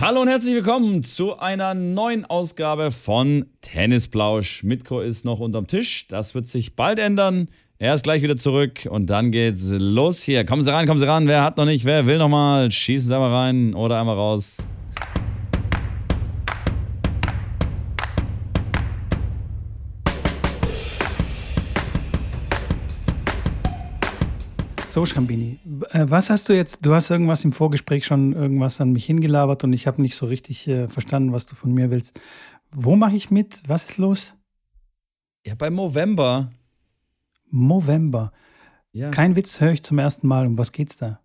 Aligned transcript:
Hallo 0.00 0.22
und 0.22 0.28
herzlich 0.28 0.54
willkommen 0.54 1.04
zu 1.04 1.38
einer 1.38 1.72
neuen 1.72 2.24
Ausgabe 2.24 2.90
von 2.90 3.46
Tennisplausch. 3.60 4.64
Mitko 4.64 5.00
ist 5.00 5.24
noch 5.24 5.38
unterm 5.38 5.68
Tisch. 5.68 6.08
Das 6.08 6.34
wird 6.34 6.48
sich 6.48 6.74
bald 6.74 6.98
ändern. 6.98 7.46
Er 7.78 7.94
ist 7.94 8.02
gleich 8.02 8.20
wieder 8.20 8.36
zurück 8.36 8.88
und 8.90 9.06
dann 9.06 9.30
geht's 9.30 9.70
los 9.70 10.20
hier. 10.24 10.44
Kommen 10.44 10.62
Sie 10.62 10.72
rein, 10.72 10.88
kommen 10.88 10.98
Sie 10.98 11.06
ran. 11.06 11.28
Wer 11.28 11.44
hat 11.44 11.58
noch 11.58 11.64
nicht? 11.64 11.84
Wer 11.84 12.06
will 12.06 12.18
noch 12.18 12.28
mal? 12.28 12.72
Schießen 12.72 13.06
Sie 13.06 13.14
einmal 13.14 13.32
rein 13.32 13.74
oder 13.74 14.00
einmal 14.00 14.16
raus. 14.16 14.66
So, 24.94 25.04
Schrambini, 25.04 25.58
äh, 25.90 26.06
was 26.08 26.30
hast 26.30 26.48
du 26.48 26.52
jetzt, 26.52 26.86
du 26.86 26.94
hast 26.94 27.10
irgendwas 27.10 27.42
im 27.42 27.50
Vorgespräch 27.50 28.06
schon 28.06 28.32
irgendwas 28.32 28.80
an 28.80 28.92
mich 28.92 29.04
hingelabert 29.06 29.64
und 29.64 29.72
ich 29.72 29.88
habe 29.88 30.00
nicht 30.00 30.14
so 30.14 30.26
richtig 30.26 30.68
äh, 30.68 30.86
verstanden, 30.86 31.32
was 31.32 31.46
du 31.46 31.56
von 31.56 31.72
mir 31.72 31.90
willst. 31.90 32.20
Wo 32.70 32.94
mache 32.94 33.16
ich 33.16 33.28
mit? 33.28 33.60
Was 33.66 33.90
ist 33.90 33.98
los? 33.98 34.36
Ja, 35.44 35.56
beim 35.56 35.74
November. 35.74 36.52
November. 37.50 38.32
Ja. 38.92 39.10
Kein 39.10 39.34
Witz, 39.34 39.60
höre 39.60 39.72
ich 39.72 39.82
zum 39.82 39.98
ersten 39.98 40.28
Mal. 40.28 40.46
Um 40.46 40.56
was 40.58 40.70
geht's 40.70 40.96
da? 40.96 41.18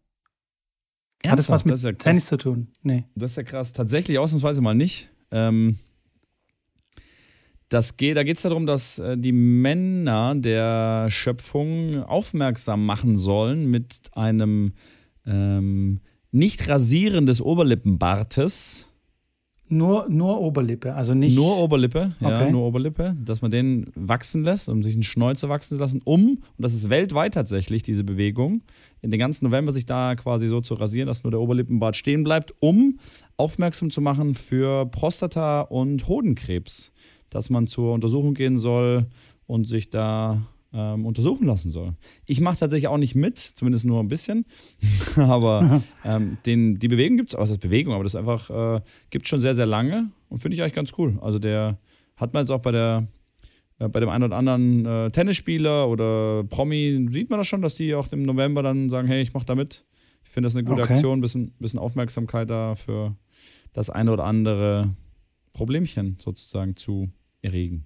Hat 1.23 1.37
das 1.37 1.47
was 1.47 1.61
Ernsthaft? 1.61 1.65
mit 1.65 1.73
Das 1.73 1.83
ja. 1.83 1.91
Tennis 1.91 2.25
zu 2.25 2.37
tun? 2.37 2.69
Nee. 2.81 3.05
Das 3.13 3.33
ist 3.33 3.37
ja 3.37 3.43
krass. 3.43 3.71
Tatsächlich 3.71 4.17
ausnahmsweise 4.17 4.61
mal 4.61 4.73
nicht. 4.73 5.11
Ähm, 5.29 5.77
das 7.69 7.97
geht, 7.97 8.17
da 8.17 8.23
geht 8.23 8.37
es 8.37 8.43
darum, 8.43 8.65
dass 8.65 8.99
äh, 8.99 9.17
die 9.17 9.31
Männer 9.31 10.35
der 10.35 11.07
Schöpfung 11.09 12.03
aufmerksam 12.03 12.85
machen 12.85 13.15
sollen 13.15 13.69
mit 13.69 14.01
einem 14.13 14.73
ähm, 15.25 15.99
Nicht-Rasieren 16.31 17.25
des 17.25 17.41
Oberlippenbartes. 17.41 18.85
Nur, 19.71 20.07
nur 20.09 20.41
Oberlippe, 20.41 20.95
also 20.95 21.13
nicht. 21.13 21.35
Nur 21.35 21.57
Oberlippe, 21.59 22.15
ja, 22.21 22.27
Okay. 22.29 22.51
nur 22.51 22.65
Oberlippe, 22.65 23.15
dass 23.23 23.43
man 23.43 23.51
den 23.51 23.85
wachsen 23.93 24.43
lässt, 24.43 24.67
um 24.67 24.81
sich 24.81 24.95
einen 24.95 25.03
Schnäuzer 25.03 25.47
wachsen 25.47 25.75
zu 25.77 25.79
lassen, 25.79 26.01
um, 26.05 26.21
und 26.29 26.41
das 26.57 26.73
ist 26.73 26.89
weltweit 26.89 27.35
tatsächlich, 27.35 27.83
diese 27.83 28.03
Bewegung, 28.03 28.63
in 29.03 29.11
den 29.11 29.19
ganzen 29.19 29.45
November 29.45 29.71
sich 29.71 29.85
da 29.85 30.15
quasi 30.15 30.47
so 30.47 30.59
zu 30.61 30.73
rasieren, 30.73 31.05
dass 31.05 31.23
nur 31.23 31.29
der 31.29 31.39
Oberlippenbart 31.39 31.95
stehen 31.95 32.23
bleibt, 32.23 32.51
um 32.59 32.97
aufmerksam 33.37 33.91
zu 33.91 34.01
machen 34.01 34.33
für 34.33 34.87
Prostata- 34.87 35.61
und 35.61 36.07
Hodenkrebs, 36.07 36.91
dass 37.29 37.49
man 37.49 37.67
zur 37.67 37.93
Untersuchung 37.93 38.33
gehen 38.33 38.57
soll 38.57 39.07
und 39.47 39.67
sich 39.67 39.89
da 39.89 40.41
ähm, 40.73 41.05
untersuchen 41.05 41.47
lassen 41.47 41.71
soll. 41.71 41.93
Ich 42.25 42.41
mache 42.41 42.57
tatsächlich 42.59 42.87
auch 42.87 42.97
nicht 42.97 43.15
mit, 43.15 43.37
zumindest 43.39 43.85
nur 43.85 43.99
ein 43.99 44.07
bisschen, 44.07 44.45
aber 45.15 45.81
ähm, 46.05 46.37
den, 46.45 46.77
die 46.79 46.87
Bewegung 46.87 47.17
gibt 47.17 47.33
es, 47.33 47.39
was 47.39 47.49
ist 47.49 47.59
Bewegung, 47.59 47.93
aber 47.93 48.03
das 48.03 48.15
einfach, 48.15 48.49
äh, 48.49 48.81
gibt 49.09 49.27
schon 49.27 49.41
sehr, 49.41 49.55
sehr 49.55 49.65
lange 49.65 50.11
und 50.29 50.39
finde 50.39 50.55
ich 50.55 50.61
eigentlich 50.61 50.73
ganz 50.73 50.93
cool. 50.97 51.17
Also 51.21 51.39
der 51.39 51.79
hat 52.17 52.33
man 52.33 52.43
jetzt 52.43 52.51
auch 52.51 52.61
bei 52.61 52.71
der 52.71 53.07
äh, 53.79 53.87
bei 53.87 53.99
dem 53.99 54.09
einen 54.09 54.25
oder 54.25 54.35
anderen 54.35 54.85
äh, 54.85 55.09
Tennisspieler 55.09 55.87
oder 55.87 56.43
Promi, 56.43 57.07
sieht 57.09 57.29
man 57.29 57.39
das 57.39 57.47
schon, 57.47 57.61
dass 57.61 57.75
die 57.75 57.95
auch 57.95 58.11
im 58.11 58.23
November 58.23 58.61
dann 58.61 58.89
sagen, 58.89 59.07
hey, 59.07 59.21
ich 59.21 59.33
mache 59.33 59.45
da 59.45 59.55
mit. 59.55 59.85
Ich 60.23 60.29
finde 60.29 60.45
das 60.45 60.55
eine 60.55 60.65
gute 60.65 60.83
Okay. 60.83 60.93
Aktion, 60.93 61.21
bisschen, 61.21 61.53
bisschen 61.59 61.79
Aufmerksamkeit 61.79 62.49
da 62.49 62.75
für 62.75 63.15
das 63.73 63.89
eine 63.89 64.11
oder 64.11 64.25
andere 64.25 64.93
Problemchen 65.53 66.17
sozusagen 66.19 66.75
zu 66.75 67.09
erregen. 67.41 67.85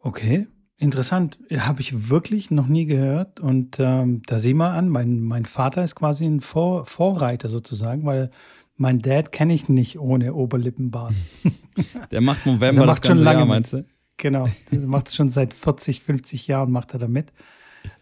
Okay, 0.00 0.46
interessant. 0.76 1.38
Habe 1.56 1.80
ich 1.80 2.08
wirklich 2.08 2.50
noch 2.50 2.68
nie 2.68 2.86
gehört. 2.86 3.40
Und 3.40 3.78
ähm, 3.80 4.22
da 4.26 4.38
sieh 4.38 4.54
mal 4.54 4.76
an, 4.76 4.88
mein, 4.88 5.20
mein 5.22 5.46
Vater 5.46 5.82
ist 5.82 5.94
quasi 5.96 6.24
ein 6.26 6.40
Vor 6.40 6.86
Vorreiter 6.86 7.48
sozusagen, 7.48 8.04
weil 8.04 8.30
mein 8.76 9.00
Dad 9.00 9.32
kenne 9.32 9.54
ich 9.54 9.68
nicht 9.68 9.98
ohne 9.98 10.34
Oberlippenbart. 10.34 11.14
Der 12.10 12.20
macht 12.20 12.46
November 12.46 12.66
Also 12.66 12.80
das 12.80 12.86
macht 12.86 13.06
schon 13.06 13.10
ganze 13.16 13.24
lange 13.24 13.38
Jahr, 13.38 13.46
meinst 13.46 13.72
du? 13.72 13.84
Genau, 14.18 14.46
das 14.70 14.80
macht 14.80 15.08
es 15.08 15.14
schon 15.14 15.28
seit 15.28 15.52
40, 15.52 16.02
50 16.02 16.46
Jahren 16.46 16.70
macht 16.70 16.92
er 16.94 16.98
da 17.00 17.08
mit. 17.08 17.32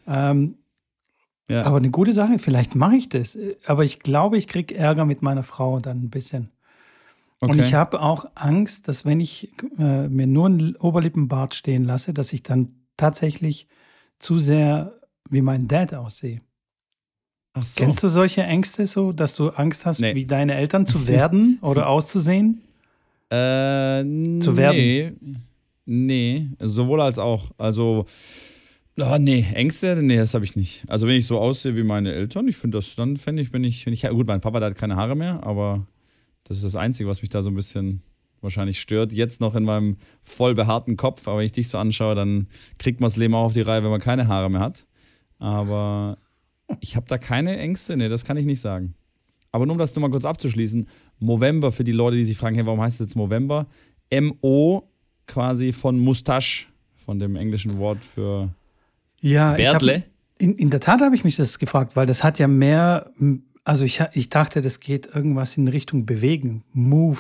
Ähm, 0.07 0.57
Ja. 1.49 1.63
aber 1.65 1.79
eine 1.79 1.91
gute 1.91 2.13
Sache, 2.13 2.39
vielleicht 2.39 2.75
mache 2.75 2.97
ich 2.97 3.09
das. 3.09 3.37
Aber 3.67 3.85
ich 3.85 3.99
glaube, 4.01 4.37
ich 4.39 4.47
kriege 4.47 4.75
Ärger 4.77 5.05
mit 5.07 5.23
meiner 5.23 5.43
Frau 5.43 5.81
dann 5.81 6.03
ein 6.05 6.11
bisschen. 6.11 6.51
Und 7.45 7.51
Okay. 7.59 7.61
ich 7.61 7.75
habe 7.75 8.01
auch 8.01 8.27
Angst, 8.35 8.89
dass 8.89 9.05
wenn 9.05 9.21
ich 9.21 9.51
äh, 9.79 10.09
mir 10.09 10.27
nur 10.27 10.47
einen 10.47 10.77
Oberlippenbart 10.77 11.55
stehen 11.55 11.85
lasse, 11.85 12.13
dass 12.15 12.33
ich 12.33 12.43
dann 12.43 12.69
tatsächlich 12.97 13.67
zu 14.19 14.39
sehr 14.39 15.01
wie 15.31 15.43
mein 15.43 15.67
Dad 15.69 15.95
aussehe. 15.95 16.41
Ach 17.55 17.65
so. 17.65 17.81
Kennst 17.83 18.03
du 18.03 18.09
solche 18.09 18.43
Ängste 18.43 18.87
so, 18.87 19.13
dass 19.13 19.35
du 19.37 19.49
Angst 19.51 19.87
hast, 19.87 20.01
Nee. 20.01 20.15
wie 20.15 20.27
deine 20.27 20.55
Eltern 20.55 20.87
zu 20.87 21.07
werden 21.09 21.59
oder 21.63 21.89
auszusehen? 21.89 22.63
Äh, 23.31 24.03
Zu 24.41 24.57
werden? 24.57 24.77
Nee, 24.77 25.13
nee, 25.87 26.49
sowohl 26.61 27.01
als 27.01 27.19
auch. 27.19 27.51
Also, 27.59 28.07
oh, 28.99 29.17
nee, 29.19 29.45
Ängste, 29.55 30.03
nee, 30.03 30.17
das 30.17 30.35
habe 30.35 30.45
ich 30.45 30.57
nicht. 30.57 30.85
Also, 30.89 31.07
wenn 31.07 31.17
ich 31.17 31.27
so 31.27 31.39
aussehe 31.39 31.75
wie 31.77 31.83
meine 31.85 32.13
Eltern, 32.13 32.47
ich 32.49 32.57
finde 32.57 32.79
das, 32.79 32.95
dann 32.97 33.17
fände 33.17 33.43
ich, 33.43 33.53
wenn 33.53 33.65
ich, 33.65 33.87
wenn 33.87 33.93
ich, 33.93 34.03
gut, 34.03 34.27
mein 34.27 34.41
Papa, 34.41 34.61
der 34.61 34.71
hat 34.71 34.77
keine 34.77 34.97
Haare 34.97 35.17
mehr, 35.17 35.43
aber 35.45 35.87
das 36.45 36.59
ist 36.59 36.65
das 36.65 36.77
Einzige, 36.77 37.09
was 37.09 37.21
mich 37.23 37.31
da 37.31 37.43
so 37.43 37.51
ein 37.51 37.55
bisschen 37.55 38.03
wahrscheinlich 38.41 38.81
stört. 38.81 39.13
Jetzt 39.13 39.41
noch 39.41 39.55
in 39.55 39.65
meinem 39.65 39.97
voll 40.21 40.55
behaarten 40.55 40.97
Kopf, 40.97 41.27
aber 41.27 41.39
wenn 41.39 41.47
ich 41.47 41.53
dich 41.53 41.69
so 41.69 41.79
anschaue, 41.79 42.15
dann 42.15 42.49
kriegt 42.79 43.01
man 43.01 43.07
das 43.09 43.17
Leben 43.17 43.35
auch 43.35 43.45
auf 43.45 43.53
die 43.55 43.63
Reihe, 43.63 43.83
wenn 43.83 43.91
man 43.91 44.01
keine 44.01 44.29
Haare 44.29 44.51
mehr 44.51 44.61
hat. 44.61 44.87
Aber 45.39 46.19
ich 46.81 46.97
habe 46.97 47.07
da 47.09 47.19
keine 47.19 47.57
Ängste, 47.59 47.97
nee, 47.97 48.09
das 48.09 48.25
kann 48.25 48.37
ich 48.37 48.47
nicht 48.47 48.61
sagen. 48.61 48.95
Aber 49.53 49.67
nur 49.67 49.73
um 49.75 49.79
das 49.79 49.95
nur 49.95 50.03
mal 50.03 50.11
kurz 50.11 50.25
abzuschließen, 50.25 50.87
Movember 51.21 51.71
für 51.73 51.85
die 51.85 51.93
Leute, 51.93 52.17
die 52.17 52.25
sich 52.25 52.37
fragen, 52.37 52.57
hey, 52.57 52.67
warum 52.67 52.81
heißt 52.81 53.01
es 53.01 53.07
jetzt 53.07 53.17
Movember? 53.17 53.67
M-O 54.11 54.83
quasi 55.27 55.73
von 55.73 55.99
Mustache, 55.99 56.67
von 56.97 57.19
dem 57.19 57.37
englischen 57.37 57.79
Wort 57.79 58.05
für 58.05 58.55
Ja, 59.21 59.53
Bärtle. 59.55 60.05
in, 60.39 60.55
in 60.57 60.71
der 60.71 60.81
Tat 60.81 61.01
habe 61.01 61.15
ich 61.15 61.25
mich 61.25 61.37
das 61.37 61.59
gefragt, 61.59 61.97
weil 61.97 62.07
das 62.07 62.23
hat 62.25 62.39
ja 62.39 62.49
mehr, 62.49 63.11
also 63.65 63.85
ich, 63.85 64.01
ich 64.13 64.29
dachte, 64.29 64.61
das 64.61 64.81
geht 64.81 65.07
irgendwas 65.15 65.57
in 65.57 65.69
Richtung 65.69 66.07
Bewegen. 66.07 66.65
Move, 66.73 67.19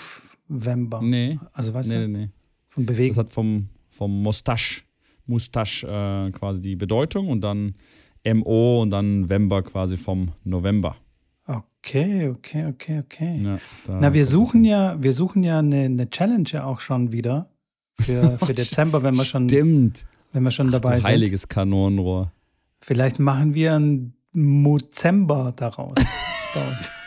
Vember. 0.49 1.01
Nee, 1.03 1.39
Also 1.53 1.73
weißt 1.75 1.89
nee, 1.91 1.95
du, 2.03 2.09
nee, 2.09 2.19
nee. 2.27 2.29
von 2.69 2.85
Das 2.87 2.97
Bewegen. 2.97 3.17
hat 3.17 3.31
vom, 3.31 3.69
vom 3.91 4.23
Mustache, 4.23 4.83
Mustache 5.27 5.87
äh, 5.87 6.31
quasi 6.33 6.61
die 6.61 6.77
Bedeutung 6.77 7.29
und 7.29 7.41
dann 7.41 7.75
M-O 8.25 8.83
und 8.83 8.91
dann 8.91 9.29
Vember 9.29 9.63
quasi 9.63 9.97
vom 9.97 10.33
November. 10.45 10.97
Okay, 11.47 12.29
okay, 12.31 12.67
okay, 12.67 13.01
okay. 13.01 13.41
Ja, 13.45 13.59
Na, 13.89 14.15
wir 14.15 14.25
suchen 14.25 14.63
das 14.63 14.71
ja, 14.71 15.03
wir 15.03 15.13
suchen 15.13 15.43
ja 15.43 15.59
eine, 15.59 15.85
eine 15.85 16.09
Challenge 16.09 16.49
ja 16.51 16.65
auch 16.65 16.81
schon 16.81 17.13
wieder 17.13 17.51
für, 18.01 18.39
für 18.45 18.55
Dezember, 18.55 19.03
wenn 19.03 19.15
wir 19.15 19.25
schon, 19.25 19.49
Stimmt. 19.49 20.07
wenn 20.33 20.43
wir 20.43 20.51
schon 20.51 20.67
Du 20.67 20.73
dabei 20.73 20.97
sind. 21.01 21.07
heiliges 21.07 21.49
Kanonenrohr. 21.49 22.33
Vielleicht 22.81 23.19
machen 23.19 23.55
wir 23.55 23.75
ein 23.79 24.15
Mozember 24.33 25.53
daraus. 25.57 25.95
bei 26.55 26.61
uns. 26.61 26.91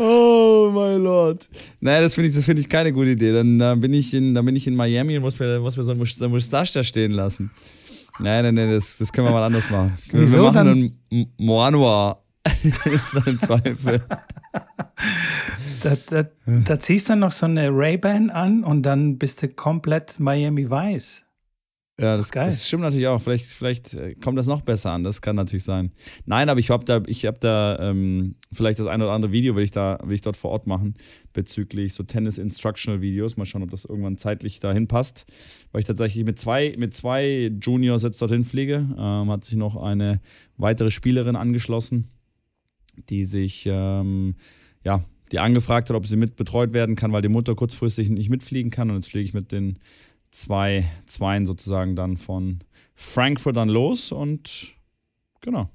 Oh 0.00 0.70
mein 0.72 1.02
Lord. 1.02 1.48
Naja, 1.80 2.02
das 2.02 2.14
finde 2.14 2.30
ich, 2.30 2.36
das 2.36 2.44
finde 2.44 2.60
ich 2.60 2.68
keine 2.68 2.92
gute 2.92 3.10
Idee. 3.10 3.32
Dann, 3.32 3.58
dann, 3.58 3.80
bin 3.80 3.92
ich 3.92 4.14
in, 4.14 4.32
dann 4.32 4.44
bin 4.44 4.54
ich 4.54 4.66
in 4.68 4.76
Miami 4.76 5.16
und 5.16 5.22
muss 5.22 5.38
mir, 5.40 5.58
muss 5.58 5.76
mir 5.76 5.82
so 5.82 5.90
ein 5.92 6.04
so 6.04 6.28
Mustache 6.28 6.72
da 6.72 6.84
stehen 6.84 7.10
lassen. 7.12 7.50
Nein, 8.20 8.44
nein, 8.44 8.54
nein, 8.54 8.70
das, 8.72 8.96
das 8.98 9.12
können 9.12 9.26
wir 9.26 9.32
mal 9.32 9.42
anders 9.44 9.68
machen. 9.70 9.96
Wir 10.10 10.20
Wieso 10.20 10.42
machen 10.44 10.54
dann? 10.54 10.68
einen 10.68 10.98
M- 11.10 11.26
Moanoa. 11.38 12.22
Im 13.26 13.40
Zweifel. 13.40 14.02
Da, 15.82 15.96
da, 16.10 16.24
da 16.46 16.78
ziehst 16.78 17.08
du 17.08 17.12
dann 17.12 17.18
noch 17.20 17.32
so 17.32 17.46
eine 17.46 17.68
Ray-Ban 17.70 18.30
an 18.30 18.62
und 18.64 18.82
dann 18.84 19.18
bist 19.18 19.42
du 19.42 19.48
komplett 19.48 20.18
Miami 20.20 20.68
Weiß. 20.70 21.24
Ja, 22.00 22.16
das, 22.16 22.30
geil. 22.30 22.46
das 22.46 22.66
stimmt 22.66 22.84
natürlich 22.84 23.08
auch. 23.08 23.20
Vielleicht, 23.20 23.46
vielleicht 23.46 23.94
äh, 23.94 24.14
kommt 24.14 24.38
das 24.38 24.46
noch 24.46 24.62
besser 24.62 24.92
an. 24.92 25.02
Das 25.02 25.20
kann 25.20 25.34
natürlich 25.34 25.64
sein. 25.64 25.90
Nein, 26.26 26.48
aber 26.48 26.60
ich 26.60 26.70
habe 26.70 26.84
da, 26.84 27.02
ich 27.06 27.26
habe 27.26 27.38
da 27.40 27.76
ähm, 27.80 28.36
vielleicht 28.52 28.78
das 28.78 28.86
ein 28.86 29.02
oder 29.02 29.10
andere 29.10 29.32
Video 29.32 29.56
will 29.56 29.64
ich 29.64 29.72
da, 29.72 29.98
will 30.04 30.14
ich 30.14 30.20
dort 30.20 30.36
vor 30.36 30.52
Ort 30.52 30.68
machen 30.68 30.94
bezüglich 31.32 31.94
so 31.94 32.04
Tennis 32.04 32.38
Instructional 32.38 33.00
Videos. 33.00 33.36
Mal 33.36 33.46
schauen, 33.46 33.64
ob 33.64 33.70
das 33.70 33.84
irgendwann 33.84 34.16
zeitlich 34.16 34.60
dahin 34.60 34.86
passt. 34.86 35.26
Weil 35.72 35.80
ich 35.80 35.86
tatsächlich 35.86 36.24
mit 36.24 36.38
zwei, 36.38 36.72
mit 36.78 36.94
zwei 36.94 37.50
Juniors 37.60 38.04
jetzt 38.04 38.22
dorthin 38.22 38.44
fliege. 38.44 38.86
Ähm, 38.96 39.30
hat 39.30 39.42
sich 39.42 39.56
noch 39.56 39.74
eine 39.74 40.20
weitere 40.56 40.92
Spielerin 40.92 41.34
angeschlossen, 41.34 42.08
die 43.08 43.24
sich 43.24 43.66
ähm, 43.66 44.36
ja, 44.84 45.04
die 45.32 45.38
angefragt 45.40 45.90
hat, 45.90 45.96
ob 45.96 46.06
sie 46.06 46.16
mit 46.16 46.36
betreut 46.36 46.72
werden 46.72 46.96
kann, 46.96 47.12
weil 47.12 47.22
die 47.22 47.28
Mutter 47.28 47.54
kurzfristig 47.54 48.08
nicht 48.08 48.30
mitfliegen 48.30 48.70
kann. 48.70 48.90
Und 48.90 48.96
jetzt 48.96 49.10
fliege 49.10 49.24
ich 49.24 49.34
mit 49.34 49.52
den 49.52 49.78
zwei 50.38 50.84
Zweien 51.06 51.46
sozusagen 51.46 51.96
dann 51.96 52.16
von 52.16 52.60
Frankfurt 52.94 53.56
dann 53.56 53.68
los 53.68 54.12
und 54.12 54.74
genau. 55.40 55.68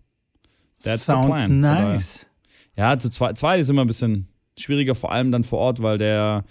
That's 0.82 1.06
the 1.06 1.12
Sounds 1.14 1.48
nice. 1.48 2.28
Ja, 2.76 2.98
zu 2.98 3.10
zwei, 3.10 3.34
zwei 3.34 3.58
ist 3.60 3.70
immer 3.70 3.82
ein 3.84 3.88
bisschen 3.88 4.28
schwieriger, 4.58 4.96
vor 4.96 5.12
allem 5.12 5.32
dann 5.32 5.44
vor 5.44 5.60
Ort, 5.60 5.82
weil 5.82 5.98
der 5.98 6.44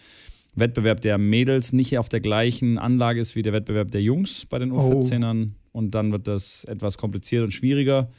Wettbewerb 0.54 1.00
der 1.00 1.18
Mädels 1.18 1.72
nicht 1.72 1.98
auf 1.98 2.08
der 2.08 2.20
gleichen 2.20 2.78
Anlage 2.78 3.20
ist 3.20 3.34
wie 3.36 3.42
der 3.42 3.52
Wettbewerb 3.52 3.90
der 3.90 4.02
Jungs 4.02 4.46
bei 4.46 4.58
den 4.58 4.72
Oh. 4.72 5.00
U14ern. 5.00 5.52
Und 5.72 5.94
dann 5.94 6.12
wird 6.12 6.26
das 6.28 6.64
etwas 6.64 6.98
kompliziert 6.98 7.42
und 7.44 7.50
schwieriger. 7.52 8.10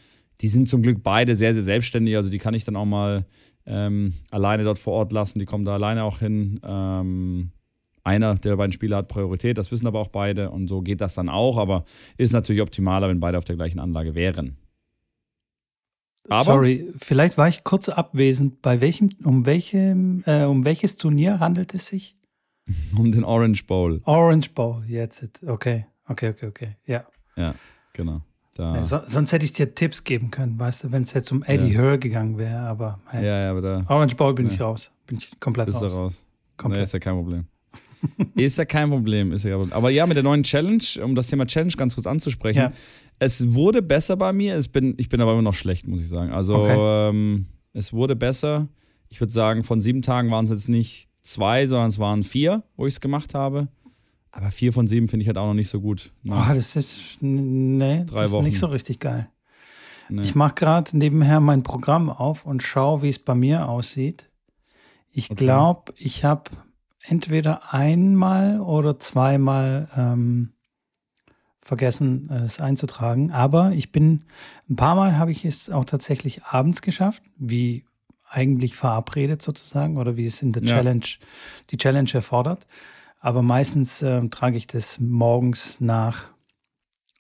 die 0.42 0.48
sind 0.48 0.68
zum 0.68 0.82
Glück 0.82 1.04
beide 1.04 1.36
sehr, 1.36 1.54
sehr 1.54 1.62
selbstständig. 1.64 2.16
Also 2.16 2.30
die 2.30 2.40
kann 2.40 2.56
ich 2.56 2.64
dann 2.66 2.76
auch 2.76 2.86
mal 2.86 3.26
ähm, 3.68 4.14
alleine 4.32 4.64
dort 4.64 4.80
vor 4.80 4.94
Ort 4.94 5.12
lassen. 5.12 5.38
Die 5.40 5.46
kommen 5.46 5.64
da 5.64 5.74
alleine 5.76 6.04
auch 6.04 6.20
hin. 6.20 6.60
Ähm, 6.64 7.52
einer 8.04 8.36
der 8.36 8.56
beiden 8.58 8.74
Spieler 8.74 8.98
hat 8.98 9.08
Priorität, 9.08 9.58
das 9.58 9.72
wissen 9.72 9.88
aber 9.88 10.00
auch 10.00 10.10
beide 10.10 10.50
und 10.50 10.68
so 10.68 10.82
geht 10.82 11.02
das 11.02 11.14
dann 11.16 11.30
auch, 11.30 11.58
aber 11.58 11.86
ist 12.18 12.34
natürlich 12.34 12.62
optimaler, 12.62 13.10
wenn 13.10 13.20
beide 13.20 13.38
auf 13.38 13.46
der 13.46 13.56
gleichen 13.56 13.80
Anlage 13.80 14.16
wären. 14.16 14.58
Aber 16.30 16.44
Sorry, 16.44 16.94
vielleicht 16.98 17.38
war 17.38 17.48
ich 17.48 17.64
kurz 17.64 17.90
abwesend. 17.90 18.62
Bei 18.62 18.80
welchem, 18.80 19.10
um 19.24 19.46
welchem, 19.46 20.24
äh, 20.26 20.44
um 20.44 20.64
welches 20.64 20.98
Turnier 20.98 21.40
handelt 21.40 21.74
es 21.74 21.88
sich? 21.88 22.16
Um 22.98 23.12
den 23.12 23.26
Orange 23.26 23.66
Bowl. 23.66 24.02
Orange 24.06 24.52
Bowl, 24.52 24.86
jetzt. 24.88 25.44
Okay, 25.46 25.86
okay, 26.08 26.30
okay, 26.30 26.48
okay. 26.48 26.78
Ja. 26.86 27.04
Ja, 27.36 27.56
genau. 27.92 28.22
Ja, 28.58 28.84
so, 28.84 29.02
sonst 29.06 29.34
hätte 29.34 29.44
ich 29.44 29.52
dir 29.52 29.74
Tipps 29.74 30.04
geben 30.04 30.30
können, 30.30 30.60
weißt 30.60 30.84
du, 30.84 30.92
wenn 30.92 31.02
es 31.02 31.14
jetzt 31.14 31.32
um 31.32 31.44
Eddie 31.44 31.74
ja. 31.74 31.82
Hur 31.82 31.98
gegangen 31.98 32.38
wäre, 32.38 32.60
aber, 32.60 33.00
hey, 33.08 33.26
ja, 33.26 33.42
ja, 33.42 33.52
aber 33.52 33.62
da, 33.62 33.86
Orange 33.90 34.16
Bowl 34.16 34.34
bin 34.34 34.48
ich 34.48 34.62
raus. 34.62 34.92
Bin 35.08 35.18
ich 35.18 35.40
komplett 35.40 35.66
Bist 35.66 35.82
raus. 35.82 35.92
Ist 35.92 35.98
raus. 35.98 36.26
Komplett. 36.56 36.78
Nee, 36.78 36.84
ist 36.84 36.94
ja 36.94 37.00
kein 37.00 37.16
Problem. 37.16 37.48
ist 38.36 38.58
ja 38.58 38.66
kein 38.66 38.90
Problem, 38.90 39.32
ist 39.32 39.46
ja. 39.46 39.60
Aber 39.72 39.90
ja, 39.90 40.06
mit 40.06 40.16
der 40.16 40.24
neuen 40.24 40.44
Challenge, 40.44 40.84
um 41.04 41.16
das 41.16 41.28
Thema 41.28 41.46
Challenge 41.46 41.74
ganz 41.74 41.96
kurz 41.96 42.08
anzusprechen, 42.08 42.60
ja. 42.60 42.72
es 43.20 43.54
wurde 43.54 43.82
besser 43.82 44.18
bei 44.18 44.34
mir. 44.34 44.56
Es 44.56 44.68
bin, 44.68 44.96
ich 44.98 45.10
bin 45.10 45.22
aber 45.22 45.34
immer 45.34 45.42
noch 45.42 45.54
schlecht, 45.54 45.88
muss 45.88 46.02
ich 46.02 46.10
sagen. 46.10 46.32
Also 46.32 46.56
okay. 46.56 47.10
ähm, 47.10 47.48
es 47.74 47.94
wurde 47.94 48.16
besser. 48.16 48.68
Ich 49.10 49.20
würde 49.20 49.32
sagen, 49.32 49.64
von 49.64 49.80
sieben 49.80 50.02
Tagen 50.02 50.32
waren 50.32 50.46
es 50.46 50.52
jetzt 50.52 50.70
nicht 50.70 51.10
zwei, 51.22 51.66
sondern 51.66 51.90
es 51.90 52.00
waren 52.00 52.24
vier, 52.24 52.64
wo 52.76 52.88
ich 52.88 52.96
es 52.96 53.02
gemacht 53.02 53.34
habe. 53.34 53.68
Aber 54.32 54.50
vier 54.50 54.74
von 54.74 54.88
sieben 54.88 55.08
finde 55.08 55.22
ich 55.22 55.28
halt 55.28 55.38
auch 55.38 55.46
noch 55.46 55.54
nicht 55.54 55.70
so 55.70 55.80
gut. 55.80 56.12
Ne? 56.24 56.36
Oh, 56.36 56.54
das 56.54 56.76
ist, 56.76 57.18
nee, 57.22 58.04
Drei 58.06 58.24
das 58.24 58.32
Wochen. 58.32 58.46
ist 58.46 58.50
nicht 58.50 58.60
so 58.60 58.66
richtig 58.66 59.00
geil. 59.00 59.30
Nee. 60.10 60.24
Ich 60.24 60.36
mache 60.36 60.56
gerade 60.56 60.98
nebenher 60.98 61.40
mein 61.40 61.64
Programm 61.64 62.10
auf 62.10 62.46
und 62.46 62.64
schaue, 62.64 63.04
wie 63.04 63.10
es 63.10 63.20
bei 63.20 63.36
mir 63.36 63.70
aussieht. 63.70 64.30
Ich 65.12 65.30
okay. 65.30 65.46
glaube, 65.46 65.94
ich 65.98 66.26
habe 66.26 66.50
entweder 67.04 67.74
einmal 67.74 68.60
oder 68.62 68.98
zweimal 68.98 69.90
ähm, 69.96 70.54
vergessen, 71.62 72.30
es 72.30 72.60
einzutragen. 72.60 73.32
Aber 73.32 73.72
ich 73.72 73.92
bin, 73.92 74.26
ein 74.70 74.76
paar 74.76 74.96
Mal 74.96 75.18
habe 75.18 75.32
ich 75.32 75.46
es 75.46 75.70
auch 75.70 75.86
tatsächlich 75.86 76.44
abends 76.44 76.82
geschafft, 76.82 77.24
wie 77.38 77.86
eigentlich 78.30 78.76
verabredet 78.76 79.42
sozusagen 79.42 79.98
oder 79.98 80.18
wie 80.18 80.26
es 80.26 80.42
in 80.42 80.52
der 80.52 80.64
ja. 80.64 80.76
Challenge, 80.76 81.06
die 81.70 81.78
Challenge 81.78 82.10
erfordert. 82.14 82.66
Aber 83.20 83.42
meistens 83.42 84.02
äh, 84.02 84.28
trage 84.30 84.58
ich 84.58 84.68
das 84.68 85.00
morgens 85.00 85.80
nach. 85.80 86.26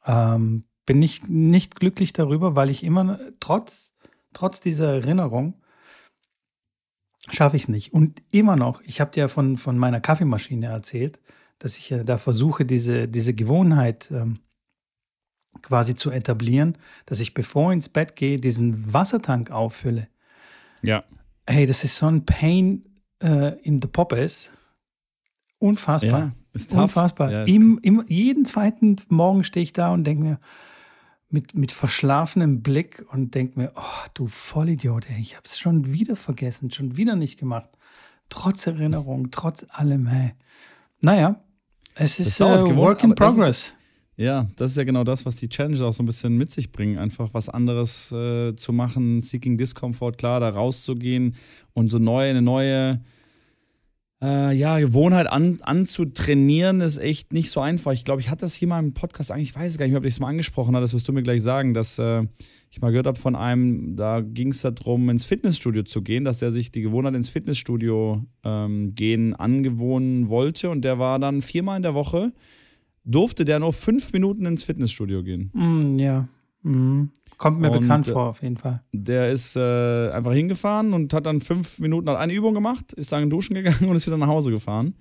Ähm, 0.06 0.65
bin 0.86 1.01
ich 1.01 1.27
nicht 1.27 1.75
glücklich 1.75 2.12
darüber, 2.12 2.56
weil 2.56 2.69
ich 2.69 2.83
immer 2.83 3.19
trotz, 3.39 3.94
trotz 4.33 4.59
dieser 4.59 4.95
Erinnerung 4.95 5.53
schaffe 7.30 7.56
ich 7.56 7.64
es 7.64 7.70
nicht. 7.70 7.94
Und 7.94 8.22
immer 8.31 8.56
noch, 8.56 8.81
ich 8.81 9.02
habe 9.02 9.12
dir 9.12 9.30
von, 9.30 9.58
von 9.58 9.78
meiner 9.78 10.02
Kaffeemaschine 10.02 10.68
erzählt, 10.68 11.20
dass 11.60 11.78
ich 11.78 11.90
ja 11.90 12.04
da 12.04 12.18
versuche, 12.18 12.66
diese, 12.66 13.08
diese 13.08 13.34
Gewohnheit 13.34 14.12
ähm, 14.12 14.40
quasi 15.62 15.96
zu 15.96 16.12
etablieren, 16.12 16.78
dass 17.06 17.20
ich 17.20 17.34
bevor 17.34 17.72
ich 17.72 17.75
ins 17.75 17.90
Bett 17.90 18.16
gehe, 18.16 18.38
diesen 18.38 18.94
Wassertank 18.94 19.52
auffülle. 19.52 20.08
Ja. 20.81 21.04
Hey, 21.48 21.66
das 21.66 21.84
ist 21.84 21.98
so 21.98 22.08
ein 22.08 22.25
Pain 22.25 22.84
äh, 23.22 23.58
in 23.62 23.81
the 23.81 23.88
Poppes. 23.88 24.52
Unfassbar. 25.60 26.20
Ja, 26.20 26.31
ist 26.54 26.74
Unfassbar. 26.74 27.31
Ja, 27.31 27.44
Im, 27.44 27.80
im, 27.81 28.04
jeden 28.08 28.46
zweiten 28.46 28.98
Morgen 29.10 29.44
stehe 29.44 29.64
ich 29.64 29.74
da 29.74 29.92
und 29.94 30.04
denke 30.04 30.24
mir, 30.24 30.40
mit, 31.33 31.56
mit 31.56 31.71
verschlafenem 31.71 32.62
Blick 32.62 33.06
und 33.12 33.35
denke 33.35 33.59
mir, 33.59 33.71
oh, 33.75 34.07
du 34.13 34.27
Vollidiot, 34.27 35.09
ey, 35.09 35.19
ich 35.19 35.35
habe 35.35 35.45
es 35.45 35.57
schon 35.57 35.91
wieder 35.91 36.15
vergessen, 36.15 36.71
schon 36.71 36.95
wieder 36.95 37.15
nicht 37.15 37.39
gemacht. 37.39 37.69
Trotz 38.30 38.68
Erinnerung, 38.68 39.31
trotz 39.31 39.65
allem, 39.69 40.07
hey. 40.07 40.33
Naja, 41.01 41.44
es 41.95 42.19
ist 42.19 42.39
äh, 42.39 42.75
Work 42.75 43.03
in 43.03 43.15
Progress. 43.15 43.65
Ist, 43.65 43.75
ja, 44.15 44.45
das 44.56 44.71
ist 44.71 44.77
ja 44.77 44.83
genau 44.83 45.03
das, 45.03 45.25
was 45.25 45.35
die 45.35 45.50
Challenge 45.50 45.83
auch 45.83 45.91
so 45.91 46.03
ein 46.03 46.06
bisschen 46.06 46.38
mit 46.38 46.51
sich 46.51 46.71
bringen. 46.71 47.00
Einfach 47.00 47.33
was 47.33 47.50
anderes 47.50 48.12
äh, 48.12 48.56
zu 48.56 48.71
machen, 48.71 49.21
Seeking 49.21 49.57
Discomfort, 49.57 50.18
klar, 50.18 50.39
da 50.39 50.50
rauszugehen 50.50 51.36
und 51.74 51.89
so 51.89 51.97
neue, 51.97 52.29
eine 52.29 52.44
neue 52.44 53.01
äh, 54.24 54.56
ja, 54.56 54.80
Gewohnheit 54.80 55.28
an, 55.28 55.60
anzutrainieren, 55.62 56.80
ist 56.80 56.98
echt 56.98 57.34
nicht 57.34 57.50
so 57.50 57.60
einfach. 57.60 57.92
Ich 57.92 58.06
glaube, 58.06 58.22
ich 58.22 58.30
hatte 58.30 58.42
das 58.42 58.54
hier 58.54 58.70
mal 58.70 58.80
im 58.80 58.94
Podcast 58.94 59.31
eigentlich, 59.31 59.50
ich 59.50 59.56
weiß 59.56 59.78
gar 59.78 59.86
nicht 59.86 59.92
mehr, 59.92 60.00
ob 60.00 60.06
ich 60.06 60.14
es 60.14 60.20
mal 60.20 60.30
angesprochen 60.30 60.75
habe, 60.75 60.84
das 60.84 60.94
wirst 60.94 61.08
du 61.08 61.14
mir 61.14 61.24
gleich 61.24 61.44
sagen, 61.44 61.74
dass 61.74 62.00
äh, 62.00 62.24
ich 62.72 62.81
mal 62.81 62.92
gehört 62.92 63.08
habe 63.08 63.20
von 63.20 63.36
einem, 63.36 63.98
da 63.98 64.22
ging 64.22 64.50
es 64.50 64.62
darum, 64.62 65.10
ins 65.10 65.25
Fitnessstudio 65.25 65.84
zu 65.84 66.02
gehen, 66.02 66.24
dass 66.24 66.42
er 66.42 66.52
sich 66.52 66.72
die 66.72 66.81
Gewohnheit 66.81 67.16
ins 67.16 67.30
Fitnessstudio 67.30 68.24
ähm, 68.44 68.96
gehen 68.96 69.36
angewohnen 69.36 70.30
wollte 70.30 70.70
und 70.70 70.84
der 70.84 71.00
war 71.00 71.20
dann 71.20 71.42
viermal 71.42 71.78
in 71.78 71.84
der 71.84 71.94
Woche, 71.94 72.31
durfte 73.04 73.44
der 73.44 73.60
nur 73.60 73.74
fünf 73.74 74.14
Minuten 74.14 74.46
ins 74.46 74.64
Fitnessstudio 74.64 75.22
gehen. 75.24 75.52
Mm, 75.54 76.00
ja. 76.00 76.30
Mm. 76.63 77.10
Kommt 77.38 77.60
mir 77.60 77.71
und 77.71 77.81
bekannt 77.81 78.07
vor, 78.07 78.30
auf 78.30 78.42
jeden 78.42 78.57
Fall. 78.57 78.81
Der 78.92 79.31
ist 79.31 79.56
äh, 79.56 80.10
einfach 80.12 80.33
hingefahren 80.33 80.94
und 80.94 81.13
hat 81.13 81.25
dann 81.25 81.42
fünf 81.42 81.80
Minuten 81.80 82.07
eine 82.10 82.33
Übung 82.33 82.54
gemacht, 82.54 82.94
ist 82.94 83.12
dann 83.12 83.30
duschen 83.30 83.56
gegangen 83.56 83.86
und 83.89 83.95
ist 83.95 84.07
wieder 84.07 84.18
nach 84.18 84.27
Hause 84.27 84.51
gefahren, 84.51 84.95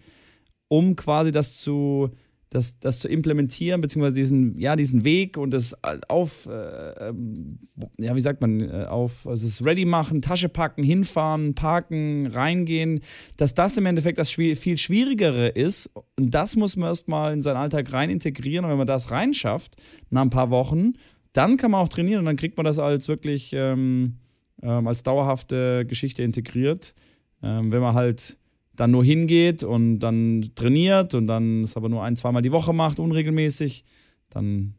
um 0.68 0.96
quasi 0.96 1.30
das 1.30 1.60
zu, 1.60 2.10
das, 2.48 2.78
das 2.80 3.00
zu 3.00 3.08
implementieren, 3.08 3.80
beziehungsweise 3.80 4.14
diesen, 4.14 4.58
ja, 4.58 4.76
diesen 4.76 5.04
Weg 5.04 5.36
und 5.36 5.52
das 5.52 5.76
auf, 6.08 6.46
äh, 6.46 7.08
ähm, 7.08 7.58
ja, 7.98 8.16
wie 8.16 8.20
sagt 8.20 8.40
man, 8.40 8.60
äh, 8.60 8.86
auf, 8.88 9.26
also 9.26 9.46
das 9.46 9.64
Ready 9.64 9.84
machen, 9.84 10.22
Tasche 10.22 10.48
packen, 10.48 10.82
hinfahren, 10.82 11.54
parken, 11.54 12.26
reingehen, 12.26 13.00
dass 13.36 13.54
das 13.54 13.76
im 13.76 13.86
Endeffekt 13.86 14.18
das 14.18 14.30
viel 14.30 14.78
Schwierigere 14.78 15.48
ist. 15.48 15.90
Und 16.18 16.34
das 16.34 16.56
muss 16.56 16.76
man 16.76 16.88
erstmal 16.88 17.32
in 17.32 17.42
seinen 17.42 17.58
Alltag 17.58 17.92
rein 17.92 18.10
integrieren. 18.10 18.64
Und 18.64 18.70
wenn 18.70 18.78
man 18.78 18.86
das 18.86 19.10
reinschafft, 19.10 19.76
nach 20.10 20.22
ein 20.22 20.30
paar 20.30 20.50
Wochen, 20.50 20.94
dann 21.32 21.56
kann 21.56 21.70
man 21.70 21.80
auch 21.80 21.88
trainieren 21.88 22.20
und 22.20 22.26
dann 22.26 22.36
kriegt 22.36 22.56
man 22.56 22.64
das 22.64 22.78
als 22.78 23.08
wirklich 23.08 23.52
ähm, 23.54 24.18
ähm, 24.62 24.86
als 24.86 25.02
dauerhafte 25.02 25.84
Geschichte 25.86 26.22
integriert. 26.22 26.94
Ähm, 27.42 27.72
wenn 27.72 27.80
man 27.80 27.94
halt 27.94 28.36
dann 28.74 28.90
nur 28.90 29.04
hingeht 29.04 29.64
und 29.64 29.98
dann 29.98 30.50
trainiert 30.54 31.14
und 31.14 31.26
dann 31.26 31.62
es 31.62 31.76
aber 31.76 31.88
nur 31.88 32.02
ein, 32.02 32.16
zweimal 32.16 32.42
die 32.42 32.52
Woche 32.52 32.72
macht, 32.72 32.98
unregelmäßig, 32.98 33.84
dann 34.30 34.74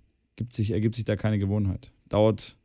sich, 0.50 0.72
ergibt 0.72 0.96
sich 0.96 1.06
da 1.06 1.16
keine 1.16 1.38
Gewohnheit. 1.38 1.92
Dauert 2.10 2.58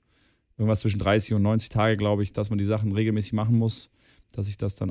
irgendwas 0.56 0.80
zwischen 0.80 0.98
30 0.98 1.34
und 1.34 1.42
90 1.42 1.68
Tage, 1.68 1.96
glaube 1.96 2.22
ich, 2.22 2.32
dass 2.32 2.50
man 2.50 2.58
die 2.58 2.64
Sachen 2.64 2.92
regelmäßig 2.92 3.32
machen 3.32 3.58
muss, 3.58 3.90
dass 4.32 4.46
sich 4.46 4.56
das 4.56 4.76
dann 4.76 4.90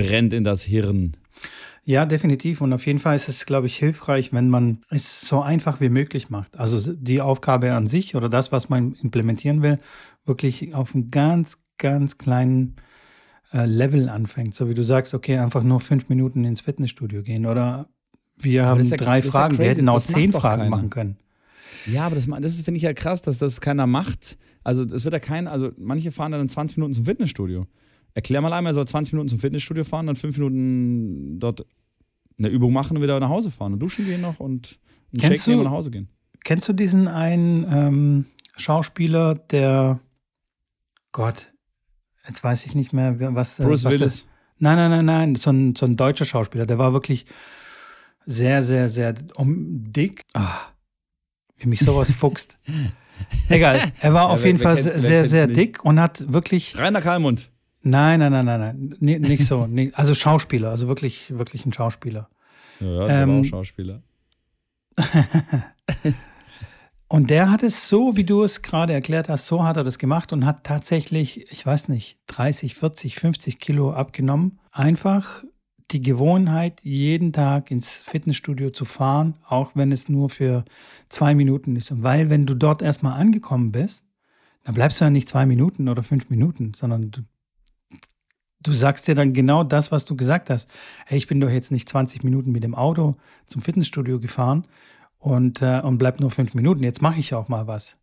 einbrennt 0.00 0.32
in 0.32 0.44
das 0.44 0.62
Hirn. 0.62 1.16
Ja, 1.84 2.06
definitiv. 2.06 2.60
Und 2.60 2.72
auf 2.72 2.86
jeden 2.86 2.98
Fall 2.98 3.16
ist 3.16 3.28
es, 3.28 3.46
glaube 3.46 3.66
ich, 3.66 3.76
hilfreich, 3.76 4.32
wenn 4.32 4.48
man 4.48 4.78
es 4.90 5.22
so 5.22 5.40
einfach 5.40 5.80
wie 5.80 5.88
möglich 5.88 6.30
macht. 6.30 6.58
Also 6.58 6.92
die 6.92 7.20
Aufgabe 7.20 7.72
an 7.72 7.86
sich 7.86 8.14
oder 8.14 8.28
das, 8.28 8.52
was 8.52 8.68
man 8.68 8.94
implementieren 9.02 9.62
will, 9.62 9.78
wirklich 10.24 10.74
auf 10.74 10.94
einem 10.94 11.10
ganz, 11.10 11.58
ganz 11.78 12.18
kleinen 12.18 12.76
äh, 13.52 13.64
Level 13.64 14.08
anfängt. 14.08 14.54
So 14.54 14.68
wie 14.68 14.74
du 14.74 14.84
sagst, 14.84 15.14
okay, 15.14 15.38
einfach 15.38 15.62
nur 15.62 15.80
fünf 15.80 16.08
Minuten 16.08 16.44
ins 16.44 16.60
Fitnessstudio 16.60 17.22
gehen. 17.22 17.46
Oder 17.46 17.88
wir 18.36 18.66
haben 18.66 18.82
ja, 18.82 18.96
drei 18.96 19.22
Fragen, 19.22 19.54
ja 19.54 19.60
wir 19.60 19.70
hätten 19.70 19.88
auch 19.88 19.94
das 19.94 20.08
zehn 20.08 20.32
Fragen 20.32 20.62
keiner. 20.62 20.70
machen 20.70 20.90
können. 20.90 21.16
Ja, 21.86 22.06
aber 22.06 22.14
das, 22.14 22.26
das 22.26 22.62
finde 22.62 22.76
ich 22.76 22.82
ja 22.82 22.92
krass, 22.92 23.22
dass 23.22 23.38
das 23.38 23.60
keiner 23.60 23.86
macht. 23.86 24.38
Also 24.62 24.84
es 24.84 25.04
wird 25.04 25.14
ja 25.14 25.18
kein, 25.18 25.48
also 25.48 25.72
manche 25.78 26.12
fahren 26.12 26.32
dann 26.32 26.48
20 26.48 26.76
Minuten 26.76 26.94
zum 26.94 27.06
Fitnessstudio. 27.06 27.66
Erklär 28.14 28.40
mal 28.40 28.52
einmal, 28.52 28.70
er 28.70 28.74
soll 28.74 28.88
20 28.88 29.12
Minuten 29.12 29.28
zum 29.28 29.38
Fitnessstudio 29.38 29.84
fahren, 29.84 30.06
dann 30.06 30.16
5 30.16 30.38
Minuten 30.38 31.38
dort 31.40 31.64
eine 32.38 32.48
Übung 32.48 32.72
machen 32.72 32.96
und 32.96 33.02
wieder 33.02 33.20
nach 33.20 33.28
Hause 33.28 33.50
fahren 33.50 33.74
und 33.74 33.78
duschen 33.80 34.06
gehen 34.06 34.20
noch 34.20 34.40
und 34.40 34.78
einen 35.12 35.34
Shake 35.34 35.46
nehmen 35.46 35.60
und 35.60 35.66
nach 35.66 35.72
Hause 35.72 35.90
gehen. 35.90 36.08
Kennst 36.42 36.68
du 36.68 36.72
diesen 36.72 37.06
einen 37.06 37.66
ähm, 37.70 38.24
Schauspieler, 38.56 39.34
der 39.34 40.00
Gott, 41.12 41.52
jetzt 42.26 42.42
weiß 42.42 42.66
ich 42.66 42.74
nicht 42.74 42.92
mehr, 42.92 43.16
was. 43.34 43.58
Äh, 43.58 43.64
Bruce 43.64 43.84
was 43.84 43.92
Willis. 43.92 44.26
Nein, 44.58 44.76
nein, 44.76 44.90
nein, 44.90 45.04
nein, 45.04 45.34
so 45.36 45.50
ein, 45.50 45.74
so 45.74 45.86
ein 45.86 45.96
deutscher 45.96 46.24
Schauspieler, 46.24 46.66
der 46.66 46.78
war 46.78 46.92
wirklich 46.92 47.24
sehr, 48.26 48.62
sehr, 48.62 48.88
sehr 48.88 49.14
um, 49.34 49.90
dick. 49.92 50.24
Ach, 50.34 50.72
wie 51.56 51.68
mich 51.68 51.80
sowas 51.80 52.10
fuchst. 52.18 52.58
Egal, 53.48 53.92
er 54.00 54.14
war 54.14 54.30
auf 54.30 54.40
ja, 54.40 54.48
jeden 54.48 54.60
wer, 54.60 54.76
Fall 54.76 54.84
wer 54.84 54.98
sehr, 54.98 55.24
sehr 55.24 55.46
dick 55.46 55.84
und 55.84 56.00
hat 56.00 56.32
wirklich. 56.32 56.78
Rainer 56.78 57.00
Kalmund. 57.00 57.50
Nein, 57.82 58.20
nein, 58.20 58.32
nein, 58.32 58.44
nein, 58.44 58.60
nein. 58.60 58.96
Nee, 59.00 59.18
nicht 59.18 59.46
so. 59.46 59.66
Nee, 59.66 59.90
also 59.94 60.14
Schauspieler, 60.14 60.70
also 60.70 60.88
wirklich, 60.88 61.36
wirklich 61.36 61.64
ein 61.64 61.72
Schauspieler. 61.72 62.28
Ja, 62.80 63.06
der 63.06 63.22
ähm, 63.22 63.28
war 63.30 63.40
auch 63.40 63.44
Schauspieler. 63.44 64.02
und 67.08 67.30
der 67.30 67.50
hat 67.50 67.62
es 67.62 67.88
so, 67.88 68.16
wie 68.16 68.24
du 68.24 68.42
es 68.42 68.62
gerade 68.62 68.92
erklärt 68.92 69.28
hast, 69.28 69.46
so 69.46 69.64
hat 69.64 69.76
er 69.76 69.84
das 69.84 69.98
gemacht 69.98 70.32
und 70.32 70.44
hat 70.44 70.64
tatsächlich, 70.64 71.50
ich 71.50 71.64
weiß 71.64 71.88
nicht, 71.88 72.18
30, 72.26 72.74
40, 72.74 73.14
50 73.16 73.58
Kilo 73.60 73.92
abgenommen. 73.92 74.58
Einfach 74.72 75.44
die 75.90 76.02
Gewohnheit, 76.02 76.80
jeden 76.82 77.32
Tag 77.32 77.70
ins 77.70 77.92
Fitnessstudio 77.92 78.70
zu 78.70 78.84
fahren, 78.84 79.34
auch 79.46 79.72
wenn 79.74 79.90
es 79.90 80.08
nur 80.08 80.30
für 80.30 80.64
zwei 81.08 81.34
Minuten 81.34 81.76
ist. 81.76 81.90
Und 81.90 82.02
weil, 82.02 82.30
wenn 82.30 82.46
du 82.46 82.54
dort 82.54 82.82
erstmal 82.82 83.18
angekommen 83.18 83.72
bist, 83.72 84.04
dann 84.64 84.74
bleibst 84.74 85.00
du 85.00 85.04
ja 85.04 85.10
nicht 85.10 85.28
zwei 85.28 85.46
Minuten 85.46 85.88
oder 85.88 86.02
fünf 86.02 86.30
Minuten, 86.30 86.74
sondern 86.74 87.10
du, 87.10 87.22
du 88.62 88.72
sagst 88.72 89.08
dir 89.08 89.14
dann 89.14 89.32
genau 89.32 89.64
das, 89.64 89.90
was 89.90 90.04
du 90.04 90.16
gesagt 90.16 90.50
hast. 90.50 90.68
Hey, 91.06 91.18
ich 91.18 91.26
bin 91.26 91.40
doch 91.40 91.50
jetzt 91.50 91.72
nicht 91.72 91.88
20 91.88 92.24
Minuten 92.24 92.52
mit 92.52 92.62
dem 92.62 92.74
Auto 92.74 93.16
zum 93.46 93.60
Fitnessstudio 93.60 94.20
gefahren 94.20 94.66
und, 95.18 95.62
äh, 95.62 95.80
und 95.80 95.98
bleib 95.98 96.20
nur 96.20 96.30
fünf 96.30 96.54
Minuten. 96.54 96.82
Jetzt 96.82 97.02
mache 97.02 97.20
ich 97.20 97.34
auch 97.34 97.48
mal 97.48 97.66
was. 97.66 97.96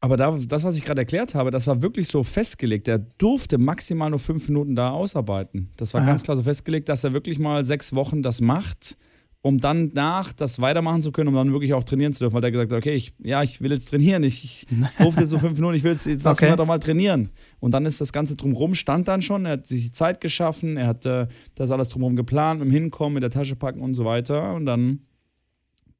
Aber 0.00 0.18
da, 0.18 0.36
das, 0.36 0.64
was 0.64 0.76
ich 0.76 0.84
gerade 0.84 1.00
erklärt 1.00 1.34
habe, 1.34 1.50
das 1.50 1.66
war 1.66 1.80
wirklich 1.80 2.08
so 2.08 2.22
festgelegt. 2.22 2.88
Er 2.88 2.98
durfte 2.98 3.56
maximal 3.56 4.10
nur 4.10 4.18
fünf 4.18 4.48
Minuten 4.48 4.76
da 4.76 4.90
ausarbeiten. 4.90 5.70
Das 5.78 5.94
war 5.94 6.02
Aha. 6.02 6.08
ganz 6.08 6.22
klar 6.22 6.36
so 6.36 6.42
festgelegt, 6.42 6.90
dass 6.90 7.04
er 7.04 7.14
wirklich 7.14 7.38
mal 7.38 7.64
sechs 7.64 7.94
Wochen 7.94 8.22
das 8.22 8.42
macht, 8.42 8.98
um 9.44 9.60
dann 9.60 9.90
nach 9.92 10.32
das 10.32 10.58
weitermachen 10.62 11.02
zu 11.02 11.12
können, 11.12 11.28
um 11.28 11.34
dann 11.34 11.52
wirklich 11.52 11.74
auch 11.74 11.84
trainieren 11.84 12.14
zu 12.14 12.20
dürfen. 12.20 12.34
Weil 12.34 12.44
er 12.44 12.50
gesagt 12.50 12.72
hat, 12.72 12.78
okay, 12.78 12.94
ich, 12.94 13.12
ja, 13.22 13.42
ich 13.42 13.60
will 13.60 13.72
jetzt 13.72 13.90
trainieren. 13.90 14.22
Ich, 14.22 14.66
durfte 14.98 15.20
jetzt 15.20 15.28
so 15.28 15.38
fünf 15.38 15.58
Minuten, 15.58 15.74
ich 15.74 15.82
will 15.82 15.92
jetzt, 15.92 16.06
jetzt 16.06 16.24
lass 16.24 16.38
okay. 16.38 16.48
mich 16.48 16.56
doch 16.56 16.64
mal 16.64 16.78
trainieren. 16.78 17.28
Und 17.60 17.72
dann 17.72 17.84
ist 17.84 18.00
das 18.00 18.14
Ganze 18.14 18.36
drumherum, 18.36 18.74
stand 18.74 19.06
dann 19.06 19.20
schon. 19.20 19.44
Er 19.44 19.52
hat 19.52 19.66
sich 19.66 19.82
die 19.82 19.92
Zeit 19.92 20.22
geschaffen, 20.22 20.78
er 20.78 20.86
hat 20.86 21.04
äh, 21.04 21.26
das 21.56 21.70
alles 21.70 21.90
drumherum 21.90 22.16
geplant, 22.16 22.60
mit 22.60 22.70
dem 22.70 22.72
Hinkommen, 22.72 23.12
mit 23.12 23.22
der 23.22 23.28
Tasche 23.28 23.54
packen 23.54 23.82
und 23.82 23.94
so 23.94 24.06
weiter. 24.06 24.54
Und 24.54 24.64
dann 24.64 25.00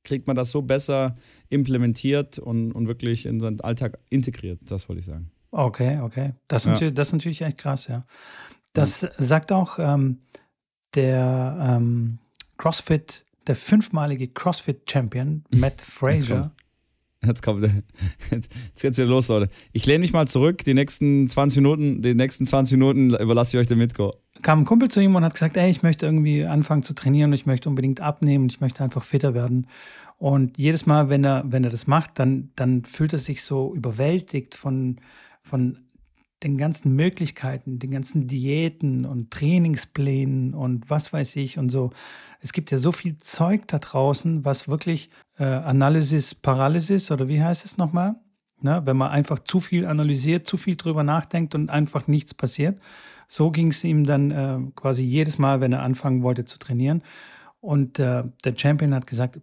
kriegt 0.04 0.26
man 0.26 0.36
das 0.36 0.50
so 0.50 0.62
besser 0.62 1.14
implementiert 1.50 2.38
und, 2.38 2.72
und 2.72 2.88
wirklich 2.88 3.26
in 3.26 3.40
seinen 3.40 3.60
Alltag 3.60 3.98
integriert. 4.08 4.60
Das 4.62 4.88
wollte 4.88 5.00
ich 5.00 5.06
sagen. 5.06 5.30
Okay, 5.50 6.00
okay. 6.00 6.32
Das, 6.48 6.64
ja. 6.64 6.90
das 6.90 7.08
ist 7.08 7.12
natürlich 7.12 7.42
echt 7.42 7.58
krass, 7.58 7.88
ja. 7.88 8.00
Das 8.72 9.02
ja. 9.02 9.10
sagt 9.18 9.52
auch 9.52 9.78
ähm, 9.78 10.20
der 10.94 11.76
ähm, 11.76 12.20
CrossFit, 12.56 13.23
der 13.46 13.54
fünfmalige 13.54 14.28
CrossFit-Champion, 14.28 15.44
Matt 15.50 15.80
Fraser. 15.80 16.52
Jetzt 17.26 17.42
kommt, 17.42 17.64
jetzt 18.30 18.82
geht's 18.82 18.98
wieder 18.98 19.06
los, 19.06 19.28
Leute. 19.28 19.48
Ich 19.72 19.86
lehne 19.86 20.00
mich 20.00 20.12
mal 20.12 20.28
zurück. 20.28 20.62
Die 20.64 20.74
nächsten 20.74 21.28
20 21.28 21.56
Minuten, 21.62 22.02
die 22.02 22.14
nächsten 22.14 22.46
20 22.46 22.76
Minuten 22.76 23.14
überlasse 23.14 23.56
ich 23.56 23.60
euch 23.60 23.66
dem 23.66 23.78
Mitko. 23.78 24.14
Kam 24.42 24.60
ein 24.60 24.64
Kumpel 24.64 24.90
zu 24.90 25.00
ihm 25.00 25.14
und 25.14 25.24
hat 25.24 25.32
gesagt, 25.32 25.56
ey, 25.56 25.70
ich 25.70 25.82
möchte 25.82 26.06
irgendwie 26.06 26.44
anfangen 26.44 26.82
zu 26.82 26.92
trainieren 26.92 27.30
und 27.30 27.34
ich 27.34 27.46
möchte 27.46 27.68
unbedingt 27.68 28.00
abnehmen, 28.00 28.46
ich 28.46 28.60
möchte 28.60 28.84
einfach 28.84 29.04
fitter 29.04 29.34
werden. 29.34 29.66
Und 30.18 30.58
jedes 30.58 30.86
Mal, 30.86 31.08
wenn 31.08 31.24
er, 31.24 31.44
wenn 31.46 31.64
er 31.64 31.70
das 31.70 31.86
macht, 31.86 32.18
dann, 32.18 32.50
dann 32.56 32.84
fühlt 32.84 33.12
er 33.12 33.18
sich 33.18 33.42
so 33.42 33.74
überwältigt 33.74 34.54
von, 34.54 35.00
von 35.42 35.78
den 36.44 36.58
ganzen 36.58 36.94
Möglichkeiten, 36.94 37.78
den 37.78 37.90
ganzen 37.90 38.26
Diäten 38.26 39.04
und 39.06 39.30
Trainingsplänen 39.30 40.54
und 40.54 40.88
was 40.90 41.12
weiß 41.12 41.36
ich 41.36 41.58
und 41.58 41.70
so. 41.70 41.90
Es 42.40 42.52
gibt 42.52 42.70
ja 42.70 42.78
so 42.78 42.92
viel 42.92 43.16
Zeug 43.16 43.66
da 43.66 43.78
draußen, 43.78 44.44
was 44.44 44.68
wirklich 44.68 45.08
äh, 45.38 45.44
Analysis 45.44 46.34
Paralysis 46.34 47.10
oder 47.10 47.28
wie 47.28 47.42
heißt 47.42 47.64
es 47.64 47.78
nochmal? 47.78 48.16
Ne? 48.60 48.82
Wenn 48.84 48.96
man 48.96 49.10
einfach 49.10 49.38
zu 49.40 49.58
viel 49.58 49.86
analysiert, 49.86 50.46
zu 50.46 50.56
viel 50.56 50.76
drüber 50.76 51.02
nachdenkt 51.02 51.54
und 51.54 51.70
einfach 51.70 52.06
nichts 52.06 52.34
passiert. 52.34 52.78
So 53.26 53.50
ging 53.50 53.68
es 53.68 53.82
ihm 53.82 54.04
dann 54.04 54.30
äh, 54.30 54.58
quasi 54.76 55.02
jedes 55.02 55.38
Mal, 55.38 55.60
wenn 55.60 55.72
er 55.72 55.82
anfangen 55.82 56.22
wollte 56.22 56.44
zu 56.44 56.58
trainieren. 56.58 57.02
Und 57.60 57.98
äh, 57.98 58.24
der 58.44 58.54
Champion 58.56 58.94
hat 58.94 59.06
gesagt, 59.06 59.40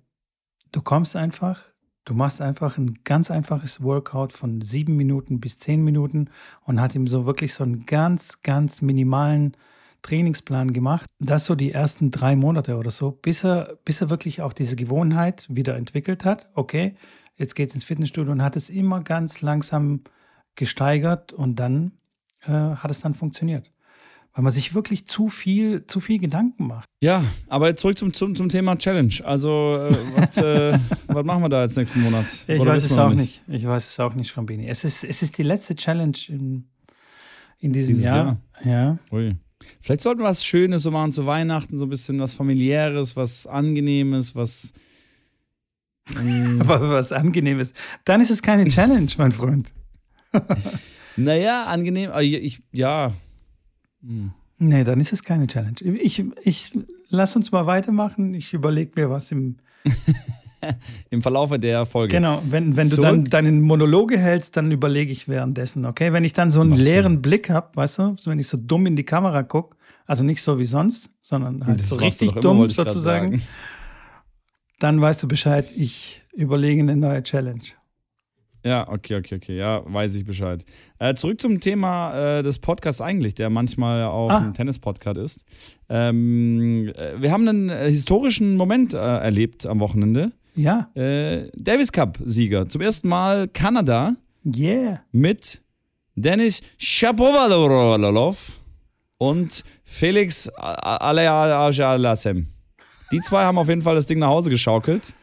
du 0.72 0.81
kommst 0.81 1.15
einfach, 1.15 1.60
Du 2.03 2.15
machst 2.15 2.41
einfach 2.41 2.77
ein 2.77 3.00
ganz 3.03 3.29
einfaches 3.29 3.84
Workout 3.84 4.34
von 4.34 4.62
sieben 4.62 4.96
Minuten 4.96 5.39
bis 5.39 5.60
zehn 5.60 5.84
Minuten 5.84 6.29
und 6.65 6.81
hat 6.81 6.96
ihm 6.96 7.05
so 7.05 7.25
wirklich 7.25 7.53
so 7.53 7.63
einen 7.63 7.86
ganz, 7.86 8.41
ganz 8.41 8.81
minimalen 8.81 9.55
Trainingsplan 10.01 10.74
gemacht. 10.74 11.10
Das 11.20 11.46
so 11.46 11.53
die 11.53 11.72
ersten 11.72 12.10
drei 12.10 12.36
Monate 12.36 12.77
oder 12.77 12.89
so, 12.89 13.12
bis 13.12 13.43
er, 13.46 13.77
bis 13.86 14.01
er 14.01 14.10
wirklich 14.10 14.41
auch 14.41 14.53
diese 14.53 14.75
Gewohnheit 14.75 15.46
wieder 15.50 15.75
entwickelt 15.75 16.25
hat. 16.25 16.50
Okay, 16.55 16.96
jetzt 17.36 17.55
geht 17.55 17.70
es 17.70 17.75
ins 17.75 17.84
Fitnessstudio 17.84 18.31
und 18.31 18.41
hat 18.41 18.55
es 18.55 18.72
immer 18.72 19.01
ganz 19.01 19.41
langsam 19.41 20.01
gesteigert 20.55 21.34
und 21.34 21.58
dann 21.58 21.91
äh, 22.41 22.51
hat 22.51 22.89
es 22.89 23.01
dann 23.01 23.13
funktioniert 23.13 23.72
weil 24.33 24.43
man 24.43 24.53
sich 24.53 24.73
wirklich 24.73 25.05
zu 25.07 25.27
viel, 25.27 25.85
zu 25.88 26.00
viel 26.00 26.17
Gedanken 26.17 26.67
macht. 26.67 26.88
Ja, 27.01 27.23
aber 27.50 27.75
zurück 27.75 27.97
zum, 27.97 28.13
zum, 28.13 28.35
zum 28.35 28.47
Thema 28.47 28.77
Challenge. 28.77 29.13
Also, 29.25 29.89
äh, 29.89 29.97
was, 30.15 30.38
äh, 30.38 30.79
was 31.07 31.25
machen 31.25 31.41
wir 31.43 31.50
da 31.50 31.63
jetzt 31.63 31.75
nächsten 31.75 32.01
Monat? 32.01 32.25
Ja, 32.47 32.55
ich 32.55 32.61
Oder 32.61 32.71
weiß 32.71 32.85
es 32.85 32.97
auch 32.97 33.09
nicht? 33.09 33.45
nicht. 33.47 33.61
Ich 33.63 33.67
weiß 33.67 33.88
es 33.88 34.00
auch 34.00 34.13
nicht, 34.13 34.29
Schrambini. 34.29 34.67
Es 34.67 34.83
ist, 34.83 35.03
es 35.03 35.21
ist 35.21 35.38
die 35.38 35.43
letzte 35.43 35.75
Challenge 35.75 36.17
in, 36.29 36.65
in 37.59 37.73
diesem 37.73 37.95
Dieses 37.95 38.05
Jahr. 38.05 38.39
Jahr. 38.63 39.00
Ja. 39.11 39.15
Ui. 39.17 39.35
Vielleicht 39.81 40.01
sollten 40.01 40.21
wir 40.21 40.25
was 40.25 40.45
Schönes 40.45 40.83
so 40.83 40.91
machen 40.91 41.11
zu 41.11 41.25
Weihnachten, 41.25 41.77
so 41.77 41.85
ein 41.85 41.89
bisschen 41.89 42.19
was 42.19 42.33
familiäres, 42.33 43.15
was 43.15 43.47
Angenehmes, 43.47 44.35
was. 44.35 44.73
Ähm, 46.19 46.59
was 46.65 47.11
Angenehmes. 47.11 47.73
Dann 48.05 48.21
ist 48.21 48.31
es 48.31 48.41
keine 48.41 48.67
Challenge, 48.69 49.09
mein 49.17 49.31
Freund. 49.31 49.71
naja, 51.15 51.65
angenehm. 51.65 52.09
Ich, 52.19 52.63
ja, 52.71 53.13
hm. 54.01 54.31
Nee, 54.63 54.84
dann 54.84 55.00
ist 55.00 55.12
es 55.12 55.24
keine 55.24 55.48
Challenge. 55.48 55.77
Ich, 55.81 56.24
ich 56.43 56.77
lass 57.10 57.36
uns 57.36 57.51
mal 57.51 57.65
weitermachen. 57.65 58.36
Ich 58.36 58.53
überlege 58.53 58.91
mir 58.96 59.10
was 59.10 59.31
im 59.31 59.58
im 61.10 61.22
Verlaufe 61.22 61.60
der 61.60 61.86
Folge. 61.86 62.12
Genau, 62.12 62.41
wenn, 62.50 62.75
wenn 62.75 62.89
du 62.89 62.98
dann 62.98 63.25
deinen 63.25 63.62
Monologe 63.62 64.17
hältst, 64.17 64.58
dann 64.58 64.72
überlege 64.72 65.12
ich 65.12 65.27
währenddessen, 65.27 65.86
okay? 65.86 66.13
Wenn 66.13 66.24
ich 66.24 66.34
dann 66.34 66.51
so 66.51 66.62
einen 66.62 66.74
was 66.74 66.79
leeren 66.79 67.15
für? 67.15 67.22
Blick 67.22 67.50
habe, 67.50 67.75
weißt 67.75 67.98
du, 67.98 68.15
wenn 68.25 68.39
ich 68.39 68.48
so 68.48 68.58
dumm 68.58 68.86
in 68.86 68.96
die 68.96 69.03
Kamera 69.03 69.43
gucke, 69.43 69.75
also 70.05 70.24
nicht 70.24 70.41
so 70.41 70.60
wie 70.60 70.65
sonst, 70.65 71.10
sondern 71.22 71.65
halt 71.65 71.79
das 71.79 71.89
so 71.89 71.96
richtig 71.96 72.34
dumm 72.34 72.58
immer, 72.58 72.70
sozusagen, 72.70 73.41
dann 74.79 75.01
weißt 75.01 75.24
du 75.24 75.27
Bescheid, 75.27 75.65
ich 75.75 76.24
überlege 76.34 76.81
eine 76.81 76.96
neue 76.96 77.24
Challenge. 77.24 77.62
Ja, 78.63 78.88
okay, 78.88 79.15
okay, 79.15 79.36
okay. 79.36 79.58
Ja, 79.58 79.82
weiß 79.86 80.15
ich 80.15 80.25
Bescheid. 80.25 80.63
Äh, 81.00 81.15
zurück 81.15 81.41
zum 81.41 81.60
Thema 81.60 82.39
äh, 82.39 82.44
des 82.44 82.60
Podcasts 82.60 83.01
eigentlich, 83.01 83.34
der 83.34 83.50
manchmal 83.50 84.03
auch 84.03 84.30
ah. 84.30 84.38
ein 84.38 84.53
Tennis-Podcast 84.53 85.18
ist. 85.18 85.46
Ähm, 85.89 86.91
äh, 86.96 87.20
wir 87.20 87.32
haben 87.32 87.48
einen 87.48 87.70
äh, 87.70 87.89
historischen 87.89 88.56
Moment 88.58 88.94
äh, 88.94 88.98
erlebt 88.98 89.65
am 89.65 89.80
Wochenende. 89.80 90.32
Ja. 90.56 90.89
Äh, 90.96 91.50
Davis 91.56 91.91
Cup-Sieger. 91.91 92.70
Zum 92.70 92.82
ersten 92.82 93.08
Mal 93.08 93.48
Kanada. 93.48 94.15
Yeah. 94.46 95.01
Mit 95.12 95.62
Denis 96.15 96.62
Shapovalov 96.77 98.60
und 99.18 99.63
Felix 99.84 100.50
Aleajalasem. 100.50 102.48
Die 103.12 103.22
zwei 103.22 103.44
haben 103.44 103.58
auf 103.58 103.70
jeden 103.70 103.82
Fall 103.82 103.96
das 103.96 104.06
Ding 104.06 104.20
nach 104.20 104.30
Hause 104.30 104.50
geschaukelt. 104.50 105.13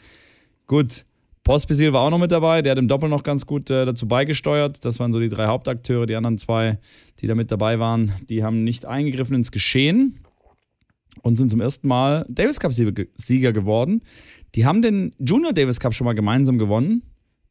Gut, 0.67 1.05
Pospisil 1.49 1.95
war 1.95 2.03
auch 2.03 2.11
noch 2.11 2.19
mit 2.19 2.31
dabei, 2.31 2.61
der 2.61 2.73
hat 2.73 2.79
im 2.79 2.89
Doppel 2.89 3.09
noch 3.09 3.23
ganz 3.23 3.47
gut 3.47 3.71
äh, 3.71 3.87
dazu 3.87 4.07
beigesteuert. 4.07 4.85
Das 4.85 5.01
waren 5.01 5.15
so 5.15 5.19
die 5.19 5.31
drei 5.31 5.47
Hauptakteure. 5.47 6.05
Die 6.05 6.15
anderen 6.15 6.37
zwei, 6.37 6.79
die 7.21 7.27
da 7.27 7.35
mit 7.35 7.51
dabei 7.51 7.79
waren, 7.79 8.13
die 8.29 8.45
haben 8.45 8.65
nicht 8.65 8.85
eingegriffen 8.85 9.35
ins 9.35 9.51
Geschehen 9.51 10.21
und 11.23 11.37
sind 11.37 11.51
zum 11.51 11.63
ersten 11.63 11.89
Mal 11.89 12.27
Davis 12.29 12.61
Cup-Sieger 12.61 13.55
geworden. 13.55 14.03
Die 14.57 14.67
haben 14.67 14.83
den 14.83 15.15
Junior 15.19 15.55
Davis 15.55 15.81
Cup 15.81 15.95
schon 15.95 16.05
mal 16.05 16.13
gemeinsam 16.13 16.59
gewonnen 16.59 17.01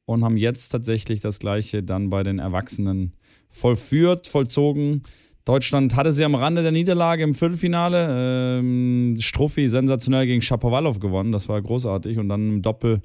und 0.06 0.24
haben 0.24 0.38
jetzt 0.38 0.70
tatsächlich 0.70 1.20
das 1.22 1.40
gleiche 1.40 1.82
dann 1.82 2.12
bei 2.12 2.22
den 2.22 2.38
Erwachsenen 2.38 3.14
vollführt, 3.50 4.28
vollzogen. 4.28 5.02
Deutschland 5.44 5.96
hatte 5.96 6.12
sie 6.12 6.24
am 6.24 6.36
Rande 6.36 6.62
der 6.62 6.72
Niederlage 6.72 7.24
im 7.24 7.34
Viertelfinale. 7.34 8.60
Ähm, 8.60 9.18
Struffi 9.20 9.68
sensationell 9.68 10.28
gegen 10.28 10.44
Shapovalov 10.44 11.00
gewonnen, 11.00 11.32
das 11.32 11.50
war 11.50 11.60
großartig. 11.60 12.20
Und 12.20 12.30
dann 12.30 12.48
im 12.48 12.62
Doppel 12.62 13.02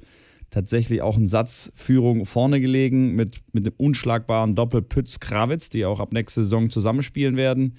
tatsächlich 0.53 1.01
auch 1.01 1.17
in 1.17 1.27
Satzführung 1.27 2.25
vorne 2.25 2.61
gelegen 2.61 3.15
mit, 3.15 3.41
mit 3.53 3.65
dem 3.65 3.73
unschlagbaren 3.75 4.53
Doppel 4.53 4.83
Pütz-Krawitz, 4.83 5.69
die 5.69 5.85
auch 5.85 5.99
ab 5.99 6.13
nächster 6.13 6.43
Saison 6.43 6.69
zusammenspielen 6.69 7.35
werden. 7.35 7.75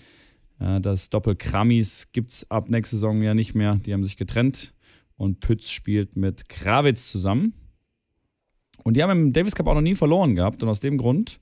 Das 0.59 1.09
Doppel 1.09 1.37
Kramis 1.37 2.09
gibt 2.13 2.31
es 2.31 2.51
ab 2.51 2.69
nächster 2.69 2.97
Saison 2.97 3.23
ja 3.23 3.33
nicht 3.33 3.55
mehr. 3.55 3.77
Die 3.77 3.93
haben 3.93 4.03
sich 4.03 4.17
getrennt 4.17 4.75
und 5.17 5.39
Pütz 5.39 5.71
spielt 5.71 6.17
mit 6.17 6.49
Krawitz 6.49 7.11
zusammen. 7.13 7.55
Und 8.83 8.97
die 8.97 9.03
haben 9.03 9.11
im 9.11 9.33
Davis 9.33 9.55
Cup 9.55 9.69
auch 9.69 9.75
noch 9.75 9.81
nie 9.81 9.95
verloren 9.95 10.35
gehabt 10.35 10.63
und 10.63 10.69
aus 10.69 10.81
dem 10.81 10.99
Grund 10.99 11.41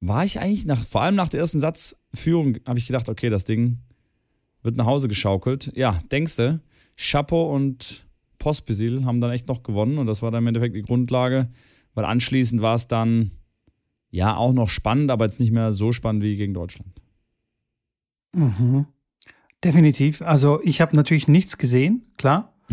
war 0.00 0.24
ich 0.24 0.40
eigentlich 0.40 0.64
nach, 0.64 0.82
vor 0.82 1.02
allem 1.02 1.14
nach 1.14 1.28
der 1.28 1.40
ersten 1.40 1.60
Satzführung, 1.60 2.56
habe 2.66 2.78
ich 2.78 2.86
gedacht, 2.86 3.08
okay, 3.10 3.28
das 3.28 3.44
Ding 3.44 3.78
wird 4.62 4.76
nach 4.76 4.86
Hause 4.86 5.06
geschaukelt. 5.08 5.70
Ja, 5.76 6.02
denkste, 6.10 6.60
Chapeau 6.96 7.54
und 7.54 8.06
Pospisil 8.42 9.04
haben 9.04 9.20
dann 9.20 9.30
echt 9.30 9.46
noch 9.46 9.62
gewonnen 9.62 9.98
und 9.98 10.06
das 10.06 10.20
war 10.20 10.32
dann 10.32 10.42
im 10.42 10.48
Endeffekt 10.48 10.74
die 10.74 10.82
Grundlage, 10.82 11.48
weil 11.94 12.04
anschließend 12.04 12.60
war 12.60 12.74
es 12.74 12.88
dann 12.88 13.30
ja 14.10 14.36
auch 14.36 14.52
noch 14.52 14.68
spannend, 14.68 15.12
aber 15.12 15.24
jetzt 15.24 15.38
nicht 15.38 15.52
mehr 15.52 15.72
so 15.72 15.92
spannend 15.92 16.24
wie 16.24 16.36
gegen 16.36 16.52
Deutschland. 16.52 17.00
Mhm. 18.32 18.86
Definitiv. 19.62 20.22
Also 20.22 20.60
ich 20.64 20.80
habe 20.80 20.96
natürlich 20.96 21.28
nichts 21.28 21.56
gesehen, 21.56 22.04
klar. 22.16 22.52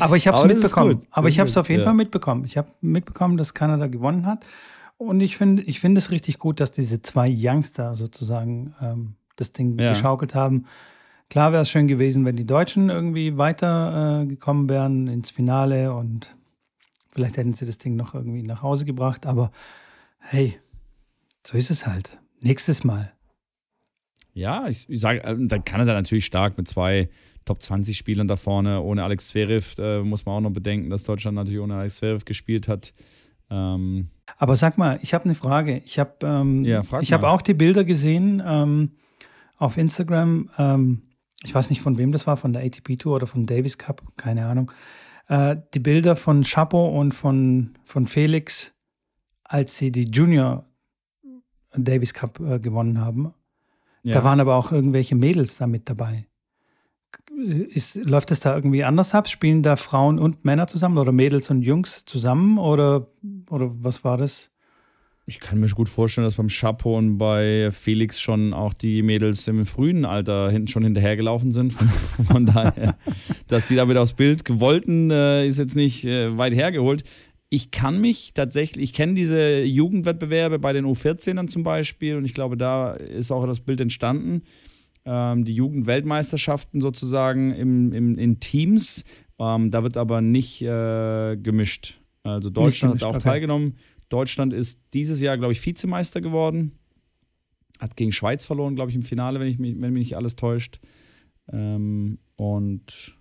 aber 0.00 0.16
ich 0.16 0.26
habe 0.26 0.38
es 0.38 0.44
mitbekommen. 0.44 1.06
Aber 1.12 1.28
ich 1.28 1.38
habe 1.38 1.48
es 1.48 1.56
auf 1.56 1.68
jeden 1.68 1.82
ja. 1.82 1.86
Fall 1.86 1.94
mitbekommen. 1.94 2.44
Ich 2.44 2.56
habe 2.56 2.68
mitbekommen, 2.80 3.36
dass 3.36 3.54
Kanada 3.54 3.86
gewonnen 3.86 4.26
hat. 4.26 4.44
Und 4.96 5.20
ich 5.20 5.36
finde 5.36 5.62
ich 5.62 5.78
find 5.78 5.96
es 5.96 6.10
richtig 6.10 6.40
gut, 6.40 6.58
dass 6.58 6.72
diese 6.72 7.02
zwei 7.02 7.32
Youngster 7.32 7.94
sozusagen 7.94 8.74
ähm, 8.80 9.14
das 9.36 9.52
Ding 9.52 9.78
ja. 9.78 9.90
geschaukelt 9.90 10.34
haben. 10.34 10.64
Klar 11.34 11.50
wäre 11.50 11.62
es 11.62 11.70
schön 11.70 11.88
gewesen, 11.88 12.24
wenn 12.24 12.36
die 12.36 12.46
Deutschen 12.46 12.90
irgendwie 12.90 13.36
weitergekommen 13.36 14.66
äh, 14.66 14.68
wären 14.68 15.08
ins 15.08 15.30
Finale 15.30 15.92
und 15.92 16.36
Vielleicht 17.14 17.36
hätten 17.36 17.54
sie 17.54 17.64
das 17.64 17.78
Ding 17.78 17.94
noch 17.94 18.14
irgendwie 18.14 18.42
nach 18.42 18.62
Hause 18.62 18.84
gebracht, 18.84 19.24
aber 19.24 19.52
hey, 20.18 20.58
so 21.46 21.56
ist 21.56 21.70
es 21.70 21.86
halt. 21.86 22.18
Nächstes 22.40 22.82
Mal. 22.82 23.12
Ja, 24.32 24.66
ich, 24.66 24.90
ich 24.90 25.00
sage, 25.00 25.22
äh, 25.22 25.36
dann 25.38 25.64
kann 25.64 25.80
er 25.80 25.86
da 25.86 25.94
natürlich 25.94 26.24
stark 26.24 26.58
mit 26.58 26.66
zwei 26.66 27.08
Top 27.44 27.62
20 27.62 27.96
Spielern 27.96 28.26
da 28.26 28.34
vorne. 28.34 28.80
Ohne 28.80 29.04
Alex 29.04 29.28
Zverev 29.28 29.76
äh, 29.78 30.02
muss 30.02 30.26
man 30.26 30.34
auch 30.34 30.40
noch 30.40 30.50
bedenken, 30.50 30.90
dass 30.90 31.04
Deutschland 31.04 31.36
natürlich 31.36 31.60
ohne 31.60 31.76
Alex 31.76 31.96
Zverev 31.96 32.24
gespielt 32.24 32.66
hat. 32.66 32.92
Ähm, 33.48 34.08
Aber 34.36 34.56
sag 34.56 34.76
mal, 34.76 34.98
ich 35.02 35.14
habe 35.14 35.26
eine 35.26 35.36
Frage. 35.36 35.82
Ich 35.84 36.00
habe 36.00 36.14
ähm, 36.24 36.64
ja, 36.64 36.82
hab 36.82 37.22
auch 37.22 37.42
die 37.42 37.54
Bilder 37.54 37.84
gesehen 37.84 38.42
ähm, 38.44 38.90
auf 39.56 39.76
Instagram. 39.76 40.50
Ähm, 40.58 41.02
ich 41.44 41.54
weiß 41.54 41.70
nicht, 41.70 41.82
von 41.82 41.98
wem 41.98 42.12
das 42.12 42.26
war, 42.26 42.36
von 42.36 42.52
der 42.52 42.64
ATP 42.64 42.96
Tour 42.96 43.16
oder 43.16 43.26
vom 43.26 43.46
Davis 43.46 43.78
Cup, 43.78 44.02
keine 44.16 44.46
Ahnung. 44.46 44.72
Äh, 45.28 45.56
die 45.74 45.78
Bilder 45.78 46.16
von 46.16 46.42
Chapo 46.42 46.88
und 46.98 47.12
von, 47.12 47.74
von 47.84 48.06
Felix, 48.06 48.72
als 49.44 49.76
sie 49.76 49.92
die 49.92 50.04
Junior 50.10 50.66
Davis 51.76 52.14
Cup 52.14 52.40
äh, 52.40 52.58
gewonnen 52.58 53.00
haben. 53.00 53.34
Ja. 54.02 54.14
Da 54.14 54.24
waren 54.24 54.40
aber 54.40 54.56
auch 54.56 54.72
irgendwelche 54.72 55.14
Mädels 55.14 55.56
da 55.56 55.66
mit 55.66 55.88
dabei. 55.88 56.26
Ist, 57.36 57.96
läuft 57.96 58.30
das 58.30 58.40
da 58.40 58.54
irgendwie 58.54 58.84
anders 58.84 59.14
ab? 59.14 59.28
Spielen 59.28 59.62
da 59.62 59.76
Frauen 59.76 60.18
und 60.18 60.44
Männer 60.44 60.66
zusammen 60.66 60.98
oder 60.98 61.12
Mädels 61.12 61.50
und 61.50 61.62
Jungs 61.62 62.04
zusammen 62.04 62.58
oder, 62.58 63.08
oder 63.50 63.70
was 63.82 64.04
war 64.04 64.16
das? 64.16 64.50
Ich 65.26 65.40
kann 65.40 65.58
mir 65.58 65.68
gut 65.68 65.88
vorstellen, 65.88 66.26
dass 66.26 66.34
beim 66.34 66.48
Chapo 66.48 66.98
und 66.98 67.16
bei 67.16 67.70
Felix 67.72 68.20
schon 68.20 68.52
auch 68.52 68.74
die 68.74 69.02
Mädels 69.02 69.48
im 69.48 69.64
frühen 69.64 70.04
Alter 70.04 70.50
hinten 70.50 70.68
schon 70.68 70.84
hinterhergelaufen 70.84 71.50
sind. 71.50 71.72
Von, 72.30 72.44
daher, 72.44 72.96
dass 73.46 73.68
die 73.68 73.76
damit 73.76 73.96
aufs 73.96 74.12
Bild 74.12 74.44
gewollten, 74.44 75.10
äh, 75.10 75.46
ist 75.46 75.58
jetzt 75.58 75.76
nicht 75.76 76.04
äh, 76.04 76.36
weit 76.36 76.52
hergeholt. 76.52 77.04
Ich 77.48 77.70
kann 77.70 78.00
mich 78.00 78.34
tatsächlich, 78.34 78.82
ich 78.82 78.92
kenne 78.92 79.14
diese 79.14 79.62
Jugendwettbewerbe 79.62 80.58
bei 80.58 80.72
den 80.72 80.84
U14ern 80.84 81.46
zum 81.46 81.62
Beispiel 81.62 82.16
und 82.16 82.24
ich 82.24 82.34
glaube, 82.34 82.56
da 82.56 82.92
ist 82.92 83.30
auch 83.30 83.46
das 83.46 83.60
Bild 83.60 83.80
entstanden 83.80 84.42
ähm, 85.06 85.44
die 85.44 85.54
Jugendweltmeisterschaften 85.54 86.80
sozusagen 86.80 87.52
im, 87.54 87.92
im, 87.92 88.18
in 88.18 88.40
Teams. 88.40 89.04
Ähm, 89.38 89.70
da 89.70 89.82
wird 89.82 89.96
aber 89.96 90.20
nicht 90.20 90.62
äh, 90.62 91.36
gemischt. 91.36 92.00
Also 92.22 92.48
Deutschland 92.48 92.94
hat 92.94 93.02
auch 93.04 93.16
okay. 93.16 93.24
teilgenommen. 93.24 93.76
Deutschland 94.08 94.52
ist 94.52 94.80
dieses 94.92 95.20
Jahr, 95.20 95.38
glaube 95.38 95.52
ich, 95.52 95.64
Vizemeister 95.64 96.20
geworden. 96.20 96.72
Hat 97.80 97.96
gegen 97.96 98.12
Schweiz 98.12 98.44
verloren, 98.44 98.76
glaube 98.76 98.90
ich, 98.90 98.96
im 98.96 99.02
Finale, 99.02 99.40
wenn, 99.40 99.48
ich 99.48 99.58
mich, 99.58 99.74
wenn 99.80 99.92
mich 99.92 100.08
nicht 100.08 100.16
alles 100.16 100.36
täuscht. 100.36 100.80
Ähm, 101.52 102.18
und 102.36 103.16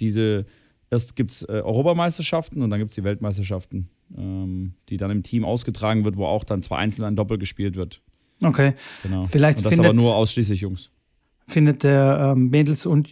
diese, 0.00 0.46
erst 0.90 1.16
gibt 1.16 1.30
es 1.30 1.42
äh, 1.42 1.62
Europameisterschaften 1.64 2.62
und 2.62 2.70
dann 2.70 2.80
gibt 2.80 2.90
es 2.90 2.96
die 2.96 3.04
Weltmeisterschaften, 3.04 3.88
ähm, 4.16 4.74
die 4.88 4.96
dann 4.96 5.10
im 5.10 5.22
Team 5.22 5.44
ausgetragen 5.44 6.04
wird, 6.04 6.16
wo 6.16 6.26
auch 6.26 6.44
dann 6.44 6.62
zwei 6.62 6.78
Einzel 6.78 7.04
ein 7.04 7.16
Doppel 7.16 7.38
gespielt 7.38 7.76
wird. 7.76 8.02
Okay. 8.42 8.74
Genau. 9.02 9.26
Vielleicht 9.26 9.58
und 9.58 9.66
das 9.66 9.78
aber 9.78 9.92
nur 9.92 10.14
ausschließlich 10.16 10.60
Jungs 10.60 10.90
findet 11.46 11.82
der 11.82 12.32
ähm, 12.32 12.48
Mädels- 12.50 12.86
und 12.86 13.10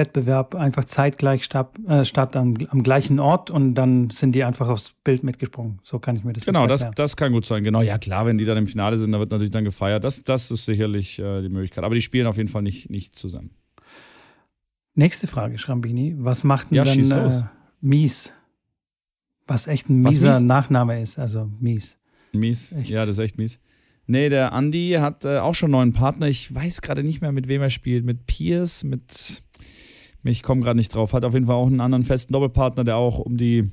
Jungs-Wettbewerb 0.00 0.54
einfach 0.54 0.84
zeitgleich 0.84 1.44
statt, 1.44 1.72
äh, 1.86 2.04
statt 2.04 2.36
am, 2.36 2.56
am, 2.70 2.82
gleichen 2.82 3.20
Ort 3.20 3.50
und 3.50 3.74
dann 3.74 4.10
sind 4.10 4.34
die 4.34 4.44
einfach 4.44 4.68
aufs 4.68 4.94
Bild 5.04 5.22
mitgesprungen. 5.22 5.80
So 5.82 5.98
kann 5.98 6.16
ich 6.16 6.24
mir 6.24 6.32
das 6.32 6.44
Genau, 6.44 6.66
das, 6.66 6.86
das 6.94 7.16
kann 7.16 7.32
gut 7.32 7.46
sein. 7.46 7.64
Genau, 7.64 7.82
ja 7.82 7.98
klar, 7.98 8.26
wenn 8.26 8.38
die 8.38 8.44
dann 8.44 8.58
im 8.58 8.66
Finale 8.66 8.98
sind, 8.98 9.12
dann 9.12 9.20
wird 9.20 9.30
natürlich 9.30 9.52
dann 9.52 9.64
gefeiert. 9.64 10.04
Das, 10.04 10.22
das 10.22 10.50
ist 10.50 10.64
sicherlich 10.64 11.18
äh, 11.18 11.42
die 11.42 11.48
Möglichkeit. 11.48 11.84
Aber 11.84 11.94
die 11.94 12.02
spielen 12.02 12.26
auf 12.26 12.36
jeden 12.36 12.48
Fall 12.48 12.62
nicht, 12.62 12.90
nicht 12.90 13.14
zusammen. 13.14 13.50
Nächste 14.94 15.26
Frage, 15.26 15.58
Schrambini. 15.58 16.14
Was 16.18 16.44
macht 16.44 16.70
denn 16.70 16.76
ja, 16.76 16.84
dann 16.84 17.28
äh, 17.28 17.42
Mies? 17.80 18.32
Was 19.46 19.66
echt 19.66 19.88
ein 19.88 20.00
mieser 20.00 20.34
mies? 20.34 20.42
Nachname 20.42 21.00
ist, 21.00 21.18
also 21.18 21.50
Mies. 21.60 21.96
Mies, 22.32 22.72
echt. 22.72 22.90
ja, 22.90 23.06
das 23.06 23.16
ist 23.16 23.24
echt 23.24 23.38
mies. 23.38 23.58
Nee, 24.06 24.28
der 24.28 24.52
Andy 24.52 24.96
hat 24.98 25.24
äh, 25.24 25.38
auch 25.38 25.54
schon 25.54 25.68
einen 25.68 25.72
neuen 25.72 25.92
Partner. 25.92 26.26
Ich 26.26 26.52
weiß 26.52 26.82
gerade 26.82 27.04
nicht 27.04 27.20
mehr, 27.20 27.30
mit 27.30 27.46
wem 27.46 27.62
er 27.62 27.70
spielt. 27.70 28.04
Mit 28.04 28.26
Pierce, 28.26 28.82
mit. 28.82 29.42
Ich 30.22 30.42
komme 30.42 30.62
gerade 30.62 30.76
nicht 30.76 30.94
drauf. 30.94 31.12
Hat 31.12 31.24
auf 31.24 31.34
jeden 31.34 31.46
Fall 31.46 31.56
auch 31.56 31.66
einen 31.66 31.80
anderen 31.80 32.04
festen 32.04 32.32
Doppelpartner, 32.32 32.84
der 32.84 32.96
auch 32.96 33.18
um 33.18 33.36
die 33.36 33.70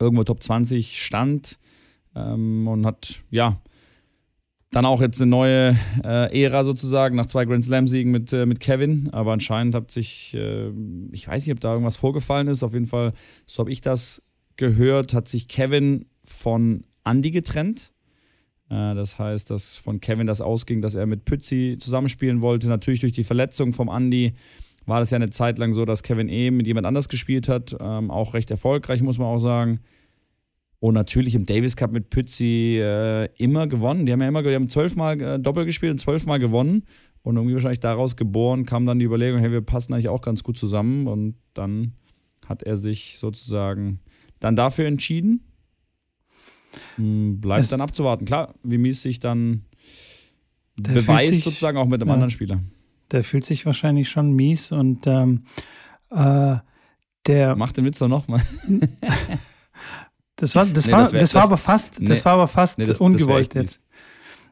irgendwo 0.00 0.24
Top 0.24 0.42
20 0.42 1.00
stand. 1.02 1.58
Ähm, 2.16 2.66
und 2.66 2.86
hat, 2.86 3.22
ja, 3.30 3.60
dann 4.70 4.86
auch 4.86 5.00
jetzt 5.00 5.20
eine 5.20 5.30
neue 5.30 5.76
äh, 6.04 6.42
Ära 6.42 6.64
sozusagen 6.64 7.14
nach 7.16 7.26
zwei 7.26 7.44
Grand 7.44 7.64
Slam-Siegen 7.64 8.10
mit, 8.10 8.32
äh, 8.32 8.46
mit 8.46 8.58
Kevin. 8.60 9.08
Aber 9.12 9.32
anscheinend 9.32 9.74
hat 9.74 9.90
sich, 9.90 10.34
äh, 10.34 10.70
ich 11.12 11.28
weiß 11.28 11.46
nicht, 11.46 11.54
ob 11.54 11.60
da 11.60 11.72
irgendwas 11.72 11.96
vorgefallen 11.96 12.48
ist. 12.48 12.62
Auf 12.62 12.74
jeden 12.74 12.86
Fall, 12.86 13.12
so 13.46 13.60
habe 13.60 13.70
ich 13.70 13.80
das 13.80 14.22
gehört, 14.56 15.14
hat 15.14 15.28
sich 15.28 15.46
Kevin 15.46 16.06
von 16.24 16.84
Andy 17.04 17.30
getrennt. 17.30 17.92
Äh, 18.68 18.94
das 18.94 19.18
heißt, 19.18 19.50
dass 19.50 19.76
von 19.76 20.00
Kevin 20.00 20.26
das 20.26 20.40
ausging, 20.40 20.82
dass 20.82 20.96
er 20.96 21.06
mit 21.06 21.24
Pützi 21.24 21.76
zusammenspielen 21.78 22.40
wollte. 22.40 22.66
Natürlich 22.68 23.00
durch 23.00 23.12
die 23.12 23.24
Verletzung 23.24 23.72
vom 23.72 23.88
Andy 23.88 24.34
war 24.86 25.00
das 25.00 25.10
ja 25.10 25.16
eine 25.16 25.30
Zeit 25.30 25.58
lang 25.58 25.72
so, 25.72 25.84
dass 25.84 26.02
Kevin 26.02 26.28
E. 26.28 26.50
mit 26.50 26.66
jemand 26.66 26.86
anders 26.86 27.08
gespielt 27.08 27.48
hat. 27.48 27.76
Ähm, 27.80 28.10
auch 28.10 28.34
recht 28.34 28.50
erfolgreich, 28.50 29.02
muss 29.02 29.18
man 29.18 29.28
auch 29.28 29.38
sagen. 29.38 29.80
Und 30.80 30.94
natürlich 30.94 31.34
im 31.34 31.46
Davis 31.46 31.76
Cup 31.76 31.92
mit 31.92 32.10
Pützi 32.10 32.78
äh, 32.78 33.26
immer 33.38 33.66
gewonnen. 33.66 34.04
Die 34.04 34.12
haben 34.12 34.20
ja 34.20 34.28
immer 34.28 34.42
die 34.42 34.54
haben 34.54 34.68
zwölfmal 34.68 35.20
äh, 35.20 35.38
Doppel 35.38 35.64
gespielt 35.64 35.92
und 35.92 35.98
zwölfmal 35.98 36.38
gewonnen. 36.38 36.84
Und 37.22 37.36
irgendwie 37.36 37.54
wahrscheinlich 37.54 37.80
daraus 37.80 38.16
geboren 38.16 38.66
kam 38.66 38.84
dann 38.84 38.98
die 38.98 39.06
Überlegung, 39.06 39.40
hey, 39.40 39.50
wir 39.50 39.62
passen 39.62 39.94
eigentlich 39.94 40.10
auch 40.10 40.20
ganz 40.20 40.42
gut 40.42 40.58
zusammen. 40.58 41.06
Und 41.06 41.36
dann 41.54 41.94
hat 42.46 42.62
er 42.62 42.76
sich 42.76 43.16
sozusagen 43.18 44.00
dann 44.40 44.56
dafür 44.56 44.86
entschieden. 44.86 45.40
Hm, 46.96 47.40
bleibt 47.40 47.72
dann 47.72 47.80
abzuwarten. 47.80 48.26
Klar, 48.26 48.54
wie 48.62 48.78
mies 48.78 49.00
sich 49.00 49.20
dann 49.20 49.64
beweist, 50.76 51.32
sich, 51.32 51.44
sozusagen 51.44 51.78
auch 51.78 51.86
mit 51.86 52.02
einem 52.02 52.08
ja, 52.08 52.14
anderen 52.14 52.30
Spieler. 52.30 52.60
Der 53.10 53.24
fühlt 53.24 53.44
sich 53.44 53.66
wahrscheinlich 53.66 54.08
schon 54.08 54.32
mies 54.32 54.72
und 54.72 55.06
ähm, 55.06 55.44
äh, 56.10 56.56
der. 57.26 57.56
Macht 57.56 57.76
den 57.76 57.84
Witz 57.84 57.98
doch 57.98 58.08
nochmal. 58.08 58.42
das 60.36 60.54
war, 60.54 60.66
das, 60.66 60.86
nee, 60.86 60.92
war, 60.92 61.00
das, 61.00 61.12
wär, 61.12 61.20
das, 61.20 61.34
war 61.34 61.42
aber 61.42 61.56
fast, 61.56 62.00
nee, 62.00 62.06
das 62.06 62.24
war 62.24 62.34
aber 62.34 62.48
fast 62.48 62.78
nee, 62.78 62.86
das, 62.86 63.00
ungewollt 63.00 63.54
jetzt. 63.54 63.80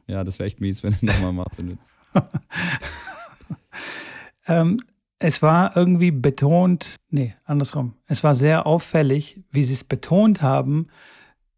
Ja, 0.07 0.25
das 0.25 0.39
wäre 0.39 0.47
echt 0.47 0.61
mies, 0.61 0.83
wenn 0.83 0.97
du 1.01 1.07
nochmal 1.07 1.33
machst 1.33 1.59
den 1.59 1.71
Witz. 1.71 1.93
ähm, 4.47 4.81
es 5.19 5.41
war 5.41 5.77
irgendwie 5.77 6.11
betont, 6.11 6.97
nee, 7.11 7.35
andersrum. 7.45 7.95
Es 8.07 8.25
war 8.25 8.35
sehr 8.35 8.67
auffällig, 8.67 9.41
wie 9.51 9.63
sie 9.63 9.75
es 9.75 9.85
betont 9.85 10.43
haben, 10.43 10.89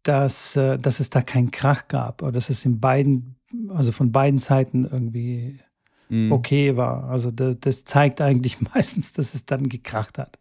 dass, 0.03 0.55
äh, 0.55 0.77
dass 0.77 0.99
es 0.99 1.09
da 1.09 1.21
keinen 1.21 1.49
Krach 1.49 1.87
gab 1.87 2.21
oder 2.21 2.33
dass 2.33 2.49
es 2.49 2.63
in 2.63 2.79
beiden, 2.79 3.37
also 3.69 3.91
von 3.91 4.11
beiden 4.11 4.37
Seiten 4.37 4.85
irgendwie 4.85 5.59
mhm. 6.09 6.31
okay 6.31 6.75
war. 6.77 7.05
Also 7.09 7.31
das, 7.31 7.57
das, 7.59 7.83
zeigt 7.83 8.21
eigentlich 8.21 8.57
meistens, 8.73 9.13
dass 9.13 9.33
es 9.33 9.45
dann 9.45 9.69
gekracht 9.69 10.17
hat. 10.17 10.37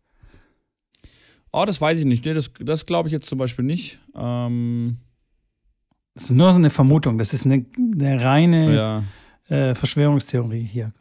Oh, 1.52 1.64
das 1.64 1.80
weiß 1.80 2.00
ich 2.00 2.04
nicht. 2.04 2.24
Nee, 2.24 2.34
das, 2.34 2.50
das 2.60 2.86
glaube 2.86 3.08
ich 3.08 3.12
jetzt 3.12 3.26
zum 3.26 3.38
Beispiel 3.38 3.64
nicht. 3.64 4.00
Ähm 4.16 4.98
das 6.14 6.24
ist 6.24 6.30
nur 6.30 6.52
so 6.52 6.58
eine 6.58 6.70
Vermutung. 6.70 7.18
Das 7.18 7.32
ist 7.32 7.44
eine, 7.44 7.64
eine 7.76 8.22
reine 8.22 8.74
ja. 8.74 9.04
äh, 9.56 9.74
Verschwörungstheorie 9.74 10.62
hier. 10.62 10.92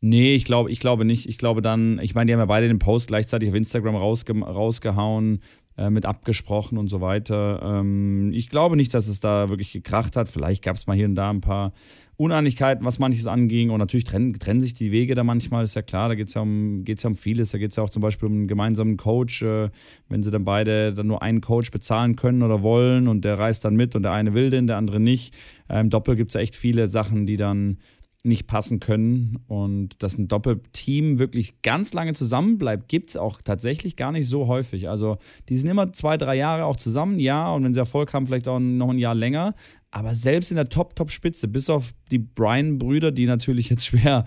Nee, 0.00 0.34
ich 0.34 0.44
glaube, 0.44 0.70
ich 0.70 0.80
glaube 0.80 1.04
nicht. 1.04 1.28
Ich 1.28 1.38
glaube 1.38 1.62
dann, 1.62 1.98
ich 2.00 2.14
meine, 2.14 2.26
die 2.26 2.32
haben 2.32 2.40
ja 2.40 2.46
beide 2.46 2.68
den 2.68 2.78
Post 2.78 3.08
gleichzeitig 3.08 3.50
auf 3.50 3.54
Instagram 3.54 3.96
rausge 3.96 4.38
rausgehauen. 4.40 5.42
Äh, 5.80 5.88
mit 5.88 6.04
abgesprochen 6.04 6.76
und 6.76 6.88
so 6.88 7.00
weiter. 7.00 7.62
Ähm, 7.64 8.32
ich 8.34 8.50
glaube 8.50 8.76
nicht, 8.76 8.92
dass 8.92 9.08
es 9.08 9.20
da 9.20 9.48
wirklich 9.48 9.72
gekracht 9.72 10.14
hat. 10.14 10.28
Vielleicht 10.28 10.62
gab 10.62 10.76
es 10.76 10.86
mal 10.86 10.94
hier 10.94 11.06
und 11.06 11.14
da 11.14 11.30
ein 11.30 11.40
paar 11.40 11.72
Uneinigkeiten, 12.18 12.84
was 12.84 12.98
manches 12.98 13.26
anging. 13.26 13.70
Und 13.70 13.78
natürlich 13.78 14.04
trennen, 14.04 14.34
trennen 14.34 14.60
sich 14.60 14.74
die 14.74 14.92
Wege 14.92 15.14
da 15.14 15.24
manchmal, 15.24 15.64
ist 15.64 15.76
ja 15.76 15.80
klar. 15.80 16.10
Da 16.10 16.16
geht 16.16 16.28
es 16.28 16.34
ja, 16.34 16.42
um, 16.42 16.84
ja 16.86 16.94
um 17.04 17.16
vieles. 17.16 17.52
Da 17.52 17.58
geht 17.58 17.70
es 17.70 17.76
ja 17.76 17.82
auch 17.82 17.88
zum 17.88 18.02
Beispiel 18.02 18.28
um 18.28 18.34
einen 18.34 18.46
gemeinsamen 18.46 18.98
Coach. 18.98 19.40
Äh, 19.40 19.70
wenn 20.10 20.22
sie 20.22 20.30
dann 20.30 20.44
beide 20.44 20.92
dann 20.92 21.06
nur 21.06 21.22
einen 21.22 21.40
Coach 21.40 21.70
bezahlen 21.70 22.14
können 22.14 22.42
oder 22.42 22.60
wollen 22.60 23.08
und 23.08 23.24
der 23.24 23.38
reist 23.38 23.64
dann 23.64 23.74
mit 23.74 23.96
und 23.96 24.02
der 24.02 24.12
eine 24.12 24.34
will 24.34 24.50
den, 24.50 24.66
der 24.66 24.76
andere 24.76 25.00
nicht. 25.00 25.32
Im 25.70 25.76
ähm, 25.76 25.90
Doppel 25.90 26.14
gibt 26.14 26.32
es 26.32 26.34
ja 26.34 26.42
echt 26.42 26.56
viele 26.56 26.88
Sachen, 26.88 27.24
die 27.24 27.38
dann 27.38 27.78
nicht 28.22 28.46
passen 28.46 28.80
können. 28.80 29.38
Und 29.46 30.02
dass 30.02 30.18
ein 30.18 30.28
Doppelteam 30.28 31.18
wirklich 31.18 31.62
ganz 31.62 31.92
lange 31.94 32.12
zusammenbleibt, 32.12 32.88
gibt 32.88 33.10
es 33.10 33.16
auch 33.16 33.40
tatsächlich 33.42 33.96
gar 33.96 34.12
nicht 34.12 34.28
so 34.28 34.46
häufig. 34.46 34.88
Also 34.88 35.18
die 35.48 35.56
sind 35.56 35.70
immer 35.70 35.92
zwei, 35.92 36.16
drei 36.16 36.36
Jahre 36.36 36.64
auch 36.64 36.76
zusammen, 36.76 37.18
ja, 37.18 37.52
und 37.52 37.64
wenn 37.64 37.74
sie 37.74 37.80
Erfolg 37.80 38.12
haben, 38.12 38.26
vielleicht 38.26 38.48
auch 38.48 38.60
noch 38.60 38.90
ein 38.90 38.98
Jahr 38.98 39.14
länger. 39.14 39.54
Aber 39.90 40.14
selbst 40.14 40.50
in 40.50 40.56
der 40.56 40.68
Top-Top-Spitze, 40.68 41.48
bis 41.48 41.68
auf 41.68 41.92
die 42.10 42.18
Bryan-Brüder, 42.18 43.10
die 43.10 43.26
natürlich 43.26 43.70
jetzt 43.70 43.86
schwer 43.86 44.24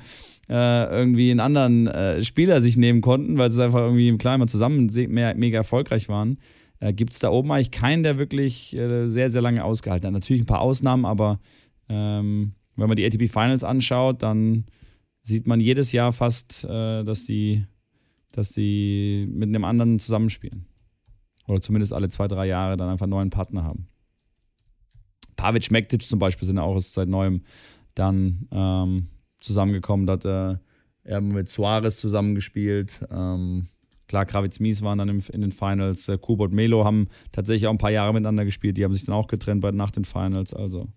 äh, 0.49 0.86
irgendwie 0.86 1.32
einen 1.32 1.39
anderen 1.39 1.88
äh, 1.88 2.21
Spieler 2.21 2.62
sich 2.62 2.75
nehmen 2.75 3.01
konnten, 3.01 3.38
weil 3.38 3.51
sie 3.51 3.63
einfach 3.63 3.79
irgendwie 3.79 4.10
im 4.10 4.17
Kleinen 4.17 4.47
zusammen 4.47 4.91
mehr, 5.10 5.36
mega 5.36 5.60
erfolgreich 5.60 6.10
waren, 6.10 6.38
äh, 6.79 6.91
gibt 6.91 7.13
es 7.13 7.19
da 7.19 7.29
oben 7.29 7.51
eigentlich 7.51 7.71
keinen, 7.71 8.03
der 8.03 8.17
wirklich 8.17 8.75
äh, 8.75 9.08
sehr, 9.08 9.29
sehr 9.29 9.41
lange 9.41 9.63
ausgehalten 9.63 10.08
hat. 10.08 10.13
Natürlich 10.13 10.43
ein 10.43 10.47
paar 10.47 10.62
Ausnahmen, 10.62 11.06
aber 11.06 11.39
ähm, 11.88 12.53
wenn 12.76 12.88
man 12.88 12.96
die 12.96 13.06
ATP 13.06 13.30
Finals 13.30 13.64
anschaut, 13.64 14.24
dann 14.24 14.66
sieht 15.24 15.48
man 15.48 15.60
jedes 15.60 15.92
Jahr 15.92 16.12
fast, 16.12 16.66
äh, 16.66 17.04
dass 17.04 17.26
die, 17.26 17.66
dass 18.32 18.52
die 18.52 19.28
mit 19.32 19.50
einem 19.50 19.64
anderen 19.64 20.00
zusammenspielen. 20.00 20.66
Oder 21.48 21.62
zumindest 21.62 21.94
alle 21.94 22.10
zwei, 22.10 22.28
drei 22.28 22.48
Jahre 22.48 22.78
dann 22.78 22.90
einfach 22.90 23.04
einen 23.04 23.12
neuen 23.12 23.30
Partner 23.30 23.64
haben. 23.64 23.88
Pavic 25.36 25.72
Mektic 25.72 26.04
zum 26.04 26.20
Beispiel 26.20 26.46
sind 26.46 26.60
auch 26.60 26.80
seit 26.80 27.10
neuem 27.10 27.42
dann 27.96 28.48
ähm, 28.52 29.08
zusammengekommen. 29.40 30.06
Da 30.06 30.14
hat 30.14 30.26
äh, 30.26 30.58
er 31.04 31.22
mit 31.22 31.50
Suarez 31.50 31.98
zusammengespielt. 31.98 33.02
Ähm, 33.12 33.68
klar, 34.08 34.26
Kravitz 34.26 34.60
Mies 34.60 34.82
waren 34.82 34.98
dann 34.98 35.10
in 35.10 35.42
den 35.42 35.52
Finals. 35.52 36.08
Äh, 36.08 36.18
Kubo 36.18 36.48
Melo 36.48 36.86
haben 36.86 37.08
tatsächlich 37.32 37.68
auch 37.68 37.72
ein 37.72 37.78
paar 37.78 37.92
Jahre 37.92 38.14
miteinander 38.14 38.46
gespielt. 38.46 38.78
Die 38.78 38.84
haben 38.84 38.94
sich 38.94 39.06
dann 39.06 39.16
auch 39.16 39.28
getrennt 39.28 39.62
bei, 39.62 39.72
nach 39.72 39.92
den 39.92 40.06
Finals. 40.06 40.54
Also 40.54 40.88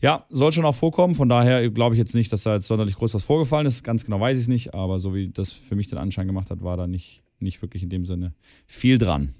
ja, 0.00 0.24
soll 0.28 0.52
schon 0.52 0.64
auch 0.64 0.74
vorkommen. 0.74 1.14
Von 1.14 1.28
daher 1.28 1.68
glaube 1.70 1.94
ich 1.94 1.98
jetzt 1.98 2.14
nicht, 2.14 2.32
dass 2.32 2.44
da 2.44 2.54
jetzt 2.54 2.66
sonderlich 2.66 2.94
groß 2.96 3.14
was 3.14 3.24
vorgefallen 3.24 3.66
ist. 3.66 3.82
Ganz 3.82 4.04
genau 4.04 4.20
weiß 4.20 4.36
ich 4.36 4.42
es 4.42 4.48
nicht. 4.48 4.74
Aber 4.74 4.98
so 4.98 5.14
wie 5.14 5.28
das 5.28 5.52
für 5.52 5.76
mich 5.76 5.88
den 5.88 5.98
Anschein 5.98 6.26
gemacht 6.26 6.50
hat, 6.50 6.62
war 6.62 6.76
da 6.76 6.86
nicht, 6.86 7.22
nicht 7.40 7.60
wirklich 7.62 7.82
in 7.82 7.88
dem 7.88 8.04
Sinne 8.04 8.34
viel 8.66 8.98
dran. 8.98 9.34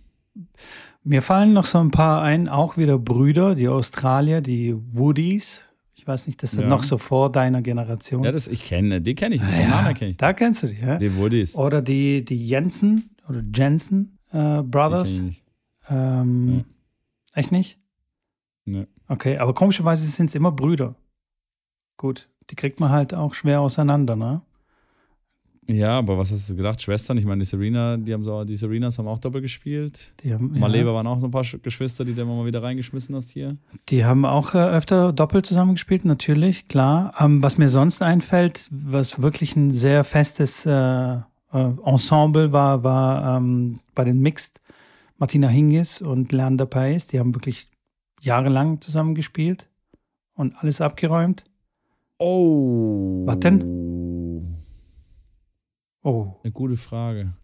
Mir 1.05 1.23
fallen 1.23 1.53
noch 1.53 1.66
so 1.66 1.79
ein 1.79 1.90
paar 1.90 2.23
ein, 2.23 2.49
auch 2.49 2.77
wieder 2.77 2.99
Brüder, 2.99 3.55
die 3.55 3.68
Australier, 3.68 4.40
die 4.40 4.75
Woodies. 4.92 5.64
Ich 5.94 6.07
weiß 6.07 6.27
nicht, 6.27 6.42
das 6.42 6.53
sind 6.53 6.62
ja. 6.62 6.68
noch 6.68 6.85
so 6.85 6.99
vor 6.99 7.31
deiner 7.31 7.62
Generation. 7.62 8.25
Ja, 8.25 8.33
das 8.33 8.47
ich 8.47 8.64
kenne, 8.64 9.01
die 9.01 9.14
kenne 9.14 9.35
ich, 9.35 9.40
den 9.40 9.51
ja, 9.51 9.68
Namen 9.68 9.94
kenne 9.94 10.12
ich. 10.12 10.16
Da 10.16 10.33
kennst 10.33 10.62
du 10.62 10.68
die, 10.68 10.81
ja? 10.81 10.99
Die 10.99 11.16
Woodies. 11.16 11.55
Oder 11.57 11.83
die, 11.83 12.25
die 12.25 12.47
Jensen 12.47 13.11
oder 13.29 13.42
Jensen 13.55 14.18
äh, 14.33 14.62
Brothers. 14.62 15.21
Ähm, 15.88 16.59
ja. 16.59 16.64
Echt 17.35 17.53
nicht? 17.53 17.79
Nee. 18.64 18.87
Okay, 19.09 19.38
aber 19.38 19.55
komischerweise 19.55 20.07
sind 20.07 20.27
es 20.27 20.35
immer 20.35 20.53
Brüder. 20.53 20.94
Gut, 21.97 22.29
die 22.51 22.55
kriegt 22.55 22.79
man 22.79 22.90
halt 22.90 23.14
auch 23.14 23.35
schwer 23.35 23.61
auseinander, 23.61 24.16
ne? 24.16 24.42
Ja, 25.71 25.99
aber 25.99 26.16
was 26.16 26.33
hast 26.33 26.49
du 26.49 26.57
gedacht? 26.57 26.81
Schwestern? 26.81 27.18
Ich 27.18 27.27
meine, 27.27 27.40
die 27.40 27.44
Serena, 27.44 27.99
die 27.99 28.14
haben 28.14 28.25
so, 28.25 28.42
die 28.44 28.57
Serenas 28.57 28.99
haben 28.99 29.07
auch 29.07 29.18
doppelt 29.18 29.42
gespielt. 29.42 30.14
Die 30.25 30.33
haben, 30.33 30.59
Maleva 30.59 30.90
ja. 30.90 30.94
waren 30.94 31.07
auch 31.07 31.18
so 31.18 31.27
ein 31.27 31.31
paar 31.31 31.44
Geschwister, 31.62 32.07
die 32.07 32.14
du 32.14 32.23
immer 32.23 32.37
mal 32.37 32.47
wieder 32.47 32.62
reingeschmissen 32.62 33.14
hast 33.14 33.31
hier. 33.31 33.59
Die 33.90 34.03
haben 34.03 34.25
auch 34.25 34.55
äh, 34.55 34.59
öfter 34.59 35.12
doppelt 35.12 35.44
zusammengespielt, 35.44 36.07
natürlich, 36.07 36.68
klar. 36.68 37.12
Ähm, 37.21 37.42
was 37.42 37.59
mir 37.59 37.68
sonst 37.68 38.01
einfällt, 38.01 38.66
was 38.71 39.21
wirklich 39.21 39.57
ein 39.57 39.71
sehr 39.71 40.05
festes 40.05 40.64
äh, 40.64 40.73
äh, 40.73 41.21
Ensemble 41.53 42.51
war, 42.53 42.83
war 42.83 43.37
ähm, 43.37 43.81
bei 43.94 44.05
den 44.05 44.21
Mixed 44.21 44.62
Martina 45.18 45.49
Hingis 45.49 46.01
und 46.01 46.33
Leander 46.33 46.64
Paes. 46.64 47.09
Die 47.09 47.18
haben 47.18 47.35
wirklich 47.35 47.68
jahrelang 48.21 48.81
zusammengespielt 48.81 49.69
und 50.35 50.55
alles 50.57 50.81
abgeräumt. 50.81 51.45
Oh. 52.19 53.25
Was 53.27 53.39
denn? 53.41 54.57
Oh. 56.03 56.35
Eine 56.43 56.53
gute 56.53 56.77
Frage. 56.77 57.35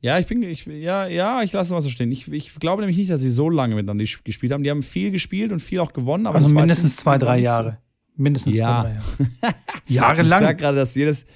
Ja, 0.00 0.18
ich 0.18 0.26
bin, 0.26 0.42
ich, 0.42 0.66
ja, 0.66 1.06
ja, 1.06 1.42
ich 1.42 1.52
lasse 1.52 1.72
mal 1.72 1.80
so 1.80 1.88
stehen. 1.88 2.12
Ich, 2.12 2.30
ich 2.30 2.54
glaube 2.56 2.82
nämlich 2.82 2.96
nicht, 2.96 3.10
dass 3.10 3.20
sie 3.20 3.30
so 3.30 3.50
lange 3.50 3.74
miteinander 3.74 4.04
gespielt 4.24 4.52
haben. 4.52 4.62
Die 4.62 4.70
haben 4.70 4.82
viel 4.82 5.10
gespielt 5.10 5.50
und 5.52 5.60
viel 5.60 5.80
auch 5.80 5.92
gewonnen. 5.92 6.26
also 6.26 6.52
mindestens 6.52 6.96
zwei, 6.96 7.18
drei 7.18 7.38
Jahre. 7.38 7.78
Mindestens 8.14 8.56
ja. 8.56 8.82
zwei, 8.82 8.88
drei 8.88 8.94
Jahre. 8.94 9.54
Jahrelang. 9.88 10.42
Ich 10.42 10.48
sag 10.48 10.58
gerade, 10.58 10.76
dass 10.76 10.94
jedes, 10.94 11.26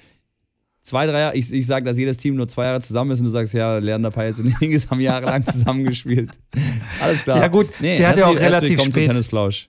zwei, 0.81 1.05
drei 1.05 1.19
Jahre, 1.19 1.35
ich, 1.35 1.51
ich 1.51 1.65
sage, 1.65 1.85
dass 1.85 1.97
jedes 1.97 2.17
Team 2.17 2.35
nur 2.35 2.47
zwei 2.47 2.65
Jahre 2.65 2.81
zusammen 2.81 3.11
ist 3.11 3.19
und 3.19 3.25
du 3.25 3.31
sagst, 3.31 3.53
ja, 3.53 3.77
Leander 3.77 4.11
Payet 4.11 4.39
und 4.39 4.57
Hingis 4.59 4.89
haben 4.89 4.99
jahrelang 4.99 5.43
zusammengespielt. 5.43 6.31
Alles 7.01 7.23
klar. 7.23 7.39
Ja, 7.39 7.47
gut, 7.47 7.69
nee, 7.79 7.91
sie 7.91 8.05
hat 8.05 8.17
ja 8.17 8.27
auch 8.27 8.39
relativ 8.39 8.81
spät. 8.81 9.11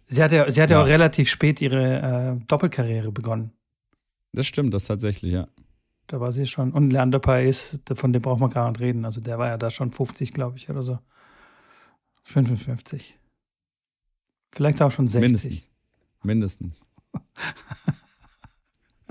Sie 0.06 0.22
hat 0.22 0.32
ja, 0.32 0.50
sie 0.50 0.62
hat 0.62 0.70
ja. 0.70 0.82
auch 0.82 0.86
relativ 0.86 1.28
spät 1.28 1.60
ihre 1.60 2.38
äh, 2.40 2.44
Doppelkarriere 2.46 3.12
begonnen. 3.12 3.52
Das 4.32 4.46
stimmt, 4.46 4.72
das 4.72 4.86
tatsächlich, 4.86 5.32
ja. 5.32 5.48
Da 6.06 6.20
war 6.20 6.32
sie 6.32 6.46
schon. 6.46 6.72
Und 6.72 6.90
Leander 6.90 7.20
Paes, 7.20 7.80
von 7.94 8.12
dem 8.12 8.22
braucht 8.22 8.40
man 8.40 8.50
gar 8.50 8.68
nicht 8.70 8.80
reden. 8.80 9.04
Also 9.04 9.20
der 9.20 9.38
war 9.38 9.48
ja 9.48 9.56
da 9.56 9.70
schon 9.70 9.92
50, 9.92 10.32
glaube 10.32 10.56
ich, 10.56 10.68
oder 10.68 10.82
so. 10.82 10.98
55. 12.24 13.18
Vielleicht 14.52 14.82
auch 14.82 14.90
schon 14.90 15.08
60. 15.08 15.22
Mindestens. 15.22 15.70
Mindestens. 16.22 16.86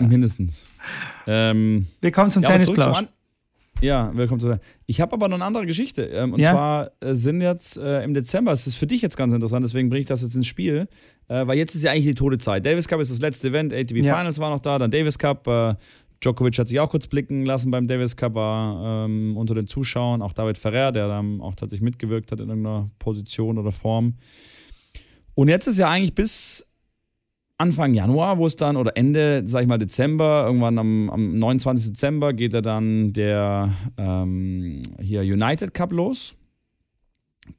Mindestens. 0.08 0.68
Ähm, 1.28 1.88
willkommen 2.02 2.30
zum 2.30 2.44
ja, 2.44 2.50
Tennisplausch. 2.50 3.04
Ja, 3.82 4.12
willkommen 4.16 4.40
zu 4.40 4.60
Ich 4.86 5.02
habe 5.02 5.14
aber 5.14 5.28
noch 5.28 5.36
eine 5.36 5.46
andere 5.46 5.66
Geschichte. 5.66 6.04
Ähm, 6.04 6.34
und 6.34 6.40
ja? 6.40 6.52
zwar 6.52 6.92
äh, 7.00 7.16
sind 7.16 7.42
jetzt 7.42 7.78
äh, 7.78 8.04
im 8.04 8.14
Dezember, 8.14 8.52
es 8.52 8.68
ist 8.68 8.76
für 8.76 8.86
dich 8.86 9.02
jetzt 9.02 9.18
ganz 9.18 9.34
interessant, 9.34 9.64
deswegen 9.64 9.90
bringe 9.90 10.02
ich 10.02 10.08
das 10.08 10.22
jetzt 10.22 10.36
ins 10.36 10.46
Spiel, 10.46 10.88
äh, 11.28 11.48
weil 11.48 11.58
jetzt 11.58 11.74
ist 11.74 11.84
ja 11.84 11.92
eigentlich 11.92 12.06
die 12.06 12.14
tote 12.14 12.38
Zeit. 12.38 12.66
Davis 12.66 12.88
Cup 12.88 13.00
ist 13.00 13.12
das 13.12 13.22
letzte 13.22 13.48
Event, 13.48 13.74
ATP 13.74 13.98
ja. 13.98 14.16
Finals 14.16 14.38
war 14.40 14.52
noch 14.52 14.60
da, 14.60 14.78
dann 14.78 14.92
Davis 14.92 15.18
Cup, 15.18 15.48
äh, 15.48 15.76
Djokovic 16.24 16.60
hat 16.60 16.68
sich 16.68 16.80
auch 16.80 16.90
kurz 16.90 17.08
blicken 17.08 17.46
lassen 17.46 17.72
beim 17.72 17.88
Davis 17.88 18.16
Cup, 18.16 18.36
war 18.36 19.06
ähm, 19.06 19.36
unter 19.36 19.56
den 19.56 19.66
Zuschauern. 19.66 20.22
Auch 20.22 20.34
David 20.34 20.58
Ferrer, 20.58 20.92
der 20.92 21.08
dann 21.08 21.42
auch 21.42 21.56
tatsächlich 21.56 21.82
mitgewirkt 21.82 22.32
hat 22.32 22.40
in 22.40 22.50
irgendeiner 22.50 22.92
Position 23.00 23.58
oder 23.58 23.72
Form. 23.72 24.16
Und 25.34 25.48
jetzt 25.48 25.66
ist 25.66 25.80
ja 25.80 25.90
eigentlich 25.90 26.14
bis 26.14 26.71
Anfang 27.62 27.93
Januar, 27.93 28.39
wo 28.39 28.47
es 28.47 28.56
dann, 28.56 28.76
oder 28.76 28.97
Ende, 28.97 29.43
sag 29.45 29.62
ich 29.62 29.67
mal, 29.67 29.78
Dezember, 29.78 30.45
irgendwann 30.47 30.80
am, 30.80 31.12
am 31.12 31.38
29. 31.38 31.91
Dezember 31.91 32.34
geht 32.34 32.56
er 32.56 32.63
dann 32.63 33.13
der 33.13 33.71
ähm, 33.97 34.82
hier 35.00 35.21
United 35.21 35.71
Cup 35.76 35.91
los. 35.91 36.36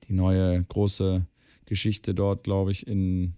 Die 0.09 0.13
neue 0.13 0.65
große 0.65 1.25
Geschichte 1.67 2.17
dort, 2.17 2.43
glaube 2.43 2.73
ich, 2.73 2.85
in, 2.85 3.35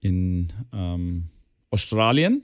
in 0.00 0.52
ähm, 0.74 1.30
Australien. 1.70 2.42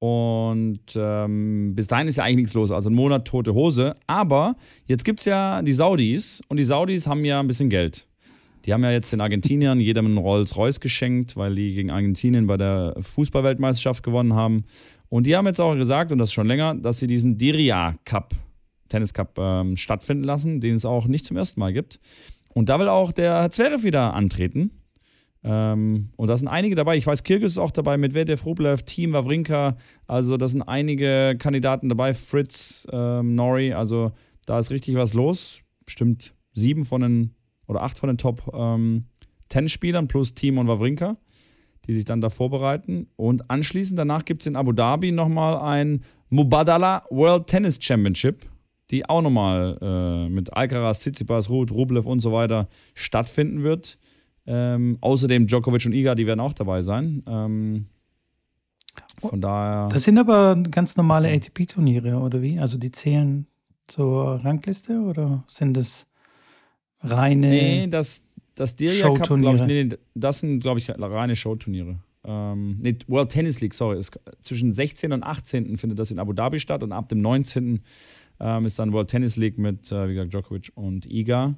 Und 0.00 0.96
ähm, 0.96 1.74
bis 1.76 1.86
dahin 1.86 2.08
ist 2.08 2.16
ja 2.16 2.24
eigentlich 2.24 2.36
nichts 2.36 2.54
los, 2.54 2.72
also 2.72 2.90
ein 2.90 2.94
Monat 2.94 3.28
tote 3.28 3.54
Hose. 3.54 3.94
Aber 4.08 4.56
jetzt 4.86 5.04
gibt 5.04 5.20
es 5.20 5.26
ja 5.26 5.62
die 5.62 5.72
Saudis 5.72 6.42
und 6.48 6.56
die 6.56 6.64
Saudis 6.64 7.06
haben 7.06 7.24
ja 7.24 7.38
ein 7.38 7.46
bisschen 7.46 7.70
Geld. 7.70 8.07
Die 8.64 8.72
haben 8.72 8.84
ja 8.84 8.90
jetzt 8.90 9.12
den 9.12 9.20
Argentiniern 9.20 9.80
jedem 9.80 10.06
einen 10.06 10.18
Rolls-Royce 10.18 10.80
geschenkt, 10.80 11.36
weil 11.36 11.54
die 11.54 11.74
gegen 11.74 11.90
Argentinien 11.90 12.46
bei 12.46 12.56
der 12.56 12.94
Fußballweltmeisterschaft 13.00 14.02
gewonnen 14.02 14.34
haben. 14.34 14.64
Und 15.08 15.26
die 15.26 15.36
haben 15.36 15.46
jetzt 15.46 15.60
auch 15.60 15.74
gesagt, 15.74 16.12
und 16.12 16.18
das 16.18 16.32
schon 16.32 16.46
länger, 16.46 16.74
dass 16.74 16.98
sie 16.98 17.06
diesen 17.06 17.38
Diria 17.38 17.94
Cup, 18.04 18.34
Tennis 18.88 19.14
Cup, 19.14 19.38
ähm, 19.38 19.76
stattfinden 19.76 20.24
lassen, 20.24 20.60
den 20.60 20.74
es 20.74 20.84
auch 20.84 21.06
nicht 21.06 21.24
zum 21.24 21.36
ersten 21.36 21.60
Mal 21.60 21.72
gibt. 21.72 22.00
Und 22.52 22.68
da 22.68 22.78
will 22.78 22.88
auch 22.88 23.12
der 23.12 23.50
Zverev 23.50 23.84
wieder 23.84 24.14
antreten. 24.14 24.70
Ähm, 25.44 26.10
und 26.16 26.28
da 26.28 26.36
sind 26.36 26.48
einige 26.48 26.74
dabei. 26.74 26.96
Ich 26.96 27.06
weiß, 27.06 27.22
Kirgis 27.22 27.52
ist 27.52 27.58
auch 27.58 27.70
dabei, 27.70 27.96
Medvedev, 27.96 28.44
Rublev, 28.44 28.82
Team 28.82 29.12
Wawrinka. 29.12 29.76
Also 30.06 30.36
da 30.36 30.48
sind 30.48 30.62
einige 30.62 31.36
Kandidaten 31.38 31.88
dabei. 31.88 32.12
Fritz, 32.14 32.86
ähm, 32.92 33.34
Nori. 33.34 33.72
Also 33.72 34.12
da 34.46 34.58
ist 34.58 34.70
richtig 34.70 34.96
was 34.96 35.14
los. 35.14 35.60
Bestimmt 35.84 36.34
sieben 36.52 36.84
von 36.84 37.00
den 37.02 37.34
oder 37.68 37.82
acht 37.82 37.98
von 37.98 38.08
den 38.08 38.18
Top 38.18 38.50
ähm, 38.52 39.04
Tennisspielern 39.48 40.08
plus 40.08 40.34
Team 40.34 40.58
und 40.58 40.66
Wawrinka, 40.66 41.16
die 41.86 41.94
sich 41.94 42.04
dann 42.04 42.20
da 42.20 42.30
vorbereiten. 42.30 43.06
Und 43.16 43.50
anschließend 43.50 43.98
danach 43.98 44.24
gibt 44.24 44.42
es 44.42 44.46
in 44.46 44.56
Abu 44.56 44.72
Dhabi 44.72 45.12
nochmal 45.12 45.58
ein 45.58 46.02
Mubadala 46.30 47.04
World 47.10 47.46
Tennis 47.46 47.78
Championship, 47.80 48.44
die 48.90 49.08
auch 49.08 49.22
nochmal 49.22 49.78
äh, 49.80 50.28
mit 50.28 50.52
Alcaraz, 50.52 51.00
Tsitsipas, 51.00 51.48
Ruth, 51.48 51.70
Rublev 51.70 52.06
und 52.06 52.20
so 52.20 52.32
weiter 52.32 52.68
stattfinden 52.94 53.62
wird. 53.62 53.98
Ähm, 54.46 54.98
außerdem 55.00 55.46
Djokovic 55.46 55.86
und 55.86 55.92
Iga, 55.92 56.14
die 56.14 56.26
werden 56.26 56.40
auch 56.40 56.54
dabei 56.54 56.80
sein. 56.82 57.22
Ähm, 57.26 57.86
von 59.20 59.40
daher. 59.40 59.88
Das 59.88 60.04
sind 60.04 60.18
aber 60.18 60.56
ganz 60.70 60.96
normale 60.96 61.30
ATP-Turniere, 61.32 62.18
oder 62.18 62.42
wie? 62.42 62.58
Also 62.58 62.78
die 62.78 62.90
zählen 62.90 63.46
zur 63.86 64.44
Rangliste 64.44 65.00
oder 65.00 65.44
sind 65.48 65.76
das 65.76 66.07
reine. 67.02 67.48
Nee, 67.48 67.86
das, 67.86 68.22
das 68.54 68.76
Dirja 68.76 69.12
Cup, 69.14 69.38
glaube 69.38 69.56
ich, 69.56 69.62
nee, 69.62 69.88
das 70.14 70.40
sind, 70.40 70.60
glaube 70.60 70.78
ich, 70.80 70.90
reine 70.90 71.36
Showturniere. 71.36 71.98
Ähm, 72.24 72.78
nee, 72.80 72.96
World 73.06 73.30
Tennis 73.30 73.60
League, 73.60 73.74
sorry. 73.74 73.98
Ist, 73.98 74.18
zwischen 74.40 74.72
16. 74.72 75.12
und 75.12 75.22
18. 75.22 75.76
findet 75.78 75.98
das 75.98 76.10
in 76.10 76.18
Abu 76.18 76.32
Dhabi 76.32 76.58
statt 76.58 76.82
und 76.82 76.92
ab 76.92 77.08
dem 77.08 77.20
19. 77.20 77.80
Ähm, 78.40 78.66
ist 78.66 78.78
dann 78.78 78.92
World 78.92 79.08
Tennis 79.08 79.36
League 79.36 79.58
mit, 79.58 79.90
äh, 79.90 80.08
wie 80.08 80.14
gesagt, 80.14 80.32
Djokovic 80.32 80.70
und 80.74 81.06
Iga. 81.06 81.54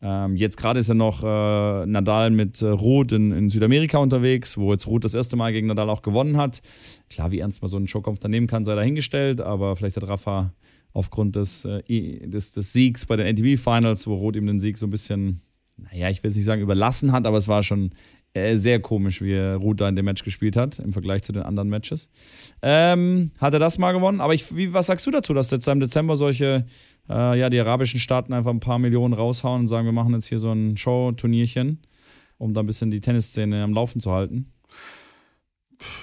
Ähm, 0.00 0.36
jetzt 0.36 0.56
gerade 0.56 0.78
ist 0.78 0.88
ja 0.88 0.94
noch 0.94 1.24
äh, 1.24 1.86
Nadal 1.86 2.30
mit 2.30 2.62
äh, 2.62 2.68
Ruth 2.68 3.10
in, 3.12 3.32
in, 3.32 3.50
Südamerika 3.50 3.98
unterwegs, 3.98 4.56
wo 4.56 4.72
jetzt 4.72 4.86
Ruth 4.86 5.04
das 5.04 5.14
erste 5.14 5.36
Mal 5.36 5.52
gegen 5.52 5.66
Nadal 5.66 5.90
auch 5.90 6.02
gewonnen 6.02 6.36
hat. 6.36 6.62
Klar, 7.10 7.32
wie 7.32 7.40
ernst 7.40 7.62
man 7.62 7.70
so 7.70 7.76
einen 7.76 7.88
Showkampf 7.88 8.20
dann 8.20 8.30
nehmen 8.30 8.46
kann, 8.46 8.64
sei 8.64 8.76
dahingestellt, 8.76 9.40
aber 9.40 9.74
vielleicht 9.74 9.96
hat 9.96 10.08
Rafa 10.08 10.52
aufgrund 10.92 11.34
des, 11.34 11.64
äh, 11.64 11.82
des, 12.26 12.52
des 12.52 12.72
Siegs 12.72 13.06
bei 13.06 13.16
den 13.16 13.26
ATV 13.26 13.60
Finals, 13.60 14.06
wo 14.06 14.14
Roth 14.14 14.36
ihm 14.36 14.46
den 14.46 14.60
Sieg 14.60 14.78
so 14.78 14.86
ein 14.86 14.90
bisschen, 14.90 15.40
naja, 15.76 16.10
ich 16.10 16.22
will 16.22 16.30
es 16.30 16.36
nicht 16.36 16.46
sagen 16.46 16.62
überlassen 16.62 17.10
hat, 17.10 17.26
aber 17.26 17.36
es 17.36 17.48
war 17.48 17.64
schon 17.64 17.90
äh, 18.34 18.56
sehr 18.56 18.80
komisch, 18.80 19.22
wie 19.22 19.36
Ruth 19.36 19.80
da 19.80 19.88
in 19.88 19.96
dem 19.96 20.04
Match 20.04 20.22
gespielt 20.22 20.56
hat, 20.56 20.78
im 20.78 20.92
Vergleich 20.92 21.22
zu 21.22 21.32
den 21.32 21.42
anderen 21.42 21.68
Matches. 21.68 22.08
Ähm, 22.62 23.32
hat 23.38 23.54
er 23.54 23.58
das 23.58 23.78
mal 23.78 23.92
gewonnen, 23.92 24.20
aber 24.20 24.34
ich, 24.34 24.54
wie, 24.54 24.72
was 24.72 24.86
sagst 24.86 25.06
du 25.06 25.10
dazu, 25.10 25.34
dass 25.34 25.50
jetzt 25.50 25.66
im 25.66 25.80
Dezember 25.80 26.14
solche, 26.14 26.66
äh, 27.08 27.38
ja, 27.38 27.50
die 27.50 27.60
arabischen 27.60 28.00
Staaten 28.00 28.32
einfach 28.32 28.50
ein 28.50 28.60
paar 28.60 28.78
Millionen 28.78 29.14
raushauen 29.14 29.62
und 29.62 29.68
sagen, 29.68 29.86
wir 29.86 29.92
machen 29.92 30.14
jetzt 30.14 30.26
hier 30.26 30.38
so 30.38 30.52
ein 30.52 30.76
Show-Turnierchen, 30.76 31.80
um 32.38 32.54
da 32.54 32.60
ein 32.60 32.66
bisschen 32.66 32.90
die 32.90 33.00
Tennisszene 33.00 33.62
am 33.62 33.72
Laufen 33.72 34.00
zu 34.00 34.12
halten? 34.12 34.52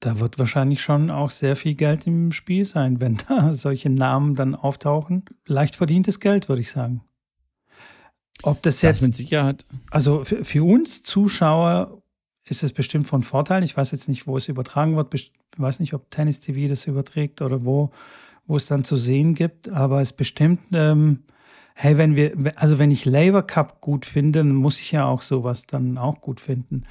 da 0.00 0.18
wird 0.18 0.38
wahrscheinlich 0.38 0.82
schon 0.82 1.10
auch 1.10 1.30
sehr 1.30 1.56
viel 1.56 1.74
Geld 1.74 2.06
im 2.06 2.32
Spiel 2.32 2.64
sein, 2.64 3.00
wenn 3.00 3.18
da 3.28 3.52
solche 3.52 3.90
Namen 3.90 4.34
dann 4.34 4.54
auftauchen. 4.54 5.24
Leicht 5.46 5.76
verdientes 5.76 6.20
Geld, 6.20 6.48
würde 6.48 6.62
ich 6.62 6.70
sagen. 6.70 7.02
Ob 8.42 8.62
das 8.62 8.82
jetzt. 8.82 8.98
Das 8.98 9.06
mit 9.06 9.16
Sicherheit. 9.16 9.66
Also 9.90 10.24
für, 10.24 10.44
für, 10.44 10.64
uns 10.64 11.02
Zuschauer 11.02 11.99
ist 12.50 12.62
es 12.64 12.72
bestimmt 12.72 13.06
von 13.06 13.22
Vorteil. 13.22 13.62
Ich 13.62 13.76
weiß 13.76 13.92
jetzt 13.92 14.08
nicht, 14.08 14.26
wo 14.26 14.36
es 14.36 14.48
übertragen 14.48 14.96
wird. 14.96 15.14
Ich 15.14 15.32
weiß 15.56 15.78
nicht, 15.80 15.94
ob 15.94 16.10
Tennis 16.10 16.40
TV 16.40 16.68
das 16.68 16.86
überträgt 16.86 17.42
oder 17.42 17.64
wo, 17.64 17.90
wo 18.46 18.56
es 18.56 18.66
dann 18.66 18.82
zu 18.82 18.96
sehen 18.96 19.34
gibt. 19.34 19.68
Aber 19.68 20.00
es 20.00 20.12
bestimmt, 20.12 20.60
ähm, 20.72 21.20
hey, 21.82 21.96
wenn 21.96 22.14
wir, 22.14 22.52
also 22.56 22.78
wenn 22.78 22.90
ich 22.90 23.06
Labour 23.06 23.42
Cup 23.42 23.80
gut 23.80 24.04
finde, 24.04 24.40
dann 24.40 24.54
muss 24.54 24.78
ich 24.80 24.92
ja 24.92 25.06
auch 25.06 25.22
sowas 25.22 25.66
dann 25.66 25.96
auch 25.96 26.20
gut 26.20 26.40
finden. 26.40 26.82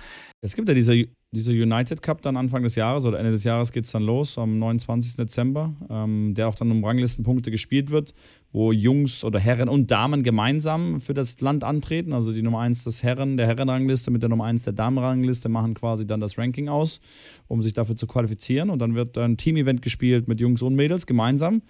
Es 0.42 0.56
gibt 0.56 0.68
ja 0.68 0.74
diese 0.74 1.08
dieser 1.32 1.52
United 1.52 2.02
Cup 2.02 2.24
dann 2.24 2.38
Anfang 2.38 2.64
des 2.64 2.74
Jahres 2.74 3.06
oder 3.06 3.20
Ende 3.20 3.32
des 3.32 3.44
Jahres 3.44 3.72
geht 3.72 3.86
es 3.86 3.92
dann 3.92 4.02
los, 4.02 4.38
am 4.40 4.58
29. 4.58 5.16
Dezember, 5.16 5.76
ähm, 5.88 6.34
der 6.34 6.48
auch 6.48 6.56
dann 6.56 6.72
um 6.72 6.84
Ranglistenpunkte 6.84 7.52
gespielt 7.52 7.92
wird, 7.92 8.16
wo 8.52 8.72
Jungs 8.72 9.24
oder 9.24 9.40
Herren 9.40 9.70
und 9.70 9.92
Damen 9.92 10.24
gemeinsam 10.24 11.00
für 11.00 11.14
das 11.14 11.40
Land 11.40 11.64
antreten. 11.64 12.14
Also 12.14 12.34
die 12.34 12.42
Nummer 12.42 12.62
1 12.62 12.84
des 12.84 13.04
Herren, 13.04 13.38
der 13.38 13.46
Herrenrangliste 13.46 14.10
mit 14.10 14.24
der 14.24 14.30
Nummer 14.30 14.46
1 14.46 14.64
der 14.64 14.74
Damenrangliste 14.74 15.50
machen 15.50 15.76
quasi 15.76 16.08
dann 16.08 16.20
das 16.20 16.40
Ranking 16.40 16.68
aus, 16.68 17.00
um 17.48 17.62
sich 17.62 17.74
dafür 17.74 17.96
zu 17.96 18.08
qualifizieren. 18.08 18.72
Und 18.72 18.80
dann 18.80 18.96
wird 18.96 19.16
ein 19.20 19.38
Team-Event 19.38 19.84
gespielt 19.84 20.28
mit 20.28 20.42
Jungs 20.42 20.64
und 20.64 20.74
Mädels 20.74 21.06
gemeinsam, 21.06 21.62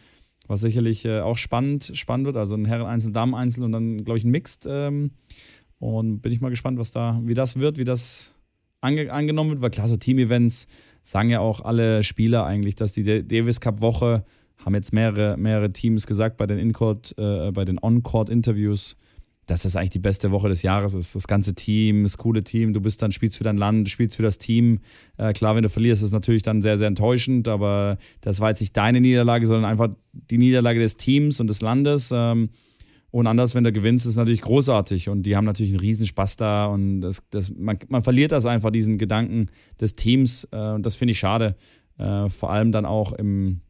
was 0.49 0.61
sicherlich 0.61 1.05
äh, 1.05 1.21
auch 1.21 1.37
spannend, 1.37 1.91
spannend 1.93 2.25
wird. 2.25 2.35
Also 2.35 2.55
ein 2.55 2.65
Herren-Einzel, 2.65 3.11
Damen-Einzel 3.11 3.63
und 3.63 3.71
dann, 3.71 4.03
glaube 4.03 4.17
ich, 4.17 4.25
ein 4.25 4.31
Mixed. 4.31 4.67
Ähm, 4.67 5.11
und 5.77 6.21
bin 6.21 6.33
ich 6.33 6.41
mal 6.41 6.49
gespannt, 6.49 6.79
was 6.79 6.91
da, 6.91 7.21
wie 7.23 7.35
das 7.35 7.57
wird, 7.57 7.77
wie 7.77 7.85
das 7.85 8.35
ange 8.81 9.13
angenommen 9.13 9.51
wird, 9.51 9.61
weil 9.61 9.69
klar, 9.69 9.87
so 9.87 9.95
Team-Events 9.95 10.67
sagen 11.03 11.29
ja 11.29 11.39
auch 11.39 11.61
alle 11.61 12.03
Spieler 12.03 12.45
eigentlich, 12.45 12.75
dass 12.75 12.91
die 12.91 13.03
Davis 13.03 13.61
Cup-Woche, 13.61 14.25
haben 14.57 14.75
jetzt 14.75 14.91
mehrere, 14.91 15.37
mehrere 15.37 15.71
Teams 15.71 16.05
gesagt 16.05 16.35
bei 16.35 16.47
den 16.47 16.57
In-Court, 16.57 17.15
äh, 17.17 17.51
bei 17.51 17.63
den 17.63 17.79
On-Court-Interviews, 17.81 18.97
dass 19.49 19.63
das 19.63 19.75
eigentlich 19.75 19.89
die 19.89 19.99
beste 19.99 20.31
Woche 20.31 20.49
des 20.49 20.61
Jahres 20.61 20.93
ist. 20.93 21.15
Das 21.15 21.27
ganze 21.27 21.55
Team, 21.55 22.03
das 22.03 22.17
coole 22.17 22.43
Team, 22.43 22.73
du 22.73 22.81
bist 22.81 23.01
dann, 23.01 23.11
spielst 23.11 23.37
für 23.37 23.43
dein 23.43 23.57
Land, 23.57 23.89
spielst 23.89 24.15
für 24.15 24.23
das 24.23 24.37
Team. 24.37 24.79
Äh, 25.17 25.33
klar, 25.33 25.55
wenn 25.55 25.63
du 25.63 25.69
verlierst, 25.69 26.03
ist 26.03 26.11
natürlich 26.11 26.43
dann 26.43 26.61
sehr, 26.61 26.77
sehr 26.77 26.87
enttäuschend, 26.87 27.47
aber 27.47 27.97
das 28.21 28.39
war 28.39 28.49
jetzt 28.49 28.61
nicht 28.61 28.77
deine 28.77 29.01
Niederlage, 29.01 29.45
sondern 29.45 29.69
einfach 29.69 29.89
die 30.11 30.37
Niederlage 30.37 30.79
des 30.79 30.97
Teams 30.97 31.39
und 31.39 31.47
des 31.47 31.61
Landes. 31.61 32.11
Ähm, 32.13 32.49
und 33.11 33.25
anders, 33.25 33.55
wenn 33.55 33.63
du 33.63 33.71
gewinnst, 33.71 34.05
ist 34.05 34.17
natürlich 34.17 34.41
großartig. 34.41 35.09
Und 35.09 35.23
die 35.23 35.35
haben 35.35 35.45
natürlich 35.45 35.71
einen 35.71 35.79
Riesenspaß 35.79 36.37
da. 36.37 36.67
Und 36.67 37.01
das, 37.01 37.23
das, 37.31 37.51
man, 37.55 37.79
man 37.87 38.03
verliert 38.03 38.31
das 38.31 38.45
einfach, 38.45 38.69
diesen 38.69 38.99
Gedanken 38.99 39.47
des 39.81 39.95
Teams. 39.95 40.47
Äh, 40.51 40.73
und 40.73 40.85
das 40.85 40.95
finde 40.95 41.13
ich 41.13 41.19
schade. 41.19 41.55
Äh, 41.97 42.29
vor 42.29 42.51
allem 42.51 42.71
dann 42.71 42.85
auch 42.85 43.13
im, 43.13 43.61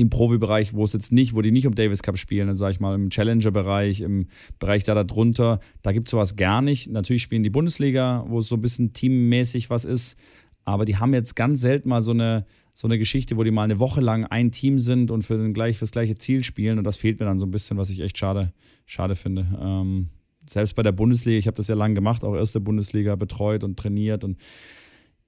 im 0.00 0.08
Profibereich, 0.08 0.72
wo 0.72 0.84
es 0.84 0.94
jetzt 0.94 1.12
nicht, 1.12 1.34
wo 1.34 1.42
die 1.42 1.50
nicht 1.50 1.66
um 1.66 1.74
Davis 1.74 2.02
Cup 2.02 2.16
spielen, 2.16 2.46
dann 2.46 2.56
sage 2.56 2.72
ich 2.72 2.80
mal 2.80 2.94
im 2.94 3.10
Challenger-Bereich, 3.10 4.00
im 4.00 4.28
Bereich 4.58 4.82
da 4.82 4.94
darunter, 4.94 5.60
da 5.82 5.92
gibt 5.92 6.08
es 6.08 6.12
sowas 6.12 6.36
gar 6.36 6.62
nicht. 6.62 6.90
Natürlich 6.90 7.22
spielen 7.22 7.42
die 7.42 7.50
Bundesliga, 7.50 8.24
wo 8.26 8.38
es 8.38 8.48
so 8.48 8.56
ein 8.56 8.62
bisschen 8.62 8.94
teammäßig 8.94 9.68
was 9.68 9.84
ist, 9.84 10.18
aber 10.64 10.86
die 10.86 10.96
haben 10.96 11.12
jetzt 11.12 11.36
ganz 11.36 11.60
selten 11.60 11.90
mal 11.90 12.00
so 12.00 12.12
eine, 12.12 12.46
so 12.72 12.88
eine 12.88 12.96
Geschichte, 12.96 13.36
wo 13.36 13.44
die 13.44 13.50
mal 13.50 13.64
eine 13.64 13.78
Woche 13.78 14.00
lang 14.00 14.24
ein 14.24 14.52
Team 14.52 14.78
sind 14.78 15.10
und 15.10 15.22
für, 15.22 15.36
den 15.36 15.52
gleich, 15.52 15.76
für 15.76 15.84
das 15.84 15.90
gleiche 15.90 16.14
Ziel 16.14 16.44
spielen. 16.44 16.78
Und 16.78 16.84
das 16.84 16.96
fehlt 16.96 17.20
mir 17.20 17.26
dann 17.26 17.38
so 17.38 17.44
ein 17.44 17.50
bisschen, 17.50 17.76
was 17.76 17.90
ich 17.90 18.00
echt 18.00 18.16
schade, 18.16 18.54
schade 18.86 19.16
finde. 19.16 19.46
Ähm, 19.60 20.08
selbst 20.48 20.74
bei 20.76 20.82
der 20.82 20.92
Bundesliga, 20.92 21.38
ich 21.38 21.46
habe 21.46 21.56
das 21.56 21.68
ja 21.68 21.74
lange 21.74 21.94
gemacht, 21.94 22.24
auch 22.24 22.34
erste 22.34 22.60
Bundesliga 22.60 23.16
betreut 23.16 23.64
und 23.64 23.78
trainiert. 23.78 24.24
Und 24.24 24.38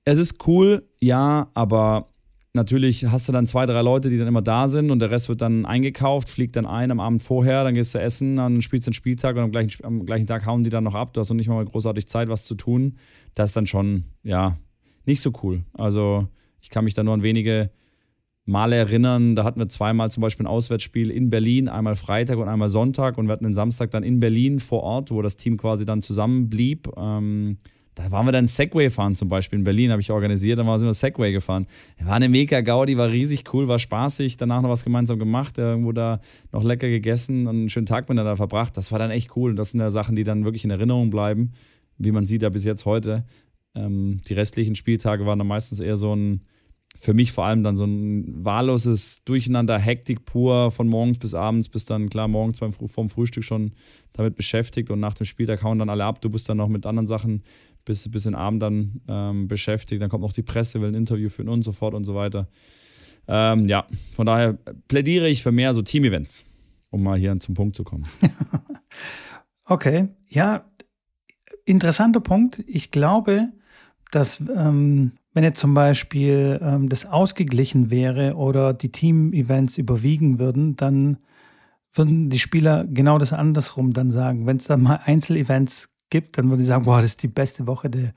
es 0.04 0.18
ist 0.18 0.46
cool, 0.46 0.88
ja, 1.00 1.50
aber 1.52 2.11
natürlich 2.54 3.06
hast 3.06 3.28
du 3.28 3.32
dann 3.32 3.46
zwei, 3.46 3.66
drei 3.66 3.82
Leute, 3.82 4.10
die 4.10 4.18
dann 4.18 4.28
immer 4.28 4.42
da 4.42 4.68
sind 4.68 4.90
und 4.90 4.98
der 4.98 5.10
Rest 5.10 5.28
wird 5.28 5.40
dann 5.40 5.64
eingekauft, 5.64 6.28
fliegt 6.28 6.56
dann 6.56 6.66
ein 6.66 6.90
am 6.90 7.00
Abend 7.00 7.22
vorher, 7.22 7.64
dann 7.64 7.74
gehst 7.74 7.94
du 7.94 7.98
essen, 7.98 8.36
dann 8.36 8.62
spielst 8.62 8.86
du 8.86 8.90
den 8.90 8.94
Spieltag 8.94 9.36
und 9.36 9.42
am 9.42 9.50
gleichen, 9.50 9.84
am 9.84 10.04
gleichen 10.04 10.26
Tag 10.26 10.46
hauen 10.46 10.64
die 10.64 10.70
dann 10.70 10.84
noch 10.84 10.94
ab. 10.94 11.12
Du 11.14 11.20
hast 11.20 11.30
noch 11.30 11.36
nicht 11.36 11.48
mal 11.48 11.64
großartig 11.64 12.06
Zeit, 12.06 12.28
was 12.28 12.44
zu 12.44 12.54
tun. 12.54 12.96
Das 13.34 13.50
ist 13.50 13.56
dann 13.56 13.66
schon, 13.66 14.04
ja, 14.22 14.58
nicht 15.06 15.20
so 15.20 15.32
cool. 15.42 15.64
Also 15.72 16.28
ich 16.60 16.70
kann 16.70 16.84
mich 16.84 16.94
da 16.94 17.02
nur 17.02 17.14
an 17.14 17.22
wenige 17.22 17.70
Male 18.44 18.76
erinnern. 18.76 19.34
Da 19.34 19.44
hatten 19.44 19.60
wir 19.60 19.68
zweimal 19.68 20.10
zum 20.10 20.20
Beispiel 20.20 20.44
ein 20.44 20.50
Auswärtsspiel 20.50 21.10
in 21.10 21.30
Berlin, 21.30 21.68
einmal 21.68 21.96
Freitag 21.96 22.38
und 22.38 22.48
einmal 22.48 22.68
Sonntag. 22.68 23.18
Und 23.18 23.26
wir 23.26 23.32
hatten 23.32 23.44
den 23.44 23.54
Samstag 23.54 23.90
dann 23.90 24.02
in 24.02 24.20
Berlin 24.20 24.58
vor 24.58 24.82
Ort, 24.82 25.10
wo 25.10 25.22
das 25.22 25.36
Team 25.36 25.56
quasi 25.56 25.84
dann 25.84 26.02
zusammenblieb. 26.02 26.88
Ähm, 26.96 27.58
da 27.94 28.10
waren 28.10 28.26
wir 28.26 28.32
dann 28.32 28.46
Segway 28.46 28.88
fahren 28.88 29.14
zum 29.14 29.28
Beispiel 29.28 29.58
in 29.58 29.64
Berlin, 29.64 29.90
habe 29.90 30.00
ich 30.00 30.10
organisiert, 30.10 30.58
dann 30.58 30.66
waren 30.66 30.80
wir 30.80 30.94
Segway 30.94 31.30
gefahren. 31.32 31.66
War 32.00 32.14
eine 32.14 32.28
mega 32.28 32.60
Gaudi, 32.62 32.96
war 32.96 33.10
riesig 33.10 33.44
cool, 33.52 33.68
war 33.68 33.78
spaßig, 33.78 34.38
danach 34.38 34.62
noch 34.62 34.70
was 34.70 34.84
gemeinsam 34.84 35.18
gemacht, 35.18 35.58
irgendwo 35.58 35.92
da 35.92 36.20
noch 36.52 36.64
lecker 36.64 36.88
gegessen 36.88 37.46
und 37.46 37.56
einen 37.56 37.68
schönen 37.68 37.86
Tag 37.86 38.08
miteinander 38.08 38.36
verbracht. 38.36 38.76
Das 38.76 38.92
war 38.92 38.98
dann 38.98 39.10
echt 39.10 39.36
cool 39.36 39.50
und 39.50 39.56
das 39.56 39.72
sind 39.72 39.80
ja 39.80 39.90
Sachen, 39.90 40.16
die 40.16 40.24
dann 40.24 40.44
wirklich 40.44 40.64
in 40.64 40.70
Erinnerung 40.70 41.10
bleiben, 41.10 41.52
wie 41.98 42.12
man 42.12 42.26
sieht 42.26 42.42
ja 42.42 42.48
bis 42.48 42.64
jetzt 42.64 42.86
heute. 42.86 43.24
Ähm, 43.74 44.20
die 44.26 44.34
restlichen 44.34 44.74
Spieltage 44.74 45.26
waren 45.26 45.38
dann 45.38 45.48
meistens 45.48 45.80
eher 45.80 45.96
so 45.98 46.16
ein, 46.16 46.42
für 46.94 47.14
mich 47.14 47.32
vor 47.32 47.44
allem 47.44 47.62
dann 47.62 47.76
so 47.76 47.84
ein 47.84 48.44
wahlloses 48.44 49.22
Durcheinander, 49.24 49.78
Hektik 49.78 50.24
pur 50.24 50.70
von 50.70 50.88
morgens 50.88 51.18
bis 51.18 51.34
abends, 51.34 51.68
bis 51.68 51.84
dann 51.84 52.10
klar 52.10 52.28
morgens 52.28 52.60
beim 52.60 52.72
vorm 52.72 53.08
Frühstück 53.08 53.44
schon 53.44 53.72
damit 54.12 54.34
beschäftigt 54.34 54.90
und 54.90 55.00
nach 55.00 55.14
dem 55.14 55.24
Spieltag 55.24 55.62
hauen 55.62 55.78
dann 55.78 55.88
alle 55.88 56.04
ab. 56.04 56.20
Du 56.20 56.28
bist 56.28 56.48
dann 56.48 56.58
noch 56.58 56.68
mit 56.68 56.84
anderen 56.84 57.06
Sachen 57.06 57.42
bis, 57.84 58.10
bis 58.10 58.24
den 58.24 58.34
Abend 58.34 58.62
dann 58.62 59.00
ähm, 59.08 59.48
beschäftigt. 59.48 60.00
Dann 60.00 60.10
kommt 60.10 60.22
noch 60.22 60.32
die 60.32 60.42
Presse, 60.42 60.80
will 60.80 60.88
ein 60.88 60.94
Interview 60.94 61.28
führen 61.28 61.48
und 61.48 61.62
so 61.62 61.72
fort 61.72 61.94
und 61.94 62.04
so 62.04 62.14
weiter. 62.14 62.48
Ähm, 63.28 63.68
ja, 63.68 63.86
von 64.12 64.26
daher 64.26 64.58
plädiere 64.88 65.28
ich 65.28 65.42
für 65.42 65.52
mehr 65.52 65.74
so 65.74 65.82
Team-Events, 65.82 66.44
um 66.90 67.02
mal 67.02 67.18
hier 67.18 67.38
zum 67.38 67.54
Punkt 67.54 67.76
zu 67.76 67.84
kommen. 67.84 68.06
okay, 69.64 70.08
ja, 70.28 70.64
interessanter 71.64 72.20
Punkt. 72.20 72.64
Ich 72.66 72.90
glaube, 72.90 73.48
dass 74.10 74.40
ähm, 74.40 75.12
wenn 75.34 75.44
jetzt 75.44 75.60
zum 75.60 75.74
Beispiel 75.74 76.60
ähm, 76.62 76.88
das 76.88 77.06
ausgeglichen 77.06 77.90
wäre 77.90 78.34
oder 78.34 78.74
die 78.74 78.90
Team-Events 78.90 79.78
überwiegen 79.78 80.38
würden, 80.38 80.76
dann 80.76 81.18
würden 81.94 82.30
die 82.30 82.38
Spieler 82.38 82.84
genau 82.86 83.18
das 83.18 83.32
andersrum 83.32 83.92
dann 83.92 84.10
sagen. 84.10 84.46
Wenn 84.46 84.56
es 84.56 84.66
dann 84.66 84.82
mal 84.82 85.00
Einzelevents 85.04 85.88
gibt, 86.12 86.38
dann 86.38 86.48
würden 86.50 86.60
sie 86.60 86.66
sagen, 86.66 86.84
boah, 86.84 87.00
das 87.00 87.12
ist 87.12 87.22
die 87.22 87.28
beste 87.28 87.66
Woche 87.66 87.90
de, 87.90 88.10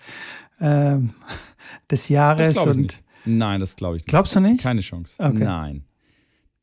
äh, 0.59 0.97
des 1.89 2.09
Jahres. 2.09 2.47
Das 2.47 2.57
und 2.57 2.77
nicht. 2.77 3.01
Nein, 3.25 3.59
das 3.59 3.75
glaube 3.75 3.95
ich 3.95 4.03
nicht. 4.03 4.09
Glaubst 4.09 4.35
du 4.35 4.41
nicht? 4.41 4.61
Keine 4.61 4.81
Chance. 4.81 5.15
Okay. 5.17 5.43
Nein. 5.43 5.85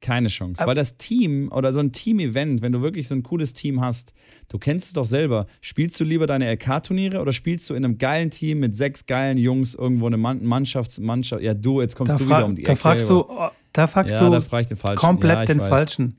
Keine 0.03 0.29
Chance. 0.29 0.61
Aber 0.61 0.71
Weil 0.71 0.75
das 0.77 0.99
Team 0.99 1.51
oder 1.53 1.73
so 1.73 1.79
ein 1.79 1.93
Team-Event, 1.93 2.61
wenn 2.61 2.73
du 2.73 2.83
wirklich 2.83 3.09
so 3.09 3.15
ein 3.15 3.23
cooles 3.23 3.55
Team 3.55 3.81
hast, 3.81 4.13
du 4.49 4.59
kennst 4.59 4.89
es 4.89 4.93
doch 4.93 5.05
selber. 5.05 5.47
Spielst 5.61 5.99
du 6.01 6.05
lieber 6.05 6.27
deine 6.27 6.53
LK-Turniere 6.53 7.21
oder 7.21 7.33
spielst 7.33 7.71
du 7.71 7.75
in 7.75 7.85
einem 7.85 7.99
geilen 7.99 8.31
Team 8.31 8.61
mit 8.61 8.77
sechs 8.77 9.07
geilen 9.07 9.39
Jungs 9.39 9.75
irgendwo 9.75 10.09
eine 10.09 10.19
Mannschafts 10.19 10.99
Mannschaft? 10.99 11.43
Ja, 11.43 11.55
du, 11.55 11.81
jetzt 11.81 11.97
kommst 11.97 12.15
da 12.15 12.17
du 12.19 12.27
wieder 12.27 12.45
um 12.45 12.57
die 12.57 12.65
da 12.65 12.73
Ecke. 12.73 12.81
Fragst 12.81 13.09
du, 13.09 13.21
oh, 13.21 13.49
da 13.73 13.87
fragst 13.87 14.15
ja, 14.15 14.25
du 14.25 14.31
da 14.31 14.41
frag 14.41 14.67
den 14.67 14.77
falschen. 14.77 14.99
komplett 15.01 15.39
ja, 15.39 15.45
den 15.47 15.61
weiß. 15.61 15.69
falschen. 15.69 16.17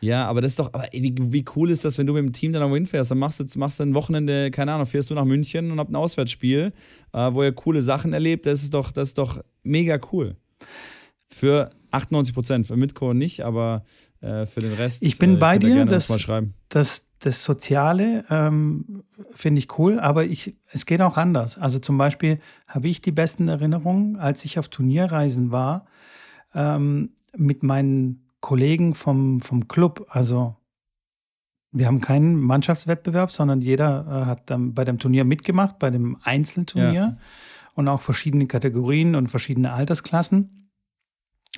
Ja, 0.00 0.26
aber 0.26 0.40
das 0.40 0.52
ist 0.52 0.58
doch, 0.58 0.72
aber 0.72 0.86
wie, 0.92 1.14
wie 1.18 1.44
cool 1.54 1.70
ist 1.70 1.84
das, 1.84 1.98
wenn 1.98 2.06
du 2.06 2.14
mit 2.14 2.22
dem 2.22 2.32
Team 2.32 2.52
dann 2.52 2.62
irgendwo 2.62 2.76
hinfährst? 2.76 3.10
Dann 3.10 3.18
machst 3.18 3.40
du, 3.40 3.58
machst 3.58 3.78
du 3.78 3.84
ein 3.84 3.94
Wochenende, 3.94 4.50
keine 4.50 4.72
Ahnung, 4.72 4.86
fährst 4.86 5.10
du 5.10 5.14
nach 5.14 5.24
München 5.24 5.70
und 5.70 5.78
habt 5.78 5.90
ein 5.90 5.96
Auswärtsspiel, 5.96 6.72
äh, 7.12 7.32
wo 7.32 7.42
ihr 7.42 7.52
coole 7.52 7.82
Sachen 7.82 8.12
erlebt. 8.12 8.46
Das 8.46 8.62
ist 8.62 8.72
doch, 8.72 8.92
das 8.92 9.08
ist 9.08 9.18
doch 9.18 9.42
mega 9.62 9.98
cool. 10.12 10.36
Für 11.26 11.70
98 11.90 12.34
Prozent, 12.34 12.66
für 12.66 12.76
Mitko 12.76 13.12
nicht, 13.12 13.42
aber 13.42 13.84
äh, 14.20 14.46
für 14.46 14.60
den 14.60 14.72
Rest. 14.72 15.02
Ich 15.02 15.18
bin 15.18 15.34
äh, 15.34 15.36
bei 15.36 15.58
dir, 15.58 15.84
das. 15.84 16.08
Das, 16.68 17.04
das 17.18 17.44
Soziale 17.44 18.24
ähm, 18.30 19.02
finde 19.34 19.58
ich 19.58 19.78
cool, 19.78 20.00
aber 20.00 20.24
ich, 20.24 20.56
es 20.72 20.86
geht 20.86 21.02
auch 21.02 21.18
anders. 21.18 21.58
Also 21.58 21.78
zum 21.78 21.98
Beispiel 21.98 22.38
habe 22.66 22.88
ich 22.88 23.02
die 23.02 23.12
besten 23.12 23.48
Erinnerungen, 23.48 24.16
als 24.16 24.44
ich 24.44 24.58
auf 24.58 24.68
Turnierreisen 24.68 25.50
war, 25.50 25.86
ähm, 26.54 27.10
mit 27.36 27.62
meinen 27.62 28.29
Kollegen 28.50 28.96
vom, 28.96 29.40
vom 29.40 29.68
Club. 29.68 30.06
Also 30.08 30.56
wir 31.70 31.86
haben 31.86 32.00
keinen 32.00 32.34
Mannschaftswettbewerb, 32.34 33.30
sondern 33.30 33.60
jeder 33.60 34.04
äh, 34.08 34.26
hat 34.26 34.50
dann 34.50 34.74
bei 34.74 34.84
dem 34.84 34.98
Turnier 34.98 35.24
mitgemacht, 35.24 35.78
bei 35.78 35.90
dem 35.90 36.16
Einzelturnier 36.24 36.92
ja. 36.92 37.16
und 37.76 37.86
auch 37.86 38.00
verschiedene 38.00 38.48
Kategorien 38.48 39.14
und 39.14 39.28
verschiedene 39.28 39.72
Altersklassen. 39.72 40.68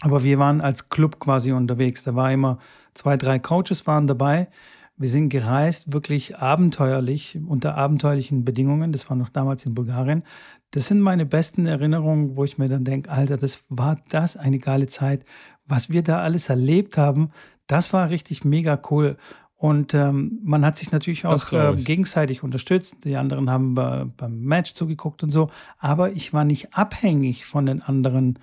Aber 0.02 0.22
wir 0.22 0.38
waren 0.38 0.60
als 0.60 0.90
Club 0.90 1.18
quasi 1.18 1.52
unterwegs. 1.52 2.04
Da 2.04 2.14
war 2.14 2.30
immer 2.30 2.58
zwei, 2.92 3.16
drei 3.16 3.38
Coaches 3.38 3.86
waren 3.86 4.06
dabei. 4.06 4.48
Wir 4.96 5.08
sind 5.08 5.30
gereist, 5.30 5.92
wirklich 5.92 6.36
abenteuerlich, 6.38 7.38
unter 7.46 7.76
abenteuerlichen 7.76 8.44
Bedingungen. 8.44 8.92
Das 8.92 9.08
war 9.08 9.16
noch 9.16 9.30
damals 9.30 9.64
in 9.66 9.74
Bulgarien. 9.74 10.22
Das 10.70 10.86
sind 10.86 11.00
meine 11.00 11.26
besten 11.26 11.66
Erinnerungen, 11.66 12.36
wo 12.36 12.44
ich 12.44 12.58
mir 12.58 12.68
dann 12.68 12.84
denke, 12.84 13.10
Alter, 13.10 13.36
das 13.36 13.64
war 13.68 13.98
das 14.10 14.36
eine 14.36 14.58
geile 14.58 14.86
Zeit. 14.86 15.24
Was 15.66 15.90
wir 15.90 16.02
da 16.02 16.20
alles 16.20 16.48
erlebt 16.48 16.98
haben, 16.98 17.30
das 17.66 17.92
war 17.92 18.10
richtig 18.10 18.44
mega 18.44 18.80
cool. 18.90 19.16
Und 19.62 19.94
ähm, 19.94 20.40
man 20.42 20.64
hat 20.64 20.76
sich 20.76 20.90
natürlich 20.90 21.24
auch 21.24 21.52
äh, 21.52 21.76
gegenseitig 21.76 22.42
unterstützt. 22.42 23.04
Die 23.04 23.16
anderen 23.16 23.48
haben 23.48 23.74
bei, 23.74 24.04
beim 24.16 24.40
Match 24.40 24.72
zugeguckt 24.72 25.22
und 25.22 25.30
so. 25.30 25.50
Aber 25.78 26.12
ich 26.12 26.32
war 26.32 26.44
nicht 26.44 26.74
abhängig 26.74 27.46
von 27.46 27.66
den 27.66 27.80
anderen 27.80 28.40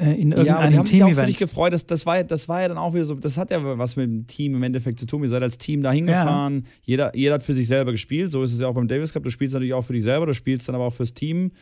in 0.00 0.32
irgendeinem 0.32 0.46
ja, 0.46 0.68
die 0.68 0.78
haben 0.78 0.86
sich 0.86 1.04
auch 1.04 1.10
für 1.10 1.26
dich 1.26 1.38
gefreut. 1.38 1.72
Das, 1.72 1.86
das, 1.86 2.06
war, 2.06 2.22
das 2.24 2.48
war 2.48 2.62
ja 2.62 2.68
dann 2.68 2.78
auch 2.78 2.94
wieder 2.94 3.04
so, 3.04 3.14
das 3.14 3.36
hat 3.36 3.50
ja 3.50 3.78
was 3.78 3.96
mit 3.96 4.06
dem 4.06 4.26
Team 4.26 4.54
im 4.54 4.62
Endeffekt 4.62 4.98
zu 4.98 5.06
tun. 5.06 5.22
Ihr 5.22 5.28
seid 5.28 5.42
als 5.42 5.58
Team 5.58 5.82
da 5.82 5.92
hingefahren. 5.92 6.62
Ja. 6.64 6.70
Jeder, 6.82 7.16
jeder 7.16 7.34
hat 7.34 7.42
für 7.42 7.54
sich 7.54 7.66
selber 7.66 7.92
gespielt. 7.92 8.30
So 8.30 8.42
ist 8.42 8.52
es 8.52 8.60
ja 8.60 8.68
auch 8.68 8.74
beim 8.74 8.88
Davis 8.88 9.12
Cup. 9.12 9.22
Du 9.22 9.30
spielst 9.30 9.54
natürlich 9.54 9.74
auch 9.74 9.82
für 9.82 9.92
dich 9.92 10.04
selber, 10.04 10.26
du 10.26 10.34
spielst 10.34 10.68
dann 10.68 10.74
aber 10.74 10.84
auch 10.84 10.92
fürs 10.92 11.14
Team. 11.14 11.52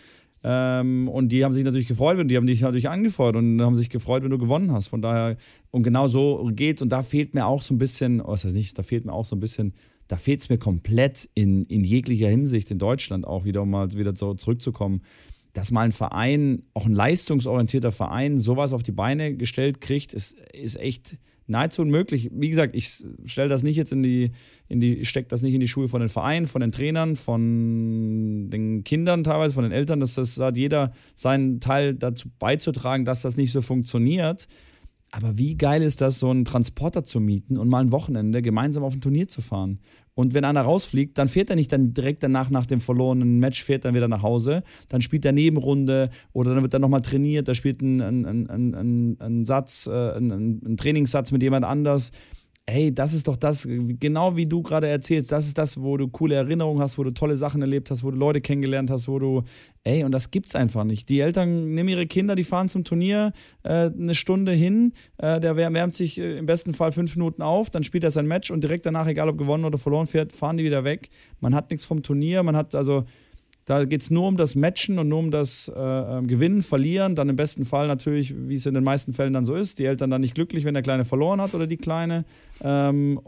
Ähm, 0.45 1.09
und 1.09 1.31
die 1.31 1.45
haben 1.45 1.53
sich 1.53 1.65
natürlich 1.65 1.89
gefreut 1.89 2.19
und 2.19 2.29
die 2.29 2.37
haben 2.37 2.47
dich 2.47 2.61
natürlich 2.61 2.89
angefeuert 2.89 3.37
und 3.37 3.61
haben 3.61 3.77
sich 3.77 3.91
gefreut, 3.91 4.23
wenn 4.23 4.31
du 4.31 4.39
gewonnen 4.39 4.73
hast. 4.73 4.89
Von 4.89 5.03
daher, 5.03 5.37
und 5.71 5.83
genau 5.83 6.07
so 6.07 6.49
geht's. 6.53 6.81
Und 6.83 6.91
da 6.91 7.03
fehlt 7.03 7.35
mir 7.35 7.47
auch 7.47 7.63
so 7.63 7.75
ein 7.75 7.79
bisschen, 7.79 8.21
oh, 8.21 8.33
heißt 8.33 8.55
nicht, 8.55 8.79
da 8.79 8.83
fehlt 8.83 9.05
mir 9.05 9.13
auch 9.13 9.25
so 9.25 9.35
ein 9.35 9.41
bisschen, 9.41 9.75
da 10.07 10.17
fehlt 10.17 10.41
es 10.41 10.49
mir 10.49 10.59
komplett 10.59 11.29
in, 11.35 11.65
in 11.67 11.83
jeglicher 11.83 12.29
Hinsicht 12.29 12.71
in 12.71 12.79
Deutschland 12.79 13.27
auch 13.27 13.45
wieder, 13.45 13.63
um 13.63 13.71
mal 13.71 13.93
wieder 13.93 14.15
so 14.15 14.35
zurückzukommen, 14.35 15.03
dass 15.59 15.73
mal 15.73 15.83
ein 15.83 15.93
Verein, 15.93 16.63
auch 16.73 16.87
ein 16.87 16.95
leistungsorientierter 16.95 17.91
Verein, 17.91 18.39
sowas 18.39 18.73
auf 18.73 18.85
die 18.85 18.93
Beine 18.93 19.35
gestellt 19.35 19.81
kriegt, 19.81 20.15
ist, 20.15 20.39
ist 20.53 20.77
echt 20.77 21.19
nahezu 21.49 21.83
unmöglich. 21.83 22.31
Wie 22.33 22.49
gesagt, 22.49 22.77
ich 22.77 23.05
stelle 23.25 23.49
das 23.49 23.65
nicht 23.65 23.77
jetzt 23.77 23.91
in 23.91 24.03
die, 24.03 24.31
in 24.69 24.79
die, 24.81 25.05
stecke 25.05 25.29
das 25.29 25.43
nicht 25.43 25.55
in 25.55 25.61
die 25.61 25.67
Schuhe 25.67 25.89
von 25.89 26.01
den 26.01 26.09
Vereinen, 26.09 26.47
von 26.47 26.61
den 26.61 26.71
Trainern, 26.71 27.17
von 27.17 28.51
den 28.51 28.85
Kindern 28.85 29.25
teilweise, 29.25 29.55
von 29.55 29.65
den 29.65 29.73
Eltern. 29.73 29.99
Das, 29.99 30.15
das 30.15 30.39
hat 30.39 30.57
jeder 30.57 30.93
seinen 31.15 31.59
Teil 31.59 31.95
dazu 31.95 32.29
beizutragen, 32.39 33.05
dass 33.05 33.23
das 33.23 33.37
nicht 33.37 33.51
so 33.51 33.61
funktioniert. 33.61 34.47
Aber 35.11 35.39
wie 35.39 35.57
geil 35.57 35.83
ist 35.83 36.03
das, 36.03 36.19
so 36.19 36.31
einen 36.31 36.45
Transporter 36.45 37.03
zu 37.03 37.19
mieten 37.19 37.57
und 37.57 37.69
mal 37.69 37.81
ein 37.81 37.93
Wochenende 37.93 38.43
gemeinsam 38.43 38.85
auf 38.85 38.95
ein 38.95 39.01
Turnier 39.01 39.27
zu 39.27 39.41
fahren? 39.41 39.81
Und 40.19 40.35
wenn 40.35 40.45
einer 40.45 40.63
rausfliegt, 40.63 41.17
dann 41.17 41.29
fährt 41.29 41.49
er 41.49 41.55
nicht 41.55 41.73
dann 41.73 41.95
direkt 41.95 42.25
danach 42.25 42.51
nach 42.51 42.67
dem 42.67 42.81
verlorenen 42.81 43.39
Match, 43.39 43.63
fährt 43.63 43.85
dann 43.85 43.95
wieder 43.95 44.09
nach 44.09 44.25
Hause. 44.25 44.65
Dann 44.89 45.01
spielt 45.01 45.25
er 45.25 45.31
Nebenrunde 45.31 46.11
oder 46.33 46.55
dann 46.55 46.65
wird 46.65 46.75
er 46.75 46.81
nochmal 46.81 47.03
trainiert, 47.03 47.47
da 47.47 47.55
spielt 47.55 47.83
ein, 47.83 48.01
ein, 48.01 48.27
ein, 48.27 48.75
ein, 48.75 49.17
ein 49.21 49.45
Satz, 49.45 49.87
äh, 49.87 50.17
ein, 50.17 50.33
ein 50.33 50.77
Trainingssatz 50.77 51.31
mit 51.31 51.41
jemand 51.45 51.65
anders 51.65 52.11
hey, 52.69 52.95
das 52.95 53.15
ist 53.15 53.27
doch 53.27 53.37
das, 53.37 53.67
genau 53.67 54.37
wie 54.37 54.47
du 54.47 54.63
gerade 54.63 54.89
erzählst, 54.89 55.33
das 55.33 55.47
ist 55.47 55.57
das, 55.57 55.81
wo 55.81 55.97
du 55.97 56.09
coole 56.09 56.35
Erinnerungen 56.35 56.83
hast, 56.83 56.99
wo 56.99 57.03
du 57.03 57.11
tolle 57.13 57.37
Sachen 57.37 57.63
erlebt 57.63 57.91
hast, 57.91 58.05
wo 58.05 58.11
du 58.11 58.19
Leute 58.19 58.43
kennengelernt 58.43 58.91
hast, 58.91 59.09
wo 59.09 59.19
du, 59.19 59.43
ey, 59.85 60.05
und 60.05 60.13
das 60.13 60.31
gibt's 60.31 60.55
einfach 60.55 60.85
nicht. 60.85 61.09
Die 61.09 61.21
Eltern 61.21 61.73
nehmen 61.73 61.89
ihre 61.89 62.07
Kinder, 62.07 62.35
die 62.35 62.45
fahren 62.45 62.69
zum 62.69 62.85
Turnier 62.85 63.33
äh, 63.63 63.91
eine 63.91 64.15
Stunde 64.15 64.53
hin, 64.53 64.93
äh, 65.17 65.41
der 65.41 65.57
wärmt 65.57 65.95
sich 65.95 66.21
äh, 66.21 66.37
im 66.37 66.45
besten 66.45 66.75
Fall 66.75 66.93
fünf 66.93 67.17
Minuten 67.17 67.41
auf, 67.41 67.71
dann 67.71 67.85
spielt 67.85 68.05
er 68.05 68.11
sein 68.11 68.27
Match 68.27 68.51
und 68.51 68.63
direkt 68.63 68.85
danach, 68.85 69.07
egal 69.07 69.31
ob 69.31 69.39
gewonnen 69.39 69.65
oder 69.65 69.79
verloren 69.79 70.07
fährt, 70.07 70.35
fahren 70.35 70.59
die 70.59 70.65
wieder 70.65 70.85
weg. 70.85 71.09
Man 71.41 71.55
hat 71.55 71.71
nichts 71.71 71.87
vom 71.87 72.03
Turnier, 72.03 72.43
man 72.43 72.55
hat 72.55 72.75
also 72.75 73.05
da 73.69 73.85
geht 73.85 74.01
es 74.01 74.11
nur 74.11 74.27
um 74.27 74.39
das 74.39 74.55
Matchen 74.55 74.99
und 74.99 75.11
nur 75.11 75.19
um 75.19 75.31
das 75.31 75.69
äh, 75.69 75.79
ähm, 75.79 76.27
Gewinnen, 76.27 76.63
Verlieren. 76.63 77.15
Dann 77.15 77.29
im 77.29 77.37
besten 77.37 77.67
Fall 77.67 77.87
natürlich, 77.87 78.35
wie 78.35 78.55
es 78.55 78.65
in 78.65 78.73
den 78.73 78.83
meisten 78.83 79.13
Fällen 79.13 79.35
dann 79.35 79.45
so 79.45 79.55
ist, 79.55 79.79
die 79.79 79.85
Eltern 79.85 80.09
dann 80.09 80.23
nicht 80.23 80.35
glücklich, 80.35 80.65
wenn 80.65 80.73
der 80.73 80.83
Kleine 80.83 81.05
verloren 81.05 81.39
hat 81.39 81.55
oder 81.55 81.67
die 81.67 81.77
Kleine. 81.77 82.25
Ähm, 82.63 83.21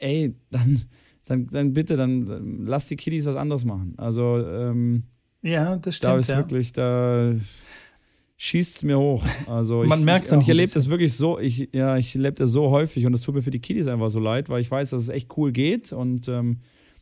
ey, 0.00 0.34
dann, 0.50 0.82
dann, 1.24 1.46
dann 1.46 1.72
bitte, 1.72 1.96
dann 1.96 2.66
lass 2.66 2.88
die 2.88 2.96
Kiddies 2.96 3.24
was 3.24 3.36
anderes 3.36 3.64
machen. 3.64 3.94
Also, 3.96 4.46
ähm, 4.46 5.04
ja, 5.40 5.76
das 5.76 5.96
stimmt. 5.96 6.12
Da 6.12 6.18
ist 6.18 6.28
ja. 6.28 6.36
wirklich, 6.36 6.72
da 6.72 7.32
schießt 8.36 8.76
es 8.76 8.82
mir 8.82 8.98
hoch. 8.98 9.24
Also 9.46 9.82
Man 9.84 10.00
ich, 10.00 10.04
merkt 10.04 10.26
ich, 10.26 10.32
und 10.32 10.42
ich 10.42 10.48
erlebe 10.50 10.72
das 10.72 10.90
wirklich 10.90 11.14
so, 11.14 11.38
ich, 11.38 11.70
ja, 11.72 11.96
ich 11.96 12.14
erlebe 12.14 12.34
das 12.34 12.50
so 12.50 12.68
häufig 12.70 13.06
und 13.06 13.14
es 13.14 13.22
tut 13.22 13.34
mir 13.34 13.40
für 13.40 13.50
die 13.50 13.60
Kiddies 13.60 13.86
einfach 13.86 14.10
so 14.10 14.20
leid, 14.20 14.50
weil 14.50 14.60
ich 14.60 14.70
weiß, 14.70 14.90
dass 14.90 15.00
es 15.00 15.08
echt 15.08 15.38
cool 15.38 15.52
geht 15.52 15.90
und 15.94 16.28
ähm, 16.28 16.58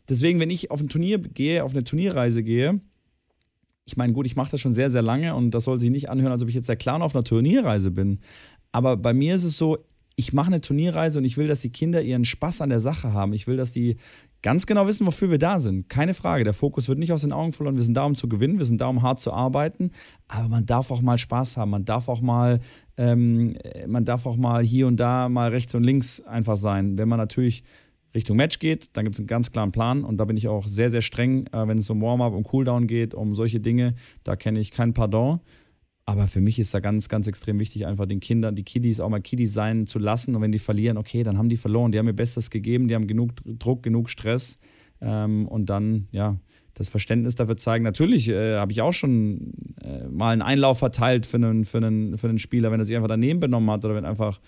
deswegen, 0.09 0.41
wenn 0.41 0.51
ich 0.51 0.71
auf 0.71 0.81
ein 0.81 0.89
Turnier 0.89 1.19
gehe, 1.19 1.65
auf 1.65 1.73
eine 1.73 1.85
Turnierreise 1.85 2.43
gehe, 2.43 2.81
ich 3.87 3.97
meine, 3.97 4.13
gut, 4.13 4.27
ich 4.27 4.37
mache 4.37 4.51
das 4.51 4.61
schon 4.61 4.73
sehr, 4.73 4.91
sehr 4.91 5.03
lange 5.03 5.35
und 5.35 5.51
das 5.51 5.65
soll 5.65 5.79
sich 5.79 5.91
nicht 5.91 6.09
anhören, 6.09 6.33
als 6.33 6.43
ob 6.43 6.49
ich 6.49 6.55
jetzt 6.55 6.69
der 6.69 6.77
Clown 6.77 7.03
auf 7.03 7.15
einer 7.15 7.25
Turnierreise 7.25 7.91
bin. 7.91 8.21
Aber 8.73 8.97
bei 8.97 9.13
mir 9.13 9.35
ist 9.35 9.45
es 9.45 9.59
so, 9.59 9.79
ich 10.17 10.33
mache 10.33 10.47
eine 10.47 10.61
Turnierreise 10.61 11.19
und 11.19 11.25
ich 11.25 11.37
will, 11.37 11.49
dass 11.49 11.61
die 11.61 11.71
Kinder 11.71 12.01
ihren 12.01 12.25
Spaß 12.25 12.61
an 12.61 12.71
der 12.71 12.81
Sache 12.81 13.13
haben. 13.13 13.33
Ich 13.33 13.47
will, 13.47 13.57
dass 13.57 13.73
die 13.73 13.97
ganz 14.43 14.67
genau 14.67 14.87
wissen, 14.87 15.07
wofür 15.07 15.31
wir 15.31 15.39
da 15.39 15.59
sind. 15.59 15.89
Keine 15.89 16.15
Frage. 16.15 16.45
Der 16.45 16.53
Fokus 16.53 16.89
wird 16.89 16.99
nicht 16.99 17.13
aus 17.13 17.23
den 17.23 17.33
Augen 17.33 17.53
verloren. 17.53 17.77
Wir 17.77 17.83
sind 17.83 17.95
da, 17.95 18.05
um 18.05 18.15
zu 18.15 18.29
gewinnen. 18.29 18.59
Wir 18.59 18.65
sind 18.65 18.81
da, 18.81 18.87
um 18.87 19.03
hart 19.03 19.21
zu 19.21 19.33
arbeiten. 19.33 19.91
Aber 20.29 20.49
man 20.49 20.67
darf 20.67 20.91
auch 20.91 21.01
mal 21.01 21.19
Spaß 21.19 21.57
haben. 21.57 21.71
Man 21.71 21.85
darf 21.85 22.09
auch 22.09 22.21
mal, 22.21 22.61
ähm, 22.97 23.57
man 23.87 24.05
darf 24.05 24.27
auch 24.27 24.37
mal 24.37 24.63
hier 24.63 24.87
und 24.87 24.99
da 24.99 25.29
mal 25.29 25.51
rechts 25.51 25.75
und 25.75 25.83
links 25.83 26.21
einfach 26.21 26.57
sein. 26.57 26.97
Wenn 26.97 27.09
man 27.09 27.19
natürlich 27.19 27.65
Richtung 28.15 28.37
Match 28.37 28.59
geht, 28.59 28.97
dann 28.97 29.05
gibt 29.05 29.17
es 29.17 29.21
einen 29.21 29.27
ganz 29.27 29.51
klaren 29.51 29.73
Plan 29.73 30.05
und 30.05 30.19
da 30.19 30.25
bin 30.25 30.37
ich 30.37 30.49
auch 30.49 30.67
sehr, 30.67 30.91
sehr 30.91 31.03
streng, 31.03 31.47
äh, 31.49 31.67
wenn 31.67 31.79
es 31.79 31.91
um 31.91 32.01
Warm-up, 32.01 32.33
um 32.33 32.45
Cooldown 32.45 32.87
geht, 32.87 33.15
um 33.15 33.35
solche 33.35 33.61
Dinge. 33.61 33.95
Da 34.23 34.37
kenne 34.37 34.61
ich 34.61 34.71
kein 34.71 34.95
Pardon. 34.95 35.41
Aber 36.07 36.29
für 36.29 36.43
mich 36.43 36.59
ist 36.59 36.75
da 36.75 36.81
ganz, 36.81 37.09
ganz 37.09 37.27
extrem 37.27 37.59
wichtig, 37.59 37.87
einfach 37.87 38.07
den 38.07 38.21
Kindern, 38.21 38.55
die 38.55 38.63
Kiddies 38.63 39.01
auch 39.01 39.09
mal 39.09 39.23
Kiddies 39.23 39.55
sein 39.55 39.87
zu 39.87 39.99
lassen. 39.99 40.35
Und 40.37 40.43
wenn 40.43 40.53
die 40.53 40.59
verlieren, 40.59 40.99
okay, 40.99 41.23
dann 41.23 41.39
haben 41.39 41.49
die 41.49 41.57
verloren. 41.57 41.93
Die 41.93 41.99
haben 41.99 42.07
ihr 42.07 42.13
Bestes 42.13 42.51
gegeben, 42.51 42.89
die 42.89 42.95
haben 42.95 43.07
genug 43.07 43.33
Druck, 43.45 43.83
genug 43.83 44.11
Stress. 44.11 44.59
Ähm, 45.01 45.49
und 45.49 45.71
dann, 45.71 46.09
ja, 46.13 46.39
das 46.75 46.89
Verständnis 46.89 47.37
dafür 47.37 47.57
zeigen. 47.57 47.85
Natürlich 47.85 48.29
äh, 48.29 48.57
habe 48.57 48.73
ich 48.73 48.83
auch 48.83 48.93
schon 48.93 49.53
äh, 49.81 50.07
mal 50.09 50.33
einen 50.33 50.43
Einlauf 50.43 50.79
verteilt 50.79 51.25
für 51.25 51.39
einen, 51.39 51.65
für, 51.65 51.79
einen, 51.79 52.19
für 52.19 52.29
einen 52.29 52.39
Spieler, 52.39 52.71
wenn 52.71 52.81
er 52.81 52.85
sich 52.85 52.97
einfach 52.97 53.09
daneben 53.09 53.41
benommen 53.41 53.71
hat 53.71 53.85
oder 53.85 53.95
wenn 53.95 54.05
einfach 54.05 54.41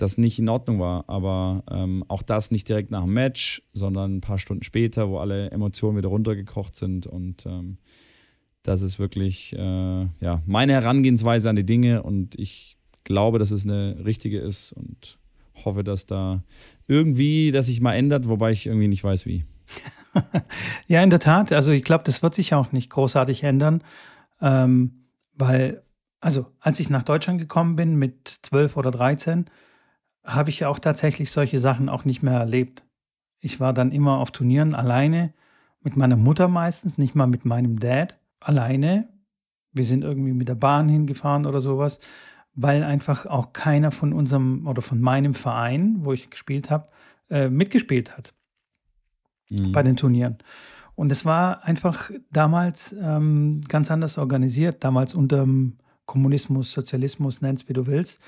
das 0.00 0.18
nicht 0.18 0.38
in 0.38 0.48
Ordnung 0.48 0.80
war. 0.80 1.04
Aber 1.08 1.64
ähm, 1.70 2.04
auch 2.08 2.22
das 2.22 2.50
nicht 2.50 2.68
direkt 2.68 2.90
nach 2.90 3.04
dem 3.04 3.12
Match, 3.12 3.62
sondern 3.72 4.16
ein 4.16 4.20
paar 4.20 4.38
Stunden 4.38 4.62
später, 4.62 5.08
wo 5.08 5.18
alle 5.18 5.50
Emotionen 5.50 5.98
wieder 5.98 6.08
runtergekocht 6.08 6.74
sind. 6.74 7.06
Und 7.06 7.46
ähm, 7.46 7.78
das 8.62 8.82
ist 8.82 8.98
wirklich 8.98 9.52
äh, 9.54 10.06
ja, 10.20 10.42
meine 10.46 10.72
Herangehensweise 10.72 11.50
an 11.50 11.56
die 11.56 11.66
Dinge. 11.66 12.02
Und 12.02 12.38
ich 12.38 12.76
glaube, 13.04 13.38
dass 13.38 13.50
es 13.50 13.64
eine 13.64 14.04
richtige 14.04 14.38
ist 14.38 14.72
und 14.72 15.18
hoffe, 15.64 15.84
dass 15.84 16.06
da 16.06 16.42
irgendwie, 16.86 17.50
dass 17.50 17.66
sich 17.66 17.80
mal 17.80 17.94
ändert, 17.94 18.28
wobei 18.28 18.52
ich 18.52 18.66
irgendwie 18.66 18.88
nicht 18.88 19.04
weiß, 19.04 19.26
wie. 19.26 19.44
ja, 20.88 21.02
in 21.02 21.10
der 21.10 21.20
Tat. 21.20 21.52
Also 21.52 21.72
ich 21.72 21.82
glaube, 21.82 22.04
das 22.04 22.22
wird 22.22 22.34
sich 22.34 22.54
auch 22.54 22.72
nicht 22.72 22.90
großartig 22.90 23.44
ändern, 23.44 23.82
ähm, 24.40 25.06
weil, 25.34 25.82
also 26.20 26.46
als 26.60 26.80
ich 26.80 26.90
nach 26.90 27.02
Deutschland 27.02 27.40
gekommen 27.40 27.76
bin 27.76 27.96
mit 27.96 28.38
12 28.42 28.76
oder 28.76 28.90
13, 28.90 29.46
habe 30.24 30.50
ich 30.50 30.60
ja 30.60 30.68
auch 30.68 30.78
tatsächlich 30.78 31.30
solche 31.30 31.58
Sachen 31.58 31.88
auch 31.88 32.04
nicht 32.04 32.22
mehr 32.22 32.38
erlebt. 32.38 32.84
Ich 33.40 33.60
war 33.60 33.72
dann 33.72 33.92
immer 33.92 34.18
auf 34.18 34.30
Turnieren 34.30 34.74
alleine, 34.74 35.32
mit 35.82 35.96
meiner 35.96 36.16
Mutter 36.16 36.48
meistens, 36.48 36.98
nicht 36.98 37.14
mal 37.14 37.26
mit 37.26 37.44
meinem 37.44 37.78
Dad, 37.78 38.18
alleine. 38.38 39.08
Wir 39.72 39.84
sind 39.84 40.04
irgendwie 40.04 40.32
mit 40.32 40.48
der 40.48 40.54
Bahn 40.56 40.88
hingefahren 40.88 41.46
oder 41.46 41.60
sowas, 41.60 42.00
weil 42.54 42.82
einfach 42.82 43.26
auch 43.26 43.52
keiner 43.52 43.90
von 43.90 44.12
unserem 44.12 44.66
oder 44.66 44.82
von 44.82 45.00
meinem 45.00 45.34
Verein, 45.34 46.04
wo 46.04 46.12
ich 46.12 46.28
gespielt 46.28 46.70
habe, 46.70 46.88
äh, 47.30 47.48
mitgespielt 47.48 48.16
hat 48.16 48.34
mhm. 49.50 49.72
bei 49.72 49.82
den 49.82 49.96
Turnieren. 49.96 50.38
Und 50.96 51.10
es 51.12 51.24
war 51.24 51.64
einfach 51.64 52.10
damals 52.30 52.94
ähm, 53.00 53.62
ganz 53.68 53.90
anders 53.90 54.18
organisiert, 54.18 54.84
damals 54.84 55.14
unter 55.14 55.38
dem 55.38 55.78
Kommunismus, 56.04 56.72
Sozialismus, 56.72 57.40
nennst 57.40 57.68
wie 57.68 57.72
du 57.72 57.86
willst. 57.86 58.20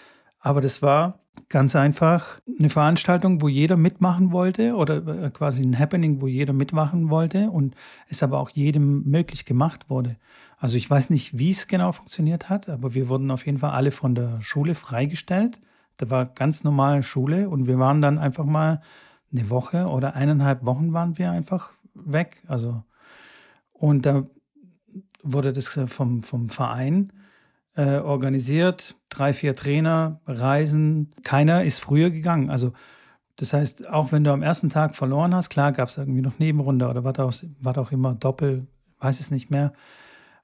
Aber 0.43 0.61
das 0.61 0.83
war 0.83 1.21
ganz 1.49 1.77
einfach 1.77 2.41
eine 2.59 2.69
Veranstaltung, 2.69 3.41
wo 3.41 3.49
jeder 3.49 3.77
mitmachen 3.77 4.33
wollte 4.33 4.75
oder 4.75 5.07
äh, 5.07 5.31
quasi 5.31 5.63
ein 5.63 5.79
Happening, 5.79 6.21
wo 6.21 6.27
jeder 6.27 6.53
mitmachen 6.53 7.11
wollte 7.11 7.51
und 7.51 7.75
es 8.09 8.23
aber 8.23 8.39
auch 8.39 8.51
jedem 8.51 9.05
möglich 9.05 9.45
gemacht 9.45 9.89
wurde. 9.89 10.17
Also 10.59 10.77
ich 10.77 10.91
weiß 10.91 11.11
nicht, 11.11 11.39
wie 11.39 11.51
es 11.51 11.69
genau 11.69 11.93
funktioniert 11.93 12.51
hat, 12.51 12.69
aber 12.69 12.95
wir 12.95 13.09
wurden 13.09 13.31
auf 13.31 13.47
jeden 13.47 13.59
Fall 13.59 13.71
alle 13.71 13.93
von 13.93 14.15
der 14.15 14.41
Schule 14.41 14.75
freigestellt. 14.75 15.61
Da 15.97 16.11
war 16.11 16.27
ganz 16.27 16.65
normale 16.65 17.03
Schule 17.03 17.49
und 17.49 17.67
wir 17.67 17.79
waren 17.79 18.03
dann 18.03 18.19
einfach 18.19 18.45
mal 18.45 18.81
eine 19.33 19.49
Woche 19.49 19.87
oder 19.87 20.15
eineinhalb 20.17 20.65
Wochen 20.65 20.93
waren 20.93 21.19
wir 21.19 21.31
einfach 21.31 21.71
weg. 21.95 22.43
Also 22.49 22.83
und 23.73 24.07
da 24.07 24.27
wurde 25.23 25.53
das 25.53 25.69
vom, 25.69 26.23
vom 26.23 26.49
Verein 26.49 27.13
äh, 27.75 27.99
organisiert, 27.99 28.97
drei, 29.09 29.33
vier 29.33 29.57
Trainer, 29.57 30.21
Reisen. 30.27 31.13
Keiner 31.23 31.65
ist 31.65 31.81
früher 31.81 32.11
gegangen. 32.11 32.51
Also 32.51 32.73
Das 33.37 33.53
heißt, 33.53 33.89
auch 33.89 34.13
wenn 34.13 34.25
du 34.25 34.33
am 34.33 34.43
ersten 34.43 34.69
Tag 34.69 34.95
verloren 34.95 35.35
hast, 35.35 35.49
klar 35.49 35.73
gab 35.73 35.89
es 35.89 35.97
irgendwie 35.97 36.21
noch 36.21 36.39
Nebenrunde 36.39 36.89
oder 36.89 37.03
was 37.03 37.19
auch, 37.19 37.33
was 37.61 37.79
auch 37.79 37.91
immer, 37.91 38.15
Doppel, 38.15 38.67
weiß 38.99 39.21
es 39.21 39.31
nicht 39.31 39.51
mehr. 39.51 39.73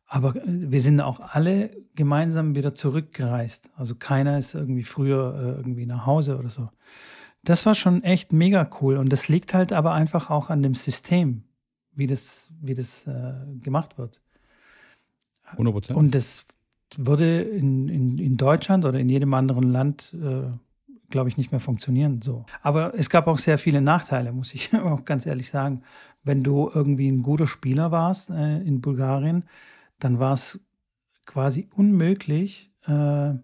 Aber 0.06 0.36
äh, 0.36 0.42
wir 0.46 0.80
sind 0.80 1.00
auch 1.00 1.20
alle 1.20 1.70
gemeinsam 1.94 2.54
wieder 2.54 2.74
zurückgereist. 2.74 3.70
Also 3.76 3.94
keiner 3.94 4.38
ist 4.38 4.54
irgendwie 4.54 4.84
früher 4.84 5.34
äh, 5.36 5.58
irgendwie 5.58 5.86
nach 5.86 6.06
Hause 6.06 6.38
oder 6.38 6.48
so. 6.48 6.70
Das 7.44 7.66
war 7.66 7.74
schon 7.74 8.02
echt 8.02 8.32
mega 8.32 8.68
cool. 8.80 8.96
Und 8.96 9.10
das 9.10 9.28
liegt 9.28 9.54
halt 9.54 9.72
aber 9.72 9.92
einfach 9.92 10.30
auch 10.30 10.50
an 10.50 10.62
dem 10.62 10.74
System, 10.74 11.44
wie 11.92 12.06
das, 12.06 12.48
wie 12.60 12.74
das 12.74 13.06
äh, 13.06 13.34
gemacht 13.60 13.98
wird. 13.98 14.22
100 15.52 15.90
Und 15.90 16.14
das 16.14 16.46
würde 16.96 17.42
in, 17.42 17.88
in, 17.88 18.18
in 18.18 18.36
Deutschland 18.36 18.84
oder 18.84 18.98
in 18.98 19.08
jedem 19.08 19.34
anderen 19.34 19.70
Land, 19.70 20.14
äh, 20.14 20.50
glaube 21.10 21.28
ich, 21.28 21.36
nicht 21.36 21.50
mehr 21.50 21.60
funktionieren. 21.60 22.22
So. 22.22 22.46
Aber 22.62 22.94
es 22.96 23.10
gab 23.10 23.26
auch 23.26 23.38
sehr 23.38 23.58
viele 23.58 23.80
Nachteile, 23.80 24.32
muss 24.32 24.54
ich 24.54 24.74
auch 24.74 25.04
ganz 25.04 25.26
ehrlich 25.26 25.50
sagen. 25.50 25.82
Wenn 26.24 26.42
du 26.42 26.70
irgendwie 26.72 27.08
ein 27.08 27.22
guter 27.22 27.46
Spieler 27.46 27.90
warst 27.90 28.30
äh, 28.30 28.58
in 28.62 28.80
Bulgarien, 28.80 29.44
dann 29.98 30.18
war 30.18 30.32
es 30.32 30.60
quasi 31.26 31.68
unmöglich, 31.74 32.72
äh, 32.86 33.34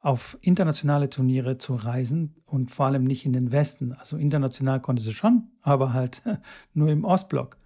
auf 0.00 0.38
internationale 0.40 1.10
Turniere 1.10 1.58
zu 1.58 1.74
reisen 1.74 2.36
und 2.46 2.70
vor 2.70 2.86
allem 2.86 3.02
nicht 3.02 3.26
in 3.26 3.32
den 3.32 3.50
Westen. 3.50 3.92
Also 3.92 4.16
international 4.16 4.80
konntest 4.80 5.08
du 5.08 5.12
schon, 5.12 5.48
aber 5.62 5.92
halt 5.92 6.22
nur 6.74 6.90
im 6.90 7.04
Ostblock. 7.04 7.56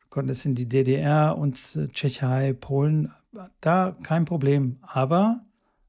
Du 0.00 0.06
konntest 0.08 0.46
in 0.46 0.54
die 0.54 0.68
DDR 0.68 1.36
und 1.36 1.58
äh, 1.76 1.88
Tschechei, 1.88 2.54
Polen, 2.54 3.12
da 3.60 3.96
kein 4.02 4.24
Problem. 4.24 4.78
Aber 4.82 5.44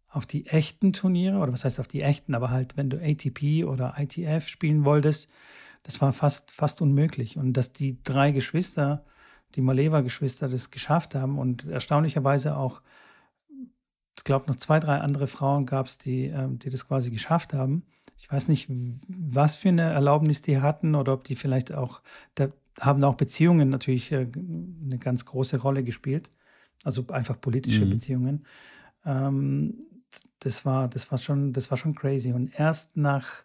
auf 0.09 0.25
die 0.25 0.47
echten 0.47 0.93
Turniere, 0.93 1.37
oder 1.37 1.51
was 1.51 1.65
heißt 1.65 1.79
auf 1.79 1.87
die 1.87 2.01
echten, 2.01 2.35
aber 2.35 2.49
halt, 2.49 2.77
wenn 2.77 2.89
du 2.89 2.97
ATP 2.97 3.65
oder 3.65 3.95
ITF 3.97 4.47
spielen 4.47 4.85
wolltest, 4.85 5.31
das 5.83 6.01
war 6.01 6.13
fast, 6.13 6.51
fast 6.51 6.81
unmöglich. 6.81 7.37
Und 7.37 7.53
dass 7.53 7.73
die 7.73 8.01
drei 8.03 8.31
Geschwister 8.31 9.05
die 9.55 9.61
Maleva-Geschwister 9.61 10.49
das 10.49 10.71
geschafft 10.71 11.15
haben 11.15 11.39
und 11.39 11.65
erstaunlicherweise 11.65 12.57
auch, 12.57 12.81
ich 14.17 14.23
glaube, 14.23 14.47
noch 14.47 14.55
zwei, 14.55 14.79
drei 14.79 14.99
andere 14.99 15.27
Frauen 15.27 15.65
gab 15.65 15.85
es, 15.85 15.97
die, 15.97 16.25
ähm, 16.25 16.59
die 16.59 16.69
das 16.69 16.87
quasi 16.87 17.11
geschafft 17.11 17.53
haben. 17.53 17.83
Ich 18.17 18.31
weiß 18.31 18.47
nicht, 18.47 18.67
was 19.07 19.55
für 19.55 19.69
eine 19.69 19.83
Erlaubnis 19.83 20.41
die 20.41 20.59
hatten 20.59 20.95
oder 20.95 21.13
ob 21.13 21.23
die 21.23 21.35
vielleicht 21.35 21.73
auch, 21.73 22.01
da 22.35 22.49
haben 22.79 23.03
auch 23.03 23.15
Beziehungen 23.15 23.69
natürlich 23.69 24.11
äh, 24.11 24.27
eine 24.85 24.97
ganz 24.99 25.25
große 25.25 25.57
Rolle 25.57 25.83
gespielt. 25.83 26.29
Also 26.83 27.05
einfach 27.07 27.39
politische 27.39 27.85
mhm. 27.85 27.89
Beziehungen. 27.91 28.45
Ähm, 29.05 29.79
das 30.39 30.65
war, 30.65 30.87
das 30.87 31.11
war 31.11 31.17
schon, 31.17 31.53
das 31.53 31.69
war 31.71 31.77
schon 31.77 31.95
crazy. 31.95 32.31
Und 32.31 32.57
erst 32.59 32.97
nach, 32.97 33.43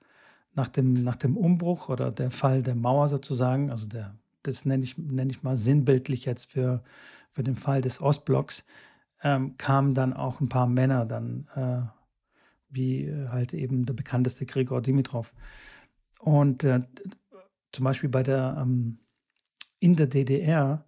nach, 0.55 0.69
dem, 0.69 0.93
nach 0.93 1.17
dem 1.17 1.37
Umbruch 1.37 1.89
oder 1.89 2.11
der 2.11 2.31
Fall 2.31 2.63
der 2.63 2.75
Mauer 2.75 3.09
sozusagen, 3.09 3.71
also 3.71 3.87
der 3.87 4.15
das 4.43 4.65
nenne 4.65 4.85
ich, 4.85 4.99
nenne 4.99 5.31
ich 5.31 5.43
mal 5.43 5.57
sinnbildlich 5.57 6.25
jetzt 6.25 6.51
für, 6.51 6.83
für 7.31 7.43
den 7.43 7.57
Fall 7.57 7.81
des 7.81 8.01
Ostblocks, 8.01 8.65
ähm, 9.23 9.57
kamen 9.57 9.95
dann 9.95 10.13
auch 10.13 10.41
ein 10.41 10.49
paar 10.49 10.67
Männer 10.67 11.07
dann, 11.07 11.49
äh, 11.55 11.83
wie 12.69 13.05
äh, 13.05 13.29
halt 13.29 13.55
eben 13.55 13.87
der 13.87 13.95
bekannteste 13.95 14.47
Gregor 14.47 14.83
Dimitrov. 14.83 15.33
Und 16.19 16.65
äh, 16.65 16.81
zum 17.73 17.85
Beispiel 17.85 18.09
bei 18.09 18.23
der, 18.23 18.57
ähm, 18.61 18.99
in 19.79 19.97
der 19.97 20.07
DDR 20.07 20.85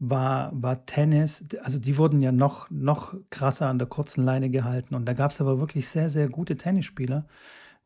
war, 0.00 0.50
war 0.52 0.86
Tennis, 0.86 1.44
also 1.62 1.78
die 1.78 1.98
wurden 1.98 2.20
ja 2.22 2.32
noch, 2.32 2.68
noch 2.70 3.14
krasser 3.28 3.68
an 3.68 3.78
der 3.78 3.86
kurzen 3.86 4.24
Leine 4.24 4.50
gehalten. 4.50 4.94
Und 4.94 5.04
da 5.04 5.12
gab 5.12 5.30
es 5.30 5.40
aber 5.40 5.60
wirklich 5.60 5.86
sehr, 5.88 6.08
sehr 6.08 6.28
gute 6.28 6.56
Tennisspieler, 6.56 7.26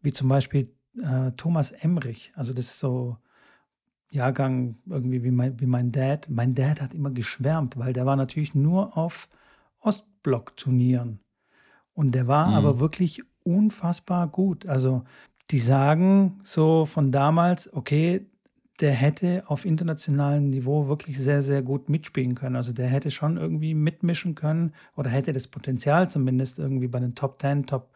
wie 0.01 0.13
zum 0.13 0.29
Beispiel 0.29 0.73
äh, 1.03 1.33
Thomas 1.33 1.73
Emrich. 1.73 2.33
Also 2.37 2.55
das 2.55 2.67
ist 2.67 2.79
so 2.79 3.19
Jahrgang 4.11 4.77
irgendwie 4.87 5.25
wie 5.25 5.33
mein, 5.33 5.59
wie 5.61 5.67
mein 5.67 5.91
Dad. 5.91 6.29
Mein 6.31 6.55
Dad 6.55 6.81
hat 6.81 6.95
immer 6.95 7.11
geschwärmt, 7.11 7.77
weil 7.77 7.93
der 7.93 8.07
war 8.07 8.15
natürlich 8.15 8.55
nur 8.55 8.97
auf 8.97 9.29
Ostblock-Turnieren. 9.81 11.19
Und 11.95 12.15
der 12.15 12.29
war 12.29 12.49
mhm. 12.49 12.55
aber 12.55 12.79
wirklich 12.79 13.23
unfassbar 13.43 14.29
gut. 14.29 14.67
Also 14.69 15.03
die 15.51 15.59
sagen 15.59 16.39
so 16.45 16.87
von 16.87 17.11
damals, 17.11 17.73
okay, 17.73 18.25
der 18.81 18.93
hätte 18.93 19.45
auf 19.47 19.65
internationalem 19.65 20.51
Niveau 20.51 20.89
wirklich 20.89 21.19
sehr, 21.19 21.43
sehr 21.43 21.63
gut 21.63 21.89
mitspielen 21.89 22.35
können. 22.35 22.57
Also 22.57 22.73
der 22.73 22.89
hätte 22.89 23.11
schon 23.11 23.37
irgendwie 23.37 23.75
mitmischen 23.75 24.35
können 24.35 24.75
oder 24.97 25.11
hätte 25.11 25.33
das 25.33 25.47
Potenzial 25.47 26.11
zumindest 26.11 26.59
irgendwie 26.59 26.89
bei 26.89 26.99
den 26.99 27.15
Top 27.15 27.41
10, 27.41 27.67
Top 27.67 27.91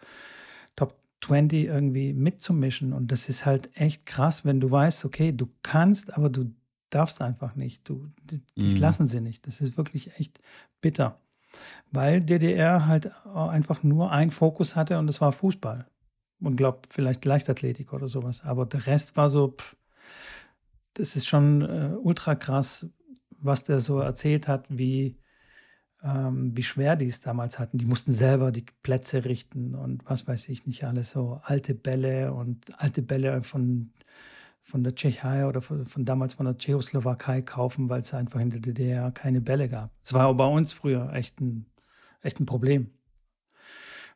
20 1.20 1.66
irgendwie 1.66 2.12
mitzumischen. 2.12 2.92
Und 2.92 3.10
das 3.10 3.28
ist 3.28 3.46
halt 3.46 3.70
echt 3.74 4.06
krass, 4.06 4.44
wenn 4.44 4.60
du 4.60 4.70
weißt, 4.70 5.04
okay, 5.04 5.32
du 5.32 5.48
kannst, 5.62 6.14
aber 6.14 6.30
du 6.30 6.52
darfst 6.90 7.20
einfach 7.20 7.54
nicht. 7.54 7.88
Du, 7.88 8.08
dich 8.56 8.74
mhm. 8.74 8.80
lassen 8.80 9.06
sie 9.06 9.20
nicht. 9.20 9.46
Das 9.46 9.60
ist 9.60 9.76
wirklich 9.76 10.18
echt 10.18 10.40
bitter. 10.80 11.20
Weil 11.90 12.20
DDR 12.20 12.86
halt 12.86 13.10
einfach 13.26 13.82
nur 13.82 14.12
einen 14.12 14.30
Fokus 14.30 14.76
hatte 14.76 14.98
und 14.98 15.06
das 15.06 15.20
war 15.20 15.32
Fußball. 15.32 15.86
Und 16.40 16.56
glaubt 16.56 16.92
vielleicht 16.92 17.24
Leichtathletik 17.24 17.92
oder 17.92 18.06
sowas. 18.06 18.42
Aber 18.44 18.64
der 18.64 18.86
Rest 18.86 19.16
war 19.16 19.28
so, 19.28 19.56
pff, 19.58 19.76
das 20.98 21.16
ist 21.16 21.26
schon 21.26 21.62
äh, 21.62 21.94
ultra 21.96 22.34
krass, 22.34 22.86
was 23.30 23.64
der 23.64 23.78
so 23.78 24.00
erzählt 24.00 24.48
hat, 24.48 24.66
wie, 24.68 25.18
ähm, 26.02 26.56
wie 26.56 26.62
schwer 26.62 26.96
die 26.96 27.06
es 27.06 27.20
damals 27.20 27.58
hatten. 27.58 27.78
Die 27.78 27.84
mussten 27.84 28.12
selber 28.12 28.50
die 28.50 28.66
Plätze 28.82 29.24
richten 29.24 29.74
und 29.74 30.04
was 30.04 30.26
weiß 30.26 30.48
ich 30.48 30.66
nicht 30.66 30.84
alles, 30.84 31.10
so 31.10 31.40
alte 31.44 31.74
Bälle 31.74 32.32
und 32.32 32.80
alte 32.80 33.02
Bälle 33.02 33.42
von, 33.42 33.92
von 34.62 34.82
der 34.82 34.94
Tschechei 34.94 35.46
oder 35.46 35.62
von, 35.62 35.86
von 35.86 36.04
damals 36.04 36.34
von 36.34 36.46
der 36.46 36.58
Tschechoslowakei 36.58 37.42
kaufen, 37.42 37.88
weil 37.88 38.00
es 38.00 38.12
einfach 38.12 38.40
in 38.40 38.50
der 38.50 38.60
DDR 38.60 39.12
keine 39.12 39.40
Bälle 39.40 39.68
gab. 39.68 39.92
Es 40.04 40.12
war 40.12 40.32
bei 40.34 40.46
uns 40.46 40.72
früher 40.72 41.12
echt 41.12 41.40
ein, 41.40 41.66
echt 42.22 42.40
ein 42.40 42.46
Problem. 42.46 42.90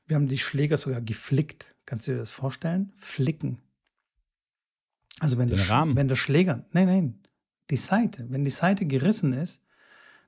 Wir 0.07 0.17
haben 0.17 0.27
die 0.27 0.39
Schläger 0.39 0.77
sogar 0.77 1.01
geflickt. 1.01 1.77
Kannst 1.87 2.09
du 2.09 2.13
dir 2.13 2.19
das 2.19 2.33
vorstellen? 2.33 2.93
Flicken. 2.97 3.59
Also 5.23 5.39
wenn, 5.39 5.47
der, 5.47 5.57
wenn 5.95 6.09
der 6.09 6.17
Schläger, 6.17 6.65
nein, 6.73 6.89
nein, 6.89 7.21
die 7.71 7.77
Seite, 7.77 8.27
wenn 8.29 8.43
die 8.43 8.51
Seite 8.51 8.87
gerissen 8.87 9.33
ist, 9.33 9.61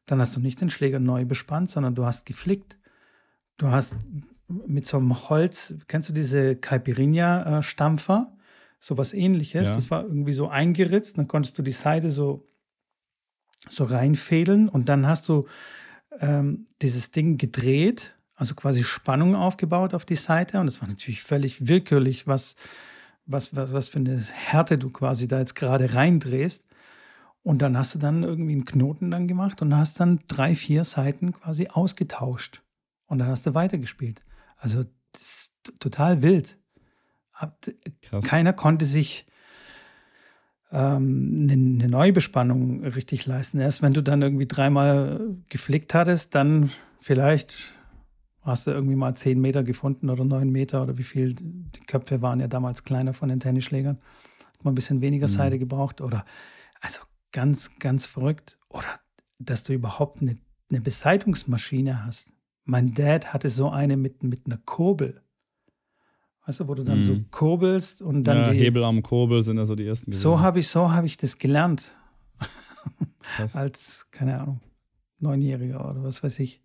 dann 0.06 0.20
hast 0.20 0.36
du 0.36 0.40
nicht 0.40 0.60
den 0.60 0.70
Schläger 0.70 1.00
neu 1.00 1.24
bespannt, 1.24 1.68
sondern 1.68 1.96
du 1.96 2.04
hast 2.04 2.26
geflickt. 2.26 2.78
Du 3.56 3.72
hast 3.72 3.96
mit 4.46 4.86
so 4.86 4.98
einem 4.98 5.28
Holz, 5.28 5.74
kennst 5.88 6.10
du 6.10 6.12
diese 6.12 6.54
Caipirinha-Stampfer? 6.54 8.36
So 8.78 8.96
was 8.96 9.14
ähnliches. 9.14 9.70
Ja. 9.70 9.74
Das 9.74 9.90
war 9.90 10.04
irgendwie 10.04 10.32
so 10.32 10.48
eingeritzt. 10.48 11.18
Dann 11.18 11.26
konntest 11.26 11.58
du 11.58 11.62
die 11.62 11.72
Seite 11.72 12.08
so, 12.08 12.46
so 13.68 13.82
reinfädeln 13.82 14.68
und 14.68 14.88
dann 14.88 15.08
hast 15.08 15.28
du 15.28 15.48
ähm, 16.20 16.68
dieses 16.82 17.10
Ding 17.10 17.36
gedreht, 17.36 18.14
also 18.36 18.54
quasi 18.54 18.84
Spannung 18.84 19.34
aufgebaut 19.34 19.92
auf 19.92 20.04
die 20.04 20.14
Seite. 20.14 20.60
Und 20.60 20.66
das 20.66 20.80
war 20.80 20.86
natürlich 20.86 21.24
völlig 21.24 21.66
willkürlich, 21.66 22.28
was, 22.28 22.54
was, 23.26 23.54
was, 23.56 23.72
was 23.72 23.88
für 23.88 23.98
eine 23.98 24.18
Härte 24.18 24.78
du 24.78 24.90
quasi 24.90 25.28
da 25.28 25.38
jetzt 25.38 25.54
gerade 25.54 25.94
reindrehst. 25.94 26.64
Und 27.42 27.60
dann 27.60 27.76
hast 27.76 27.94
du 27.94 27.98
dann 27.98 28.22
irgendwie 28.22 28.52
einen 28.52 28.64
Knoten 28.64 29.10
dann 29.10 29.28
gemacht 29.28 29.60
und 29.60 29.76
hast 29.76 30.00
dann 30.00 30.20
drei, 30.28 30.54
vier 30.54 30.84
Seiten 30.84 31.32
quasi 31.32 31.68
ausgetauscht. 31.68 32.62
Und 33.06 33.18
dann 33.18 33.28
hast 33.28 33.46
du 33.46 33.54
weitergespielt. 33.54 34.22
Also 34.56 34.84
das 35.12 35.22
ist 35.22 35.50
total 35.78 36.22
wild. 36.22 36.58
Krass. 38.02 38.24
Keiner 38.24 38.52
konnte 38.52 38.86
sich 38.86 39.26
ähm, 40.72 41.40
eine, 41.42 41.52
eine 41.52 41.88
Neubespannung 41.88 42.84
richtig 42.84 43.26
leisten. 43.26 43.60
Erst 43.60 43.82
wenn 43.82 43.92
du 43.92 44.02
dann 44.02 44.22
irgendwie 44.22 44.46
dreimal 44.46 45.20
geflickt 45.48 45.92
hattest, 45.94 46.34
dann 46.34 46.70
vielleicht 47.00 47.72
hast 48.44 48.66
du 48.66 48.70
irgendwie 48.70 48.96
mal 48.96 49.14
zehn 49.14 49.40
Meter 49.40 49.64
gefunden 49.64 50.10
oder 50.10 50.24
neun 50.24 50.50
Meter 50.50 50.82
oder 50.82 50.98
wie 50.98 51.02
viel. 51.02 51.34
Die 51.34 51.80
Köpfe 51.86 52.22
waren 52.22 52.40
ja 52.40 52.48
damals 52.48 52.84
kleiner 52.84 53.14
von 53.14 53.28
den 53.28 53.40
Tennisschlägern. 53.40 53.96
Hat 53.96 54.64
man 54.64 54.72
ein 54.72 54.74
bisschen 54.74 55.00
weniger 55.00 55.26
mhm. 55.26 55.32
Seite 55.32 55.58
gebraucht. 55.58 56.00
Oder 56.00 56.24
also 56.80 57.00
ganz, 57.32 57.70
ganz 57.78 58.06
verrückt. 58.06 58.58
Oder 58.68 59.00
dass 59.38 59.64
du 59.64 59.72
überhaupt 59.72 60.20
eine, 60.20 60.36
eine 60.70 60.80
Beseitungsmaschine 60.80 62.04
hast. 62.04 62.32
Mein 62.64 62.94
Dad 62.94 63.32
hatte 63.32 63.48
so 63.48 63.70
eine 63.70 63.96
mit, 63.96 64.22
mit 64.22 64.46
einer 64.46 64.58
Kurbel. 64.58 65.22
Weißt 66.46 66.60
du, 66.60 66.68
wo 66.68 66.74
du 66.74 66.82
dann 66.82 66.98
mm. 66.98 67.02
so 67.02 67.14
mhm. 67.14 67.30
kurbelst 67.30 68.02
und 68.02 68.24
dann. 68.24 68.36
Ja, 68.36 68.50
die, 68.50 68.58
Hebel 68.58 68.84
am 68.84 69.02
Kurbel 69.02 69.42
sind 69.42 69.56
ja 69.56 69.64
so 69.64 69.74
die 69.74 69.86
ersten 69.86 70.10
gewesen. 70.10 70.22
So 70.22 70.40
habe 70.40 70.58
ich, 70.60 70.68
so 70.68 70.92
hab 70.92 71.04
ich 71.04 71.16
das 71.16 71.38
gelernt. 71.38 71.96
Als, 73.54 74.06
keine 74.10 74.38
Ahnung, 74.40 74.60
Neunjähriger 75.18 75.88
oder 75.88 76.02
was 76.02 76.22
weiß 76.22 76.38
ich, 76.40 76.62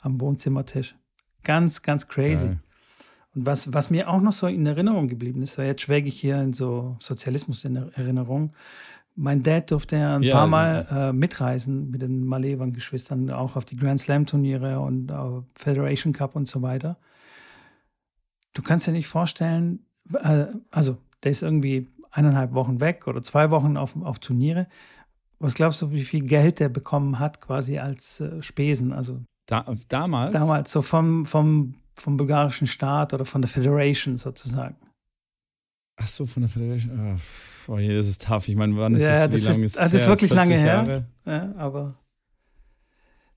am 0.00 0.20
Wohnzimmertisch. 0.20 0.96
Ganz, 1.44 1.82
ganz 1.82 2.08
crazy. 2.08 2.48
Geil. 2.48 2.58
Und 3.34 3.46
was, 3.46 3.72
was 3.72 3.90
mir 3.90 4.08
auch 4.08 4.20
noch 4.20 4.32
so 4.32 4.46
in 4.46 4.66
Erinnerung 4.66 5.08
geblieben 5.08 5.42
ist, 5.42 5.56
weil 5.56 5.66
jetzt 5.66 5.82
schwelge 5.82 6.08
ich 6.08 6.20
hier 6.20 6.36
in 6.36 6.52
so 6.52 6.96
Sozialismus 7.00 7.64
in 7.64 7.76
Erinnerung, 7.76 8.52
mein 9.14 9.42
Dad 9.42 9.70
durfte 9.70 9.96
ja 9.96 10.16
ein 10.16 10.22
ja, 10.22 10.34
paar 10.34 10.46
Mal 10.46 10.86
äh, 10.90 11.12
mitreisen 11.12 11.90
mit 11.90 12.02
den 12.02 12.24
Malevan-Geschwistern, 12.24 13.30
auch 13.30 13.56
auf 13.56 13.64
die 13.64 13.76
Grand 13.76 14.00
Slam-Turniere 14.00 14.80
und 14.80 15.10
äh, 15.10 15.42
Federation 15.54 16.12
Cup 16.12 16.34
und 16.34 16.48
so 16.48 16.62
weiter. 16.62 16.96
Du 18.54 18.62
kannst 18.62 18.86
dir 18.86 18.92
nicht 18.92 19.08
vorstellen, 19.08 19.80
äh, 20.14 20.46
also 20.70 20.96
der 21.22 21.32
ist 21.32 21.42
irgendwie 21.42 21.88
eineinhalb 22.10 22.52
Wochen 22.54 22.80
weg 22.80 23.06
oder 23.06 23.22
zwei 23.22 23.50
Wochen 23.50 23.76
auf, 23.76 23.96
auf 24.02 24.18
Turniere. 24.18 24.66
Was 25.38 25.54
glaubst 25.54 25.82
du, 25.82 25.90
wie 25.90 26.04
viel 26.04 26.24
Geld 26.24 26.60
der 26.60 26.68
bekommen 26.68 27.18
hat, 27.18 27.40
quasi 27.40 27.78
als 27.78 28.20
äh, 28.20 28.42
Spesen? 28.42 28.92
Also 28.92 29.20
da, 29.46 29.64
damals? 29.88 30.32
Damals, 30.32 30.70
so 30.70 30.82
vom, 30.82 31.26
vom, 31.26 31.74
vom 31.94 32.16
bulgarischen 32.16 32.66
Staat 32.66 33.12
oder 33.12 33.24
von 33.24 33.42
der 33.42 33.48
Federation 33.48 34.16
sozusagen. 34.16 34.76
Ach 35.96 36.06
so, 36.06 36.26
von 36.26 36.42
der 36.42 36.50
Federation. 36.50 37.20
Oh, 37.68 37.78
je, 37.78 37.94
das 37.94 38.06
ist 38.08 38.24
tough. 38.24 38.48
Ich 38.48 38.56
meine, 38.56 38.76
wann 38.76 38.94
ist 38.94 39.02
ja, 39.02 39.28
das? 39.28 39.44
Wie 39.44 39.48
lange 39.48 39.64
ist, 39.64 39.76
das? 39.76 39.90
Das 39.90 40.00
ist 40.02 40.08
wirklich 40.08 40.32
lange 40.32 40.56
her. 40.56 41.06
Ja, 41.26 41.54
aber 41.56 41.94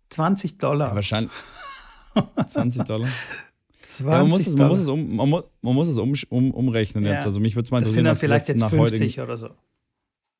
20 0.09 0.57
Dollar. 0.57 0.89
Ja, 0.89 0.95
wahrscheinlich. 0.95 1.31
20 2.47 2.83
Dollar. 2.83 3.09
20 3.81 4.05
ja, 4.05 4.19
man 4.19 4.29
muss 4.29 4.47
es, 4.47 4.55
man 4.55 4.67
muss 4.67 4.79
es, 4.79 4.87
um, 4.87 5.15
man 5.15 5.29
muss, 5.29 5.43
man 5.61 5.73
muss 5.75 5.87
es 5.87 5.97
um, 5.97 6.13
um, 6.29 6.51
umrechnen 6.51 7.03
jetzt. 7.05 7.25
Also 7.25 7.39
mich 7.39 7.55
würde 7.55 7.65
es 7.65 7.71
mal 7.71 7.79
interessieren, 7.79 8.05
das 8.05 8.19
sind 8.19 8.29
dann 8.29 8.39
vielleicht 8.39 8.49
jetzt 8.49 8.63
50 8.63 8.99
heutigen, 8.99 9.21
oder 9.21 9.37
so. 9.37 9.49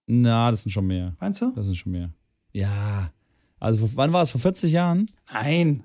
Na, 0.07 0.51
das 0.51 0.63
sind 0.63 0.71
schon 0.71 0.87
mehr. 0.87 1.15
Meinst 1.19 1.41
du? 1.41 1.51
Das 1.55 1.65
sind 1.65 1.75
schon 1.75 1.91
mehr. 1.91 2.11
Ja. 2.51 3.11
Also 3.59 3.95
wann 3.95 4.13
war 4.13 4.21
es? 4.21 4.31
Vor 4.31 4.41
40 4.41 4.71
Jahren? 4.71 5.11
Nein. 5.31 5.83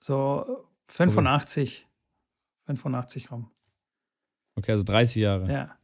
So 0.00 0.66
85. 0.88 1.86
Okay. 1.86 1.86
85 2.66 3.30
rum. 3.30 3.50
Okay, 4.56 4.72
also 4.72 4.84
30 4.84 5.16
Jahre. 5.16 5.52
Ja. 5.52 5.76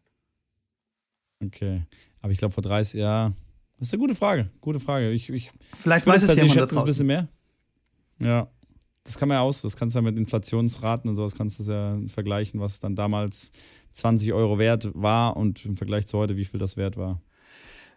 Okay. 1.45 1.85
Aber 2.21 2.33
ich 2.33 2.39
glaube 2.39 2.53
vor 2.53 2.63
30 2.63 3.01
Jahren. 3.01 3.37
Das 3.79 3.89
ist 3.89 3.95
eine 3.95 4.01
gute 4.01 4.15
Frage. 4.15 4.51
Gute 4.61 4.81
Frage. 4.81 5.11
Ich, 5.11 5.29
ich, 5.29 5.53
Vielleicht 5.79 6.07
ich 6.07 6.13
weiß 6.13 6.23
es 6.23 6.35
jemand 6.35 6.73
da 6.73 6.79
ein 6.79 6.85
bisschen 6.85 7.07
mehr. 7.07 7.29
Ja. 8.19 8.49
Das 9.05 9.19
kann 9.19 9.29
man 9.29 9.37
ja 9.37 9.43
aus. 9.43 9.63
Das 9.63 9.77
kannst 9.77 9.97
du 9.97 9.99
ja 9.99 10.03
mit 10.03 10.17
Inflationsraten 10.17 11.09
und 11.09 11.17
sowas 11.17 11.35
kannst 11.35 11.59
du 11.59 11.65
ja 11.65 11.99
vergleichen, 12.07 12.61
was 12.61 12.79
dann 12.79 12.95
damals 12.95 13.51
20 13.91 14.33
Euro 14.33 14.59
wert 14.59 14.91
war 14.95 15.37
und 15.37 15.65
im 15.65 15.77
Vergleich 15.77 16.07
zu 16.07 16.19
heute, 16.19 16.37
wie 16.37 16.45
viel 16.45 16.61
das 16.61 16.77
wert 16.77 16.97
war. 16.97 17.21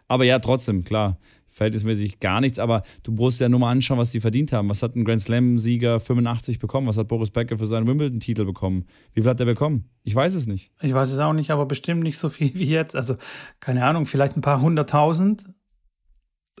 Aber 0.08 0.24
ja, 0.24 0.40
trotzdem, 0.40 0.82
klar 0.84 1.18
verhältnismäßig 1.56 2.20
gar 2.20 2.42
nichts, 2.42 2.58
aber 2.58 2.82
du 3.02 3.12
musst 3.12 3.40
ja 3.40 3.48
nur 3.48 3.58
mal 3.58 3.70
anschauen, 3.70 3.98
was 3.98 4.10
die 4.10 4.20
verdient 4.20 4.52
haben. 4.52 4.68
Was 4.68 4.82
hat 4.82 4.94
ein 4.94 5.06
Grand 5.06 5.22
Slam-Sieger 5.22 6.00
85 6.00 6.58
bekommen? 6.58 6.86
Was 6.86 6.98
hat 6.98 7.08
Boris 7.08 7.30
Becker 7.30 7.56
für 7.56 7.64
seinen 7.64 7.86
Wimbledon-Titel 7.86 8.44
bekommen? 8.44 8.84
Wie 9.14 9.22
viel 9.22 9.30
hat 9.30 9.40
der 9.40 9.46
bekommen? 9.46 9.88
Ich 10.02 10.14
weiß 10.14 10.34
es 10.34 10.46
nicht. 10.46 10.70
Ich 10.82 10.92
weiß 10.92 11.10
es 11.10 11.18
auch 11.18 11.32
nicht, 11.32 11.50
aber 11.50 11.64
bestimmt 11.64 12.02
nicht 12.02 12.18
so 12.18 12.28
viel 12.28 12.52
wie 12.58 12.66
jetzt. 12.66 12.94
Also, 12.94 13.16
keine 13.58 13.86
Ahnung, 13.86 14.04
vielleicht 14.04 14.36
ein 14.36 14.42
paar 14.42 14.60
hunderttausend. 14.60 15.48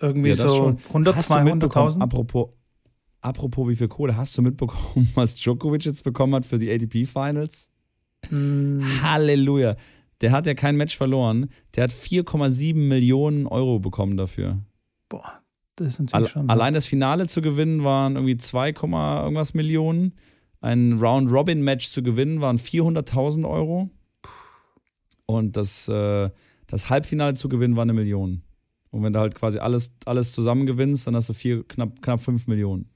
Irgendwie 0.00 0.30
ja, 0.30 0.36
so 0.36 0.78
100, 0.88 1.18
200.000. 1.18 2.00
Apropos, 2.00 2.48
apropos, 3.20 3.68
wie 3.68 3.76
viel 3.76 3.88
Kohle 3.88 4.16
hast 4.16 4.36
du 4.38 4.40
mitbekommen, 4.40 5.10
was 5.14 5.34
Djokovic 5.34 5.84
jetzt 5.84 6.04
bekommen 6.04 6.34
hat 6.34 6.46
für 6.46 6.58
die 6.58 6.70
ATP-Finals? 6.72 7.70
Mm. 8.30 8.80
Halleluja. 9.02 9.76
Der 10.22 10.32
hat 10.32 10.46
ja 10.46 10.54
kein 10.54 10.76
Match 10.76 10.96
verloren. 10.96 11.50
Der 11.74 11.84
hat 11.84 11.92
4,7 11.92 12.74
Millionen 12.74 13.46
Euro 13.46 13.78
bekommen 13.78 14.16
dafür. 14.16 14.62
Boah, 15.08 15.40
das 15.76 15.88
ist 15.88 16.00
natürlich 16.00 16.30
schon. 16.30 16.48
Allein 16.48 16.74
das 16.74 16.86
Finale 16.86 17.26
zu 17.26 17.42
gewinnen 17.42 17.84
waren 17.84 18.16
irgendwie 18.16 18.36
2, 18.36 18.68
irgendwas 18.68 19.54
Millionen. 19.54 20.14
Ein 20.60 20.94
Round-Robin-Match 20.94 21.90
zu 21.90 22.02
gewinnen 22.02 22.40
waren 22.40 22.56
400.000 22.56 23.48
Euro. 23.48 23.90
Und 25.26 25.56
das, 25.56 25.88
äh, 25.88 26.30
das 26.66 26.90
Halbfinale 26.90 27.34
zu 27.34 27.48
gewinnen 27.48 27.76
war 27.76 27.82
eine 27.82 27.92
Million. 27.92 28.42
Und 28.90 29.02
wenn 29.02 29.12
du 29.12 29.18
halt 29.18 29.34
quasi 29.34 29.58
alles, 29.58 29.92
alles 30.06 30.32
zusammen 30.32 30.66
gewinnst, 30.66 31.06
dann 31.06 31.14
hast 31.16 31.28
du 31.28 31.34
vier, 31.34 31.64
knapp, 31.64 32.00
knapp 32.00 32.20
5 32.20 32.46
Millionen. 32.46 32.90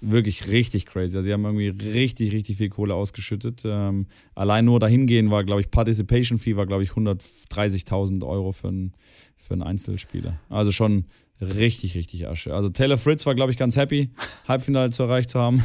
Wirklich 0.00 0.48
richtig 0.48 0.86
crazy. 0.86 1.16
Also, 1.16 1.22
sie 1.22 1.32
haben 1.32 1.44
irgendwie 1.44 1.68
richtig, 1.68 2.32
richtig 2.32 2.56
viel 2.56 2.70
Kohle 2.70 2.94
ausgeschüttet. 2.94 3.62
Ähm, 3.64 4.06
allein 4.34 4.64
nur 4.64 4.80
dahin 4.80 5.06
gehen 5.06 5.30
war, 5.30 5.44
glaube 5.44 5.60
ich, 5.60 5.70
Participation 5.70 6.38
Fee 6.38 6.56
war, 6.56 6.66
glaube 6.66 6.82
ich, 6.82 6.90
130.000 6.90 8.26
Euro 8.26 8.52
für, 8.52 8.68
ein, 8.68 8.92
für 9.36 9.52
einen 9.52 9.62
Einzelspieler. 9.62 10.40
Also 10.48 10.72
schon 10.72 11.04
richtig, 11.40 11.94
richtig 11.94 12.28
Asche. 12.28 12.54
Also 12.54 12.68
Taylor 12.68 12.98
Fritz 12.98 13.24
war, 13.26 13.34
glaube 13.34 13.50
ich, 13.50 13.58
ganz 13.58 13.76
happy, 13.76 14.10
Halbfinale 14.46 14.90
zu 14.90 15.04
erreicht 15.04 15.30
zu 15.30 15.38
haben. 15.38 15.62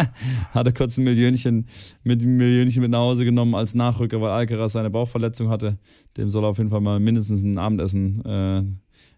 hatte 0.52 0.72
kurz 0.72 0.96
ein 0.96 1.04
Millionchen 1.04 1.66
mit, 2.02 2.22
Millionchen 2.22 2.82
mit 2.82 2.90
nach 2.90 3.00
Hause 3.00 3.24
genommen 3.24 3.54
als 3.54 3.74
Nachrücker, 3.74 4.20
weil 4.20 4.30
Alcaraz 4.30 4.72
seine 4.72 4.90
Bauchverletzung 4.90 5.48
hatte. 5.48 5.78
Dem 6.16 6.30
soll 6.30 6.44
er 6.44 6.48
auf 6.48 6.58
jeden 6.58 6.70
Fall 6.70 6.80
mal 6.80 6.98
mindestens 6.98 7.42
ein 7.42 7.58
Abendessen 7.58 8.24
äh, 8.24 8.62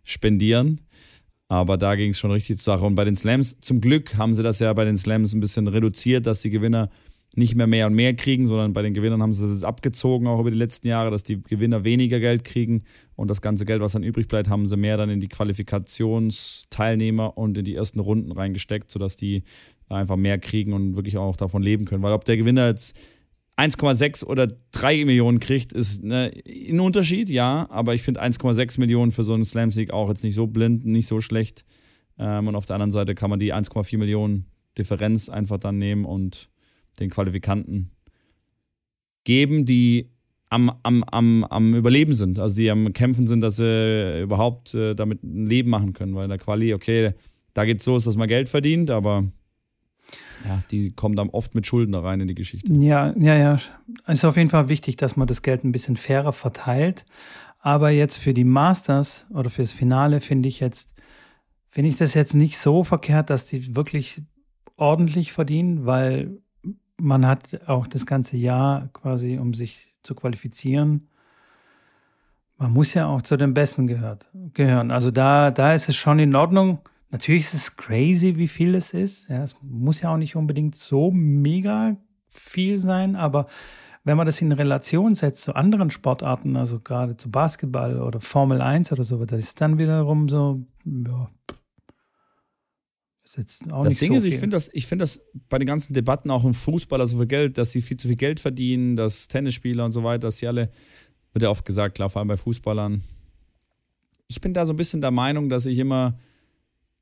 spendieren. 0.05 0.81
Aber 1.51 1.77
da 1.77 1.95
ging 1.97 2.13
es 2.13 2.19
schon 2.21 2.31
richtig 2.31 2.59
zur 2.59 2.75
Sache. 2.75 2.87
Und 2.87 2.95
bei 2.95 3.05
den 3.05 3.17
Slams, 3.17 3.59
zum 3.59 3.81
Glück 3.81 4.17
haben 4.17 4.35
sie 4.35 4.45
das 4.45 4.61
ja 4.61 4.73
bei 4.73 4.85
den 4.85 4.97
Slams 4.97 5.35
ein 5.35 5.41
bisschen 5.41 5.67
reduziert, 5.67 6.27
dass 6.27 6.43
die 6.43 6.51
Gewinner 6.51 6.91
nicht 7.35 7.57
mehr 7.57 7.67
mehr 7.67 7.89
und 7.89 7.95
mehr 7.95 8.15
kriegen, 8.15 8.47
sondern 8.47 8.73
bei 8.73 8.83
den 8.83 8.95
Gewinnern 8.95 9.21
haben 9.21 9.33
sie 9.33 9.49
das 9.49 9.65
abgezogen, 9.65 10.29
auch 10.29 10.39
über 10.39 10.53
die 10.53 10.57
letzten 10.57 10.87
Jahre, 10.87 11.11
dass 11.11 11.25
die 11.25 11.43
Gewinner 11.43 11.83
weniger 11.83 12.21
Geld 12.21 12.45
kriegen 12.45 12.85
und 13.17 13.29
das 13.29 13.43
ganze 13.43 13.65
Geld, 13.65 13.83
was 13.83 13.91
dann 13.93 14.05
übrig 14.05 14.29
bleibt, 14.29 14.49
haben 14.49 14.69
sie 14.69 14.77
mehr 14.77 14.97
dann 14.97 15.11
in 15.11 15.19
die 15.19 15.27
Qualifikationsteilnehmer 15.27 17.37
und 17.37 17.59
in 17.59 17.65
die 17.65 17.75
ersten 17.75 17.99
Runden 17.99 18.31
reingesteckt, 18.31 18.89
sodass 18.89 19.17
die 19.17 19.43
einfach 19.89 20.17
mehr 20.17 20.39
kriegen 20.39 20.73
und 20.73 20.95
wirklich 20.95 21.19
auch 21.19 21.35
davon 21.35 21.65
leben 21.65 21.85
können. 21.85 22.05
Weil 22.05 22.13
ob 22.13 22.25
der 22.25 22.37
Gewinner 22.37 22.69
jetzt 22.69 22.97
1,6 23.61 24.25
oder 24.25 24.49
3 24.73 25.05
Millionen 25.05 25.39
kriegt, 25.39 25.73
ist 25.73 26.03
ne, 26.03 26.33
ein 26.47 26.81
Unterschied, 26.81 27.29
ja, 27.29 27.69
aber 27.71 27.95
ich 27.95 28.03
finde 28.03 28.23
1,6 28.23 28.81
Millionen 28.81 29.13
für 29.13 29.23
so 29.23 29.35
einen 29.35 29.45
Slam-Sieg 29.45 29.91
auch 29.91 30.09
jetzt 30.09 30.25
nicht 30.25 30.35
so 30.35 30.47
blind, 30.47 30.87
nicht 30.87 31.07
so 31.07 31.21
schlecht. 31.21 31.67
Ähm, 32.19 32.49
und 32.49 32.57
auf 32.57 32.65
der 32.65 32.77
anderen 32.77 32.93
Seite 32.93 33.15
kann 33.15 33.29
man 33.29 33.39
die 33.39 33.53
1,4 33.53 33.99
Millionen 33.99 34.47
Differenz 34.79 35.29
einfach 35.29 35.59
dann 35.59 35.79
nehmen 35.79 36.07
und 36.07 36.49
den 37.01 37.11
Qualifikanten 37.11 37.91
geben, 39.25 39.67
die 39.67 40.11
am, 40.49 40.73
am, 40.83 41.05
am, 41.05 41.45
am 41.45 41.75
Überleben 41.75 42.15
sind, 42.15 42.39
also 42.39 42.57
die 42.57 42.71
am 42.71 42.93
Kämpfen 42.95 43.27
sind, 43.27 43.43
dass 43.43 43.57
sie 43.57 44.23
überhaupt 44.23 44.75
äh, 44.75 44.95
damit 44.95 45.23
ein 45.23 45.47
Leben 45.47 45.71
machen 45.71 45.93
können, 45.93 46.15
weil 46.15 46.25
in 46.25 46.31
der 46.31 46.39
Quali, 46.39 46.73
okay, 46.73 47.13
da 47.53 47.65
geht 47.65 47.79
es 47.79 47.85
so, 47.85 47.99
dass 47.99 48.17
man 48.17 48.29
Geld 48.29 48.49
verdient, 48.49 48.91
aber 48.91 49.31
ja, 50.47 50.63
die 50.71 50.93
kommen 50.93 51.17
dann 51.17 51.31
oft 51.31 51.55
mit 51.55 51.67
Schulden 51.67 51.95
rein 51.95 52.21
in 52.21 52.29
die 52.29 52.35
Geschichte. 52.35 52.73
Ja, 52.73 53.15
ja, 53.19 53.37
ja. 53.37 53.55
Es 54.07 54.19
ist 54.19 54.25
auf 54.25 54.37
jeden 54.37 54.51
Fall 54.51 54.69
wichtig, 54.69 54.97
dass 54.97 55.17
man 55.17 55.27
das 55.27 55.43
Geld 55.43 55.65
ein 55.65 55.73
bisschen 55.73 55.97
fairer 55.97 56.33
verteilt. 56.33 57.05
Aber 57.61 57.91
jetzt 57.91 58.17
für 58.17 58.33
die 58.33 58.45
Masters 58.45 59.27
oder 59.31 59.51
fürs 59.51 59.73
Finale 59.73 60.21
finde 60.21 60.49
ich 60.49 60.61
jetzt, 60.61 60.95
finde 61.69 61.91
ich 61.91 61.97
das 61.97 62.15
jetzt 62.15 62.35
nicht 62.35 62.59
so 62.59 62.85
verkehrt, 62.85 63.29
dass 63.29 63.47
die 63.47 63.77
wirklich 63.77 64.23
ordentlich 64.77 65.33
verdienen, 65.33 65.85
weil 65.85 66.39
man 66.97 67.27
hat 67.27 67.69
auch 67.69 67.87
das 67.87 68.07
ganze 68.07 68.37
Jahr 68.37 68.89
quasi, 68.93 69.39
um 69.39 69.53
sich 69.55 69.95
zu 70.03 70.15
qualifizieren. 70.15 71.09
Man 72.57 72.73
muss 72.73 72.95
ja 72.95 73.07
auch 73.07 73.23
zu 73.23 73.37
den 73.37 73.55
Besten 73.55 73.87
gehört, 73.87 74.29
gehören. 74.55 74.91
Also 74.91 75.11
da, 75.11 75.51
da 75.51 75.75
ist 75.75 75.89
es 75.89 75.97
schon 75.97 76.19
in 76.19 76.35
Ordnung. 76.35 76.81
Natürlich 77.11 77.45
ist 77.45 77.55
es 77.55 77.77
crazy, 77.77 78.37
wie 78.37 78.49
viel 78.49 78.75
es 78.75 78.95
ist. 78.95 79.29
Ja, 79.29 79.43
es 79.43 79.57
muss 79.63 80.01
ja 80.01 80.13
auch 80.13 80.17
nicht 80.17 80.37
unbedingt 80.37 80.77
so 80.77 81.11
mega 81.11 81.97
viel 82.29 82.79
sein, 82.79 83.17
aber 83.17 83.47
wenn 84.05 84.17
man 84.17 84.27
das 84.27 84.41
in 84.41 84.53
Relation 84.53 85.15
setzt 85.15 85.43
zu 85.43 85.55
anderen 85.55 85.91
Sportarten, 85.91 86.57
also 86.57 86.81
gerade 86.81 87.17
zu 87.17 87.31
Basketball 87.31 88.01
oder 88.01 88.21
Formel 88.21 88.61
1 88.63 88.93
oder 88.93 89.05
so, 89.05 89.25
das 89.25 89.41
ist 89.41 89.61
dann 89.61 89.79
wiederum 89.79 90.29
so, 90.29 90.65
ja, 90.85 91.31
das 93.37 93.95
Ding 93.95 94.11
so 94.11 94.17
ist, 94.17 94.25
ich 94.25 94.39
finde 94.39 94.57
das, 94.57 94.71
find 94.75 95.01
das 95.01 95.21
bei 95.49 95.59
den 95.59 95.67
ganzen 95.67 95.93
Debatten 95.93 96.31
auch 96.33 96.45
im 96.45 96.53
Fußball, 96.55 97.01
also 97.01 97.17
für 97.17 97.29
Geld, 97.29 97.59
dass 97.59 97.71
sie 97.71 97.81
viel 97.81 97.97
zu 97.97 98.09
viel 98.09 98.17
Geld 98.17 98.41
verdienen, 98.41 98.97
dass 98.97 99.29
Tennisspieler 99.29 99.85
und 99.85 99.93
so 99.93 100.03
weiter, 100.03 100.27
dass 100.27 100.39
sie 100.39 100.49
alle, 100.49 100.71
wird 101.33 101.45
ja 101.45 101.51
oft 101.51 101.65
gesagt, 101.65 101.95
klar, 101.95 102.11
vor 102.11 102.19
allem 102.19 102.29
bei 102.29 102.37
Fußballern. 102.37 103.03
Ich 104.27 104.41
bin 104.41 104.53
da 104.53 104.65
so 104.65 104.73
ein 104.73 104.77
bisschen 104.77 105.01
der 105.01 105.13
Meinung, 105.13 105.49
dass 105.49 105.67
ich 105.67 105.79
immer 105.79 106.19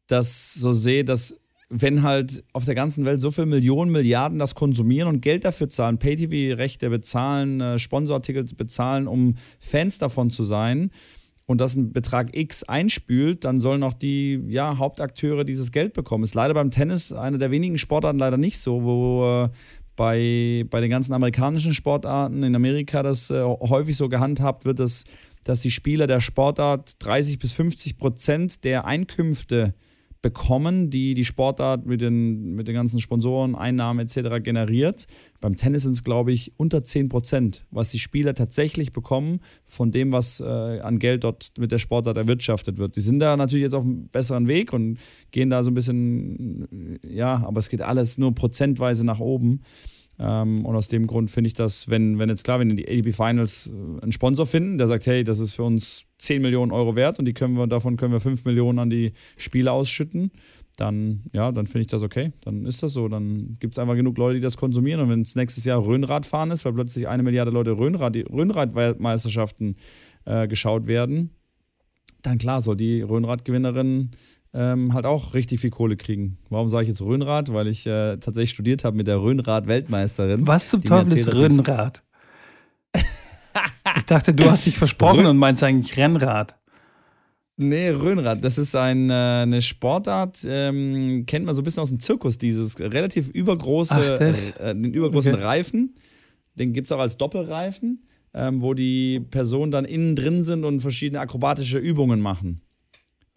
das 0.09 0.55
so 0.55 0.73
sehe, 0.73 1.05
dass 1.05 1.37
wenn 1.71 2.03
halt 2.03 2.45
auf 2.53 2.65
der 2.65 2.75
ganzen 2.75 3.05
Welt 3.05 3.21
so 3.21 3.31
viele 3.31 3.47
Millionen, 3.47 3.93
Milliarden 3.93 4.39
das 4.39 4.55
konsumieren 4.55 5.09
und 5.09 5.21
Geld 5.21 5.45
dafür 5.45 5.69
zahlen, 5.69 5.99
Pay-TV-Rechte 5.99 6.89
bezahlen, 6.89 7.61
äh, 7.61 7.79
Sponsorartikel 7.79 8.45
bezahlen, 8.57 9.07
um 9.07 9.37
Fans 9.61 9.99
davon 9.99 10.31
zu 10.31 10.45
sein 10.45 10.91
und 11.47 11.61
das 11.61 11.77
ein 11.77 11.93
Betrag 11.93 12.35
X 12.37 12.63
einspült, 12.63 13.45
dann 13.45 13.61
sollen 13.61 13.83
auch 13.83 13.93
die 13.93 14.43
ja, 14.49 14.79
Hauptakteure 14.79 15.45
dieses 15.45 15.71
Geld 15.71 15.93
bekommen. 15.93 16.25
Ist 16.25 16.35
leider 16.35 16.55
beim 16.55 16.71
Tennis 16.71 17.13
eine 17.13 17.39
der 17.39 17.51
wenigen 17.51 17.79
Sportarten 17.79 18.19
leider 18.19 18.39
nicht 18.39 18.59
so, 18.59 18.83
wo 18.85 19.45
äh, 19.45 19.49
bei, 19.95 20.65
bei 20.71 20.81
den 20.81 20.91
ganzen 20.91 21.13
amerikanischen 21.13 21.75
Sportarten 21.75 22.43
in 22.43 22.55
Amerika 22.55 23.03
das 23.03 23.31
äh, 23.31 23.43
häufig 23.43 23.97
so 23.97 24.09
gehandhabt 24.09 24.65
wird, 24.65 24.79
dass, 24.79 25.05
dass 25.45 25.61
die 25.61 25.71
Spieler 25.71 26.07
der 26.07 26.21
Sportart 26.21 26.97
30 27.01 27.39
bis 27.39 27.53
50 27.53 27.99
Prozent 27.99 28.65
der 28.65 28.87
Einkünfte 28.87 29.75
bekommen, 30.21 30.91
die 30.91 31.15
die 31.15 31.25
Sportart 31.25 31.87
mit 31.87 32.01
den, 32.01 32.55
mit 32.55 32.67
den 32.67 32.75
ganzen 32.75 33.01
Sponsoren, 33.01 33.55
Einnahmen 33.55 34.01
etc. 34.01 34.43
generiert. 34.43 35.07
Beim 35.41 35.57
Tennis 35.57 35.85
sind 35.85 35.93
es, 35.93 36.03
glaube 36.03 36.33
ich, 36.33 36.53
unter 36.57 36.83
10 36.83 37.09
Prozent, 37.09 37.67
was 37.71 37.91
die 37.91 38.01
Spieler 38.01 38.35
tatsächlich 38.35 38.93
bekommen 38.93 39.41
von 39.65 39.93
dem, 39.93 40.11
was 40.11 40.41
äh, 40.41 40.45
an 40.45 40.99
Geld 40.99 41.23
dort 41.25 41.53
mit 41.59 41.71
der 41.71 41.79
Sportart 41.79 42.17
erwirtschaftet 42.17 42.79
wird. 42.79 42.97
Die 42.97 43.01
sind 43.01 43.21
da 43.21 43.37
natürlich 43.37 43.65
jetzt 43.65 43.75
auf 43.75 43.85
einem 43.85 44.09
besseren 44.09 44.49
Weg 44.49 44.73
und 44.73 44.99
gehen 45.31 45.51
da 45.51 45.63
so 45.63 45.71
ein 45.71 45.75
bisschen, 45.75 46.99
ja, 47.09 47.45
aber 47.47 47.61
es 47.61 47.69
geht 47.69 47.83
alles 47.83 48.19
nur 48.19 48.35
prozentweise 48.35 49.05
nach 49.05 49.21
oben. 49.21 49.63
Ähm, 50.19 50.65
und 50.65 50.75
aus 50.75 50.89
dem 50.89 51.07
Grund 51.07 51.31
finde 51.31 51.49
ich 51.49 51.55
das, 51.55 51.89
wenn, 51.89 52.19
wenn 52.19 52.29
jetzt 52.29 52.45
klar, 52.45 52.59
wenn 52.59 52.77
die 52.77 52.89
ADP 52.89 53.13
Finals 53.13 53.69
äh, 53.69 54.03
einen 54.03 54.13
Sponsor 54.13 54.47
finden, 54.47 54.79
der 54.79 54.89
sagt, 54.89 55.07
hey, 55.07 55.23
das 55.23 55.39
ist 55.39 55.53
für 55.53 55.63
uns 55.63 56.07
10 56.19 56.43
Millionen 56.43 56.73
Euro 56.73 56.97
wert 56.97 57.19
und 57.19 57.25
die 57.25 57.35
können 57.35 57.55
wir, 57.57 57.67
davon 57.67 57.97
können 57.97 58.13
wir 58.13 58.21
5 58.21 58.45
Millionen 58.45 58.79
an 58.79 58.91
die 58.91 59.13
Spiele 59.37 59.71
ausschütten, 59.71 60.33
dann, 60.79 61.23
ja, 61.33 61.51
dann 61.51 61.67
finde 61.67 61.83
ich 61.83 61.87
das 61.89 62.03
okay. 62.03 62.33
Dann 62.43 62.65
ist 62.65 62.85
das 62.85 62.93
so. 62.93 63.09
Dann 63.09 63.57
gibt 63.59 63.75
es 63.75 63.79
einfach 63.81 63.97
genug 63.97 64.17
Leute, 64.17 64.37
die 64.37 64.41
das 64.41 64.57
konsumieren. 64.57 65.01
Und 65.01 65.09
wenn 65.11 65.23
es 65.23 65.35
nächstes 65.35 65.65
Jahr 65.65 65.85
Röhnradfahren 65.85 66.53
ist, 66.53 66.65
weil 66.65 66.73
plötzlich 66.73 67.09
eine 67.09 67.25
Milliarde 67.25 67.51
Leute 67.51 67.73
Röhnrad, 67.73 68.17
Röhnrad-Weltmeisterschaften 68.17 69.75
äh, 70.25 70.47
geschaut 70.47 70.87
werden, 70.87 71.31
dann 72.23 72.39
klar 72.39 72.61
soll 72.61 72.77
die 72.77 73.03
Röhnrad-Gewinnerin 73.03 74.13
ähm, 74.55 74.95
halt 74.95 75.07
auch 75.07 75.35
richtig 75.35 75.61
viel 75.61 75.71
Kohle 75.71 75.97
kriegen. 75.97 76.39
Warum 76.49 76.69
sage 76.69 76.85
ich 76.85 76.89
jetzt 76.89 77.03
Röhnrad? 77.03 77.53
Weil 77.53 77.69
ich 77.69 77.87
äh, 77.87 78.17
tatsächlich 78.17 78.51
studiert 78.51 78.85
habe 78.85 78.97
mit 78.97 79.07
der 79.07 79.21
Röhnrad-Weltmeisterin. 79.21 80.47
Was 80.47 80.69
zum 80.69 80.83
Teufel 80.83 81.13
ist 81.13 81.33
Röhnrad? 81.33 82.03
ich 82.95 84.05
dachte, 84.05 84.35
du 84.35 84.51
hast 84.51 84.67
dich 84.67 84.79
versprochen 84.79 85.21
Rön 85.21 85.27
und 85.27 85.37
meinst 85.37 85.63
eigentlich 85.63 85.97
Rennrad. 85.97 86.59
Nee, 87.61 87.89
Röhnrad, 87.89 88.45
das 88.45 88.57
ist 88.57 88.77
ein, 88.77 89.11
äh, 89.11 89.13
eine 89.13 89.61
Sportart, 89.61 90.47
ähm, 90.49 91.25
kennt 91.27 91.45
man 91.45 91.57
so 91.57 91.61
ein 91.61 91.65
bisschen 91.65 91.83
aus 91.83 91.89
dem 91.89 91.99
Zirkus, 91.99 92.39
dieses 92.39 92.79
relativ 92.79 93.31
übergroße, 93.31 94.17
Ach, 94.17 94.61
äh, 94.61 94.75
den 94.75 94.95
übergroßen 94.95 95.35
okay. 95.35 95.43
Reifen. 95.43 95.97
Den 96.55 96.73
gibt 96.73 96.89
es 96.89 96.93
auch 96.93 97.01
als 97.01 97.17
Doppelreifen, 97.17 98.07
ähm, 98.33 98.63
wo 98.63 98.75
die 98.75 99.21
Personen 99.31 99.73
dann 99.73 99.85
innen 99.85 100.15
drin 100.15 100.45
sind 100.45 100.65
und 100.65 100.81
verschiedene 100.81 101.19
akrobatische 101.19 101.79
Übungen 101.79 102.21
machen. 102.21 102.61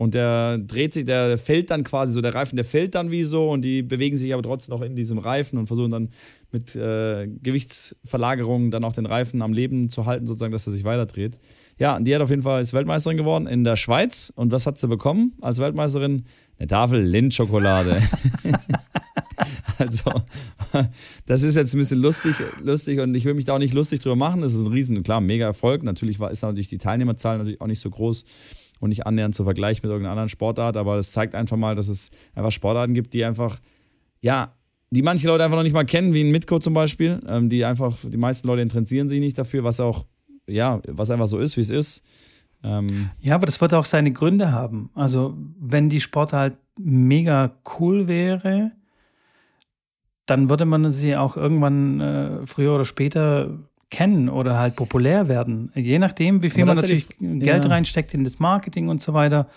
Und 0.01 0.15
der 0.15 0.57
dreht 0.57 0.95
sich, 0.95 1.05
der 1.05 1.37
fällt 1.37 1.69
dann 1.69 1.83
quasi 1.83 2.13
so, 2.13 2.21
der 2.21 2.33
Reifen, 2.33 2.55
der 2.55 2.65
fällt 2.65 2.95
dann 2.95 3.11
wie 3.11 3.21
so 3.21 3.51
und 3.51 3.61
die 3.61 3.83
bewegen 3.83 4.17
sich 4.17 4.33
aber 4.33 4.41
trotzdem 4.41 4.73
noch 4.73 4.81
in 4.81 4.95
diesem 4.95 5.19
Reifen 5.19 5.59
und 5.59 5.67
versuchen 5.67 5.91
dann 5.91 6.09
mit 6.51 6.75
äh, 6.75 7.27
Gewichtsverlagerungen 7.27 8.71
dann 8.71 8.83
auch 8.83 8.93
den 8.93 9.05
Reifen 9.05 9.43
am 9.43 9.53
Leben 9.53 9.89
zu 9.89 10.07
halten, 10.07 10.25
sozusagen, 10.25 10.53
dass 10.53 10.65
er 10.65 10.73
sich 10.73 10.85
weiter 10.85 11.05
dreht. 11.05 11.37
Ja, 11.77 11.99
die 11.99 12.15
hat 12.15 12.21
auf 12.23 12.31
jeden 12.31 12.41
Fall 12.41 12.63
ist 12.63 12.73
Weltmeisterin 12.73 13.15
geworden 13.15 13.45
in 13.45 13.63
der 13.63 13.75
Schweiz. 13.75 14.33
Und 14.35 14.51
was 14.51 14.65
hat 14.65 14.79
sie 14.79 14.87
bekommen 14.87 15.33
als 15.39 15.59
Weltmeisterin? 15.59 16.25
Eine 16.57 16.67
Tafel 16.67 17.03
Lindschokolade. 17.03 18.01
also, 19.77 20.11
das 21.27 21.43
ist 21.43 21.55
jetzt 21.55 21.75
ein 21.75 21.77
bisschen 21.77 22.01
lustig, 22.01 22.37
lustig 22.63 22.99
und 23.01 23.13
ich 23.13 23.25
will 23.25 23.35
mich 23.35 23.45
da 23.45 23.53
auch 23.53 23.59
nicht 23.59 23.75
lustig 23.75 23.99
drüber 23.99 24.15
machen. 24.15 24.41
Das 24.41 24.55
ist 24.55 24.63
ein 24.63 24.71
riesen, 24.71 25.03
klar, 25.03 25.21
mega 25.21 25.45
Erfolg. 25.45 25.83
Natürlich 25.83 26.19
war, 26.19 26.31
ist 26.31 26.41
natürlich 26.41 26.69
die 26.69 26.79
Teilnehmerzahl 26.79 27.37
natürlich 27.37 27.61
auch 27.61 27.67
nicht 27.67 27.81
so 27.81 27.91
groß 27.91 28.25
und 28.81 28.89
nicht 28.89 29.05
annähernd 29.05 29.33
zu 29.33 29.45
vergleichen 29.45 29.81
mit 29.83 29.91
irgendeiner 29.91 30.11
anderen 30.11 30.29
Sportart, 30.29 30.75
aber 30.75 30.97
es 30.97 31.13
zeigt 31.13 31.35
einfach 31.35 31.55
mal, 31.55 31.75
dass 31.75 31.87
es 31.87 32.11
einfach 32.35 32.51
Sportarten 32.51 32.93
gibt, 32.93 33.13
die 33.13 33.23
einfach, 33.23 33.59
ja, 34.19 34.53
die 34.89 35.03
manche 35.03 35.27
Leute 35.27 35.45
einfach 35.45 35.55
noch 35.55 35.63
nicht 35.63 35.73
mal 35.73 35.85
kennen, 35.85 36.13
wie 36.13 36.21
ein 36.21 36.31
Mitco 36.31 36.59
zum 36.59 36.73
Beispiel, 36.73 37.21
ähm, 37.27 37.47
die 37.47 37.63
einfach, 37.63 37.97
die 38.03 38.17
meisten 38.17 38.47
Leute 38.47 38.61
interessieren 38.61 39.07
sich 39.07 39.21
nicht 39.21 39.37
dafür, 39.37 39.63
was 39.63 39.79
auch, 39.79 40.05
ja, 40.47 40.81
was 40.87 41.09
einfach 41.09 41.27
so 41.27 41.37
ist, 41.37 41.55
wie 41.55 41.61
es 41.61 41.69
ist. 41.69 42.03
Ähm 42.63 43.09
ja, 43.21 43.35
aber 43.35 43.45
das 43.45 43.61
wird 43.61 43.73
auch 43.73 43.85
seine 43.85 44.11
Gründe 44.11 44.51
haben. 44.51 44.89
Also, 44.93 45.37
wenn 45.59 45.87
die 45.87 46.01
Sportart 46.01 46.39
halt 46.39 46.57
mega 46.77 47.51
cool 47.79 48.07
wäre, 48.07 48.71
dann 50.25 50.49
würde 50.49 50.65
man 50.65 50.91
sie 50.91 51.15
auch 51.15 51.37
irgendwann 51.37 51.99
äh, 52.01 52.47
früher 52.47 52.75
oder 52.75 52.85
später 52.85 53.59
kennen 53.91 54.29
oder 54.29 54.57
halt 54.57 54.75
populär 54.75 55.27
werden. 55.27 55.71
Je 55.75 55.99
nachdem, 55.99 56.41
wie 56.41 56.49
viel 56.49 56.65
man 56.65 56.75
natürlich 56.75 57.09
die, 57.19 57.39
Geld 57.39 57.65
ja. 57.65 57.69
reinsteckt 57.69 58.13
in 58.15 58.23
das 58.23 58.39
Marketing 58.39 58.89
und 58.89 59.01
so 59.01 59.13
weiter. 59.13 59.47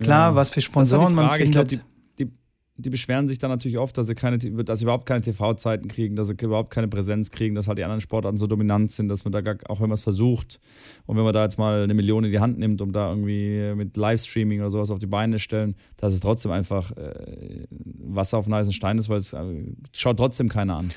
Klar, 0.00 0.30
ja. 0.30 0.34
was 0.34 0.50
für 0.50 0.60
Sponsoren 0.60 1.14
man 1.14 1.30
findet. 1.30 1.46
Ich 1.46 1.52
glaub, 1.52 1.68
die, 1.68 1.80
die, 2.18 2.30
die, 2.76 2.90
beschweren 2.90 3.28
sich 3.28 3.38
dann 3.38 3.50
natürlich 3.50 3.78
oft, 3.78 3.96
dass 3.96 4.06
sie, 4.06 4.14
keine, 4.14 4.38
dass 4.38 4.78
sie 4.78 4.84
überhaupt 4.84 5.06
keine 5.06 5.20
TV-Zeiten 5.20 5.88
kriegen, 5.88 6.16
dass 6.16 6.28
sie 6.28 6.34
überhaupt 6.40 6.70
keine 6.70 6.88
Präsenz 6.88 7.30
kriegen, 7.30 7.54
dass 7.54 7.68
halt 7.68 7.78
die 7.78 7.84
anderen 7.84 8.00
Sportarten 8.00 8.38
so 8.38 8.46
dominant 8.46 8.90
sind, 8.90 9.08
dass 9.08 9.24
man 9.24 9.32
da 9.32 9.42
gar, 9.42 9.56
auch 9.68 9.80
wenn 9.80 9.88
man 9.88 9.94
es 9.94 10.02
versucht 10.02 10.58
und 11.04 11.16
wenn 11.16 11.24
man 11.24 11.34
da 11.34 11.44
jetzt 11.44 11.58
mal 11.58 11.82
eine 11.82 11.94
Million 11.94 12.24
in 12.24 12.32
die 12.32 12.40
Hand 12.40 12.58
nimmt, 12.58 12.80
um 12.80 12.92
da 12.92 13.10
irgendwie 13.10 13.74
mit 13.74 13.96
Livestreaming 13.96 14.60
oder 14.60 14.70
sowas 14.70 14.90
auf 14.90 14.98
die 14.98 15.06
Beine 15.06 15.38
stellen, 15.38 15.76
dass 15.98 16.14
es 16.14 16.20
trotzdem 16.20 16.50
einfach 16.50 16.92
äh, 16.92 17.66
Wasser 17.70 18.38
auf 18.38 18.46
einen 18.46 18.54
heißen 18.54 18.72
Stein 18.72 18.98
ist, 18.98 19.08
weil 19.10 19.18
es 19.18 19.34
äh, 19.34 19.44
schaut 19.92 20.16
trotzdem 20.16 20.48
keiner 20.48 20.78
an. 20.78 20.90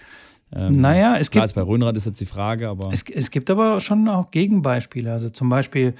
Ähm, 0.53 0.79
naja, 0.79 1.17
es 1.17 1.31
klar, 1.31 1.45
gibt. 1.45 1.55
bei 1.55 1.61
Röhnrad 1.61 1.95
ist 1.95 2.05
jetzt 2.05 2.21
die 2.21 2.25
Frage, 2.25 2.69
aber. 2.69 2.91
Es, 2.91 3.03
es 3.03 3.31
gibt 3.31 3.49
aber 3.49 3.79
schon 3.79 4.07
auch 4.07 4.31
Gegenbeispiele. 4.31 5.11
Also 5.11 5.29
zum 5.29 5.49
Beispiel, 5.49 5.93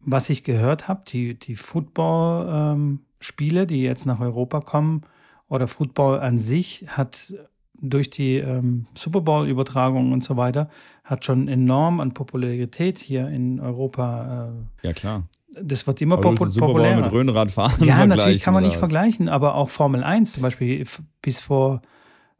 was 0.00 0.30
ich 0.30 0.44
gehört 0.44 0.88
habe, 0.88 1.02
die, 1.06 1.38
die 1.38 1.56
Football-Spiele, 1.56 3.60
ähm, 3.62 3.66
die 3.66 3.82
jetzt 3.82 4.06
nach 4.06 4.20
Europa 4.20 4.60
kommen, 4.60 5.02
oder 5.48 5.66
Football 5.66 6.20
an 6.20 6.38
sich 6.38 6.84
hat 6.88 7.32
durch 7.80 8.10
die 8.10 8.36
ähm, 8.36 8.86
Super 8.96 9.20
Bowl-Übertragung 9.20 10.12
und 10.12 10.22
so 10.22 10.36
weiter, 10.36 10.68
hat 11.04 11.24
schon 11.24 11.48
enorm 11.48 12.00
an 12.00 12.12
Popularität 12.12 12.98
hier 12.98 13.28
in 13.28 13.60
Europa. 13.60 14.52
Äh, 14.82 14.88
ja, 14.88 14.92
klar. 14.92 15.22
Das 15.60 15.86
wird 15.86 16.00
immer 16.02 16.18
popu 16.18 16.46
populärer. 16.46 16.96
mit 16.96 17.10
Röhnrad 17.10 17.50
fahren. 17.50 17.84
Ja, 17.84 18.04
natürlich 18.06 18.42
kann 18.42 18.54
man 18.54 18.62
nicht 18.62 18.74
was? 18.74 18.80
vergleichen, 18.80 19.28
aber 19.28 19.54
auch 19.54 19.70
Formel 19.70 20.04
1 20.04 20.32
zum 20.32 20.42
Beispiel 20.42 20.84
bis 21.22 21.40
vor 21.40 21.82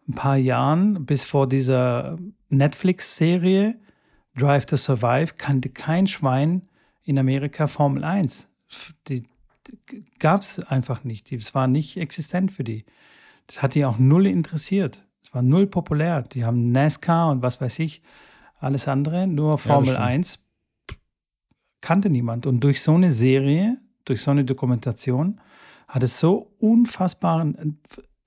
ein 0.09 0.15
paar 0.15 0.37
Jahren, 0.37 1.05
bis 1.05 1.25
vor 1.25 1.49
dieser 1.49 2.17
Netflix-Serie 2.49 3.79
Drive 4.37 4.67
to 4.67 4.77
Survive, 4.77 5.35
kannte 5.37 5.69
kein 5.69 6.07
Schwein 6.07 6.63
in 7.03 7.19
Amerika 7.19 7.67
Formel 7.67 8.05
1. 8.05 8.49
Die, 9.09 9.25
die 9.67 10.05
gab 10.19 10.43
es 10.43 10.61
einfach 10.61 11.05
nicht. 11.05 11.33
Es 11.33 11.55
war 11.55 11.67
nicht 11.67 11.97
existent 11.97 12.53
für 12.53 12.65
die. 12.65 12.85
Das 13.47 13.63
hat 13.63 13.75
die 13.75 13.85
auch 13.85 13.99
null 13.99 14.27
interessiert. 14.27 15.05
Es 15.23 15.35
war 15.35 15.43
null 15.43 15.67
populär. 15.67 16.23
Die 16.23 16.45
haben 16.45 16.73
NASCAR 16.73 17.31
und 17.31 17.43
was 17.43 17.61
weiß 17.61 17.79
ich, 17.81 18.03
alles 18.61 18.89
andere. 18.89 19.27
Nur 19.27 19.59
Formel 19.59 19.95
ja, 19.95 20.01
1 20.01 20.41
kannte 21.81 22.11
niemand. 22.11 22.47
Und 22.47 22.61
durch 22.61 22.81
so 22.83 22.95
eine 22.95 23.11
Serie, 23.11 23.79
durch 24.05 24.23
so 24.23 24.31
eine 24.31 24.45
Dokumentation, 24.45 25.41
hat 25.87 26.03
es 26.03 26.19
so 26.19 26.53
unfassbaren 26.59 27.79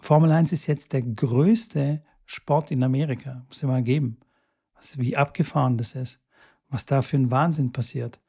Formel 0.02 0.32
1 0.32 0.52
ist 0.52 0.68
jetzt 0.68 0.94
der 0.94 1.04
größte 1.04 2.02
Sport 2.26 2.72
in 2.72 2.84
Amerika. 2.84 3.46
Muss 3.48 3.58
ich 3.58 3.64
mal 3.64 3.84
geben. 3.84 4.18
Was, 4.76 4.98
wie 4.98 5.16
abgefahren 5.16 5.78
das 5.78 5.96
ist. 5.96 6.20
Was 6.70 6.86
da 6.86 7.02
für 7.02 7.18
ein 7.18 7.32
Wahnsinn 7.32 7.72
passiert. 7.72 8.20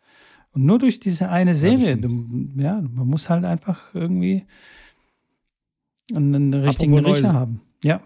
Und 0.53 0.67
nur 0.67 0.79
durch 0.79 1.01
diese 1.01 1.31
eine 1.31 1.55
Serie, 1.55 1.91
ja, 1.91 1.97
du, 1.97 2.27
ja 2.57 2.81
man 2.81 3.07
muss 3.07 3.31
halt 3.31 3.45
einfach 3.45 3.95
irgendwie 3.95 4.47
einen 6.15 6.53
richtigen 6.53 6.99
Riecher 6.99 7.33
haben. 7.33 7.63
Ja. 7.83 8.03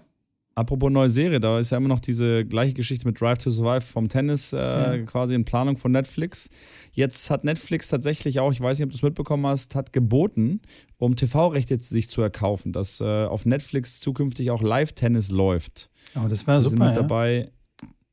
Apropos 0.59 0.91
neue 0.91 1.11
Serie, 1.11 1.39
da 1.39 1.59
ist 1.59 1.69
ja 1.69 1.77
immer 1.77 1.89
noch 1.89 2.01
diese 2.01 2.47
gleiche 2.47 2.73
Geschichte 2.73 3.07
mit 3.07 3.21
Drive 3.21 3.37
to 3.37 3.51
Survive 3.51 3.83
vom 3.83 4.09
Tennis 4.09 4.55
äh, 4.55 4.57
ja. 4.57 4.99
quasi 5.05 5.35
in 5.35 5.45
Planung 5.45 5.77
von 5.77 5.93
Netflix. 5.93 6.49
Jetzt 6.93 7.29
hat 7.29 7.45
Netflix 7.45 7.89
tatsächlich 7.89 8.41
auch, 8.41 8.51
ich 8.51 8.63
weiß 8.63 8.79
nicht, 8.79 8.87
ob 8.87 8.91
du 8.91 8.97
es 8.97 9.03
mitbekommen 9.03 9.47
hast, 9.47 9.75
hat 9.75 9.93
geboten, 9.93 10.63
um 10.97 11.15
TV-Rechte 11.15 11.79
sich 11.79 12.09
zu 12.09 12.23
erkaufen, 12.23 12.73
dass 12.73 13.03
äh, 13.03 13.05
auf 13.05 13.45
Netflix 13.45 14.01
zukünftig 14.01 14.51
auch 14.51 14.63
Live-Tennis 14.63 15.31
läuft. 15.31 15.91
Oh, 16.15 16.27
das 16.27 16.47
wäre 16.47 16.63
super. 16.63 16.71
sind 16.71 16.79
mit 16.79 16.97
ja? 16.97 17.03
dabei, 17.03 17.53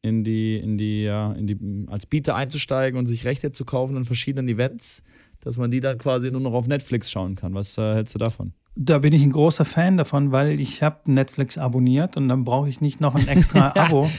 in 0.02 0.26
die, 0.26 0.58
in 0.58 0.78
die, 0.78 1.04
ja, 1.04 1.32
in 1.32 1.48
die, 1.48 1.88
als 1.88 2.06
Bieter 2.06 2.36
einzusteigen 2.36 3.00
und 3.00 3.06
sich 3.06 3.24
Rechte 3.24 3.54
zu 3.54 3.64
kaufen 3.64 3.96
an 3.96 4.04
verschiedenen 4.04 4.50
Events, 4.50 5.02
dass 5.40 5.58
man 5.58 5.72
die 5.72 5.80
dann 5.80 5.98
quasi 5.98 6.30
nur 6.30 6.42
noch 6.42 6.54
auf 6.54 6.68
Netflix 6.68 7.10
schauen 7.10 7.36
kann. 7.36 7.54
Was 7.54 7.78
äh, 7.78 7.94
hältst 7.94 8.16
du 8.16 8.20
davon? 8.20 8.52
Da 8.76 8.98
bin 8.98 9.14
ich 9.14 9.22
ein 9.22 9.32
großer 9.32 9.66
Fan 9.66 9.98
davon, 9.98 10.32
weil 10.32 10.60
ich 10.60 10.82
habe 10.82 11.12
Netflix 11.12 11.60
abonniert 11.60 12.18
und 12.18 12.28
dann 12.28 12.44
brauche 12.44 12.68
ich 12.68 12.82
nicht 12.82 13.02
noch 13.02 13.14
ein 13.14 13.28
extra 13.28 13.72
Abo, 13.76 14.10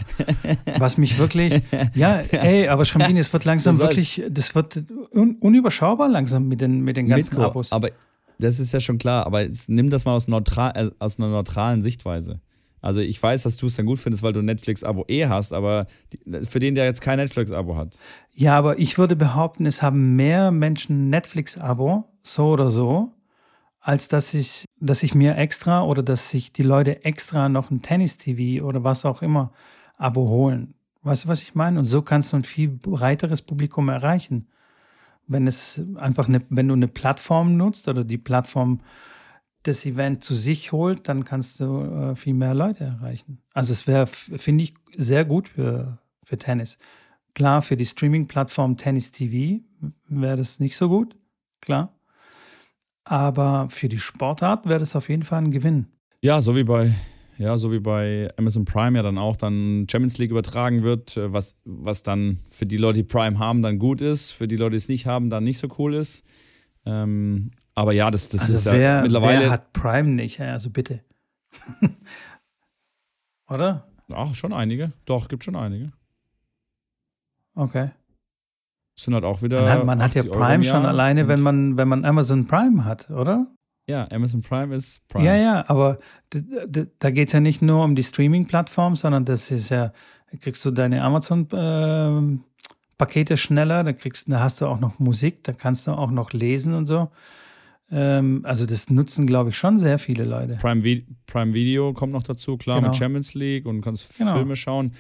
was 0.79 0.97
mich 0.97 1.19
wirklich, 1.19 1.61
ja, 1.95 2.19
ey, 2.19 2.69
aber 2.69 2.85
Schrambini, 2.85 3.19
es 3.19 3.33
wird 3.33 3.45
langsam 3.45 3.77
das 3.77 3.89
wirklich, 3.89 4.23
das 4.31 4.55
wird 4.55 4.85
un, 5.13 5.37
unüberschaubar 5.41 6.09
langsam 6.09 6.47
mit 6.47 6.61
den, 6.61 6.83
mit 6.83 6.97
den 6.97 7.09
ganzen 7.09 7.35
Mitko, 7.35 7.47
Abos. 7.47 7.73
Aber 7.73 7.91
das 8.39 8.61
ist 8.61 8.73
ja 8.73 8.79
schon 8.79 8.99
klar, 8.99 9.27
aber 9.27 9.45
nimm 9.67 9.91
das 9.91 10.05
mal 10.05 10.15
aus, 10.15 10.29
neutral, 10.29 10.73
äh, 10.77 10.91
aus 10.99 11.19
einer 11.19 11.29
neutralen 11.29 11.83
Sichtweise. 11.83 12.41
Also 12.85 13.01
ich 13.01 13.21
weiß, 13.21 13.45
dass 13.45 13.57
du 13.57 13.65
es 13.65 13.77
dann 13.77 13.87
gut 13.87 13.99
findest, 13.99 14.23
weil 14.23 14.35
du 14.35 14.41
ein 14.41 14.45
Netflix-Abo 14.45 15.07
eh 15.09 15.27
hast, 15.27 15.55
aber 15.55 15.87
für 16.43 16.59
den, 16.59 16.75
der 16.75 16.85
jetzt 16.85 17.01
kein 17.01 17.19
Netflix-Abo 17.19 17.77
hat. 17.77 17.99
Ja, 18.35 18.59
aber 18.59 18.79
ich 18.79 18.99
würde 18.99 19.17
behaupten, 19.17 19.65
es 19.65 19.81
haben 19.81 20.17
mehr 20.17 20.51
Menschen 20.51 21.09
Netflix-Abo, 21.09 22.05
so 22.23 22.49
oder 22.49 22.69
so, 22.69 23.14
als 23.85 24.09
dass 24.09 24.33
ich, 24.33 24.65
dass 24.81 25.03
ich 25.03 25.15
mir 25.15 25.37
extra 25.37 25.83
oder 25.83 26.03
dass 26.03 26.31
sich 26.31 26.55
die 26.55 26.63
Leute 26.63 27.05
extra 27.05 27.51
noch 27.51 27.71
ein 27.71 27.83
Tennis-TV 27.83 28.65
oder 28.65 28.83
was 28.83 29.05
auch 29.05 29.21
immer 29.21 29.53
Abo 29.99 30.27
holen. 30.27 30.73
Weißt 31.03 31.25
du, 31.25 31.29
was 31.29 31.43
ich 31.43 31.55
meine? 31.55 31.79
Und 31.79 31.85
so 31.85 32.01
kannst 32.01 32.33
du 32.33 32.39
ein 32.39 32.45
viel 32.45 32.69
breiteres 32.69 33.43
Publikum 33.43 33.91
erreichen. 33.91 34.49
Wenn 35.27 35.47
es 35.47 35.83
einfach 35.97 36.29
eine, 36.29 36.41
wenn 36.49 36.69
du 36.69 36.75
eine 36.75 36.89
Plattform 36.89 37.59
nutzt 37.59 37.87
oder 37.87 38.05
die 38.05 38.17
Plattform 38.17 38.81
das 39.65 39.85
Event 39.85 40.25
zu 40.25 40.35
sich 40.35 40.73
holt, 40.73 41.07
dann 41.07 41.25
kannst 41.25 41.61
du 41.61 41.83
äh, 41.83 42.17
viel 42.17 42.35
mehr 42.35 42.55
Leute 42.55 42.85
erreichen. 42.85 43.43
Also 43.53 43.73
es 43.75 43.87
wäre, 43.87 44.07
finde 44.07 44.65
ich, 44.65 44.75
sehr 44.97 45.27
gut 45.27 45.49
für, 45.49 45.99
für 46.23 46.39
Tennis. 46.39 46.79
Klar, 47.35 47.61
für 47.61 47.77
die 47.77 47.87
Streaming-Plattform 47.87 48.79
Tennis 48.79 49.11
TV 49.11 49.63
wäre 50.09 50.39
das 50.39 50.59
nicht 50.59 50.77
so 50.77 50.89
gut, 50.89 51.17
klar. 51.61 51.94
Aber 53.05 53.69
für 53.71 53.89
die 53.89 53.99
Sportart 53.99 54.67
wäre 54.67 54.81
das 54.81 54.97
auf 54.97 55.09
jeden 55.09 55.23
Fall 55.23 55.43
ein 55.43 55.51
Gewinn. 55.51 55.87
Ja, 56.23 56.41
so 56.41 56.57
wie 56.57 56.65
bei 56.65 56.95
ja, 57.37 57.57
so 57.57 57.73
wie 57.73 57.81
bei 57.81 58.31
Amazon 58.37 58.65
Prime 58.65 58.97
ja 58.97 59.03
dann 59.03 59.19
auch 59.19 59.37
dann 59.37 59.87
Champions 59.91 60.19
League 60.19 60.31
übertragen 60.31 60.83
wird, 60.83 61.17
äh, 61.17 61.33
was, 61.33 61.57
was 61.65 62.03
dann 62.03 62.39
für 62.49 62.67
die 62.67 62.77
Leute, 62.77 62.99
die 62.99 63.09
Prime 63.09 63.39
haben, 63.39 63.63
dann 63.63 63.79
gut 63.79 64.01
ist, 64.01 64.31
für 64.31 64.47
die 64.47 64.57
Leute, 64.57 64.73
die 64.73 64.77
es 64.77 64.89
nicht 64.89 65.07
haben, 65.07 65.31
dann 65.31 65.45
nicht 65.45 65.59
so 65.59 65.69
cool 65.79 65.95
ist. 65.95 66.25
Ähm, 66.87 67.51
aber 67.75 67.93
ja, 67.93 68.11
das, 68.11 68.29
das 68.29 68.43
also 68.43 68.55
ist 68.55 68.65
wer, 68.67 68.77
ja 68.77 69.03
mittlerweile. 69.03 69.41
Wer 69.41 69.51
hat 69.51 69.73
Prime 69.73 70.11
nicht? 70.11 70.41
Also 70.41 70.71
bitte. 70.71 71.01
Oder? 73.49 73.89
Ach, 74.13 74.35
schon 74.35 74.53
einige. 74.53 74.93
Doch, 75.05 75.29
gibt 75.29 75.45
schon 75.45 75.57
einige. 75.57 75.93
Okay. 77.55 77.91
Das 78.97 79.05
sind 79.05 79.15
halt 79.15 79.25
auch 79.25 79.43
wieder. 79.43 79.63
Man 79.63 79.71
hat, 79.71 79.85
man 79.85 80.03
hat 80.03 80.15
ja 80.15 80.23
Prime 80.23 80.65
schon 80.65 80.87
alleine, 80.87 81.29
wenn 81.29 81.41
man, 81.41 81.77
wenn 81.77 81.89
man 81.89 82.05
Amazon 82.05 82.47
Prime 82.47 82.85
hat, 82.85 83.11
oder? 83.11 83.49
Ja, 83.87 84.09
Amazon 84.11 84.41
Prime 84.41 84.75
ist 84.75 85.07
Prime. 85.09 85.27
Ja, 85.27 85.37
ja, 85.37 85.69
aber 85.69 85.99
da 86.31 87.11
geht 87.11 87.29
es 87.29 87.35
ja 87.35 87.41
nicht 87.41 87.61
nur 87.61 87.85
um 87.85 87.95
die 87.95 88.03
Streaming-Plattform, 88.03 88.97
sondern 88.97 89.27
das 89.27 89.51
ist 89.51 89.69
ja, 89.69 89.93
da 90.31 90.39
kriegst 90.39 90.65
du 90.65 90.71
deine 90.71 91.03
Amazon-Pakete 91.03 93.35
äh, 93.35 93.37
schneller, 93.37 93.85
da 93.85 93.93
kriegst, 93.93 94.33
da 94.33 94.41
hast 94.41 94.63
du 94.63 94.67
auch 94.67 94.81
noch 94.81 94.99
Musik, 94.99 95.45
da 95.45 95.53
kannst 95.53 95.87
du 95.87 95.91
auch 95.93 96.11
noch 96.11 96.33
lesen 96.33 96.73
und 96.73 96.87
so. 96.87 97.11
Ähm, 97.91 98.41
also 98.45 98.65
das 98.65 98.89
nutzen, 98.89 99.27
glaube 99.27 99.51
ich, 99.51 99.59
schon 99.59 99.79
sehr 99.79 99.99
viele 99.99 100.25
Leute. 100.25 100.57
Prime, 100.57 100.83
Vi 100.83 101.07
Prime 101.27 101.53
Video 101.53 101.93
kommt 101.93 102.15
noch 102.15 102.23
dazu, 102.23 102.57
klar, 102.57 102.79
genau. 102.79 102.89
mit 102.89 102.97
Champions 102.97 103.35
League 103.35 103.67
und 103.67 103.83
kannst 103.83 104.17
genau. 104.17 104.33
Filme 104.33 104.57
schauen. 104.57 104.95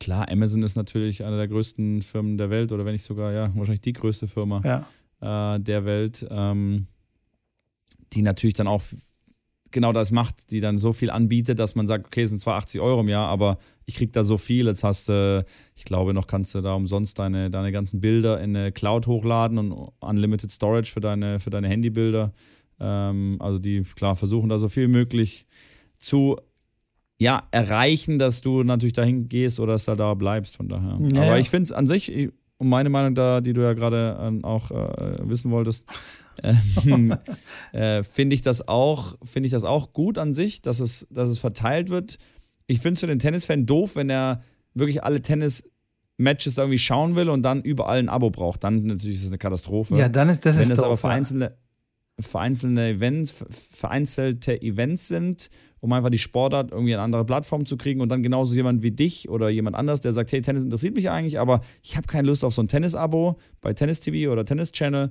Klar, 0.00 0.28
Amazon 0.30 0.62
ist 0.62 0.76
natürlich 0.76 1.24
eine 1.24 1.36
der 1.36 1.46
größten 1.46 2.02
Firmen 2.02 2.38
der 2.38 2.50
Welt 2.50 2.72
oder 2.72 2.84
wenn 2.84 2.92
nicht 2.92 3.04
sogar, 3.04 3.32
ja, 3.32 3.54
wahrscheinlich 3.54 3.82
die 3.82 3.92
größte 3.92 4.26
Firma 4.26 4.86
ja. 5.20 5.54
äh, 5.54 5.60
der 5.60 5.84
Welt. 5.84 6.26
Ähm, 6.30 6.86
die 8.12 8.22
natürlich 8.22 8.54
dann 8.54 8.66
auch 8.66 8.82
genau 9.70 9.92
das 9.92 10.10
macht, 10.10 10.50
die 10.50 10.60
dann 10.60 10.78
so 10.78 10.92
viel 10.92 11.10
anbietet, 11.10 11.58
dass 11.58 11.74
man 11.74 11.86
sagt, 11.86 12.06
okay, 12.06 12.22
es 12.22 12.30
sind 12.30 12.40
zwar 12.40 12.56
80 12.56 12.80
Euro 12.80 13.00
im 13.00 13.08
Jahr, 13.08 13.28
aber 13.28 13.58
ich 13.86 13.94
krieg 13.94 14.12
da 14.12 14.22
so 14.22 14.36
viel. 14.36 14.66
Jetzt 14.66 14.84
hast 14.84 15.08
du, 15.08 15.44
ich 15.76 15.84
glaube, 15.84 16.14
noch 16.14 16.26
kannst 16.26 16.54
du 16.54 16.60
da 16.60 16.74
umsonst 16.74 17.18
deine, 17.18 17.50
deine 17.50 17.70
ganzen 17.70 18.00
Bilder 18.00 18.40
in 18.40 18.56
eine 18.56 18.72
Cloud 18.72 19.06
hochladen 19.06 19.58
und 19.58 19.92
Unlimited 20.00 20.50
Storage 20.50 20.90
für 20.90 21.00
deine, 21.00 21.40
für 21.40 21.50
deine 21.50 21.68
Handybilder. 21.68 22.32
Ähm, 22.80 23.36
also 23.40 23.58
die, 23.58 23.82
klar, 23.82 24.16
versuchen 24.16 24.48
da 24.48 24.58
so 24.58 24.68
viel 24.68 24.88
möglich 24.88 25.46
zu 25.98 26.36
ja, 27.20 27.42
erreichen, 27.50 28.18
dass 28.18 28.40
du 28.40 28.62
natürlich 28.62 28.94
dahin 28.94 29.28
gehst 29.28 29.60
oder 29.60 29.74
dass 29.74 29.84
du 29.84 29.94
da 29.94 30.14
bleibst, 30.14 30.56
von 30.56 30.68
daher. 30.68 30.98
Ja, 31.12 31.22
aber 31.24 31.38
ich 31.38 31.50
finde 31.50 31.64
es 31.64 31.72
an 31.72 31.86
sich, 31.86 32.30
um 32.56 32.68
meine 32.70 32.88
Meinung 32.88 33.14
da, 33.14 33.42
die 33.42 33.52
du 33.52 33.60
ja 33.60 33.74
gerade 33.74 34.16
äh, 34.18 34.44
auch 34.44 34.70
äh, 34.70 35.28
wissen 35.28 35.50
wolltest, 35.50 35.84
ähm, 36.86 37.14
äh, 37.72 38.02
finde 38.02 38.34
ich 38.34 38.40
das 38.40 38.66
auch, 38.66 39.18
finde 39.22 39.48
ich 39.48 39.52
das 39.52 39.64
auch 39.64 39.92
gut 39.92 40.16
an 40.16 40.32
sich, 40.32 40.62
dass 40.62 40.80
es, 40.80 41.06
dass 41.10 41.28
es 41.28 41.38
verteilt 41.38 41.90
wird. 41.90 42.16
Ich 42.66 42.80
finde 42.80 42.94
es 42.94 43.00
für 43.00 43.06
den 43.06 43.18
Tennisfan 43.18 43.66
doof, 43.66 43.96
wenn 43.96 44.08
er 44.08 44.42
wirklich 44.72 45.04
alle 45.04 45.20
Tennis-Matches 45.20 46.56
irgendwie 46.56 46.78
schauen 46.78 47.16
will 47.16 47.28
und 47.28 47.42
dann 47.42 47.60
überall 47.60 47.98
ein 47.98 48.08
Abo 48.08 48.30
braucht. 48.30 48.64
Dann 48.64 48.84
natürlich 48.84 49.16
ist 49.16 49.24
es 49.24 49.30
eine 49.30 49.38
Katastrophe. 49.38 49.98
Ja, 49.98 50.08
dann 50.08 50.30
ist 50.30 50.46
das 50.46 50.56
Wenn 50.56 50.62
ist 50.62 50.70
es 50.70 50.76
doof, 50.76 50.86
aber 50.86 50.96
vereinzelte, 50.96 51.58
vereinzelte 52.22 52.82
Events, 52.88 53.44
vereinzelte 53.50 54.60
Events 54.60 55.08
sind 55.08 55.50
um 55.80 55.92
einfach 55.92 56.10
die 56.10 56.18
Sportart 56.18 56.70
irgendwie 56.70 56.94
an 56.94 57.00
andere 57.00 57.24
Plattformen 57.24 57.66
zu 57.66 57.76
kriegen. 57.76 58.00
Und 58.00 58.10
dann 58.10 58.22
genauso 58.22 58.54
jemand 58.54 58.82
wie 58.82 58.90
dich 58.90 59.28
oder 59.28 59.48
jemand 59.48 59.76
anders, 59.76 60.00
der 60.00 60.12
sagt, 60.12 60.30
hey, 60.32 60.40
Tennis 60.40 60.62
interessiert 60.62 60.94
mich 60.94 61.10
eigentlich, 61.10 61.38
aber 61.38 61.60
ich 61.82 61.96
habe 61.96 62.06
keine 62.06 62.28
Lust 62.28 62.44
auf 62.44 62.54
so 62.54 62.62
ein 62.62 62.68
Tennis-Abo 62.68 63.38
bei 63.60 63.72
Tennis 63.72 64.00
TV 64.00 64.30
oder 64.30 64.44
Tennis 64.44 64.72
Channel, 64.72 65.10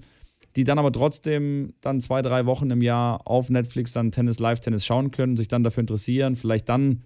die 0.55 0.63
dann 0.63 0.79
aber 0.79 0.91
trotzdem 0.91 1.73
dann 1.81 1.99
zwei, 1.99 2.21
drei 2.21 2.45
Wochen 2.45 2.69
im 2.69 2.81
Jahr 2.81 3.27
auf 3.27 3.49
Netflix 3.49 3.93
dann 3.93 4.11
Tennis, 4.11 4.39
Live-Tennis 4.39 4.85
schauen 4.85 5.11
können, 5.11 5.37
sich 5.37 5.47
dann 5.47 5.63
dafür 5.63 5.81
interessieren, 5.81 6.35
vielleicht 6.35 6.69
dann 6.69 7.01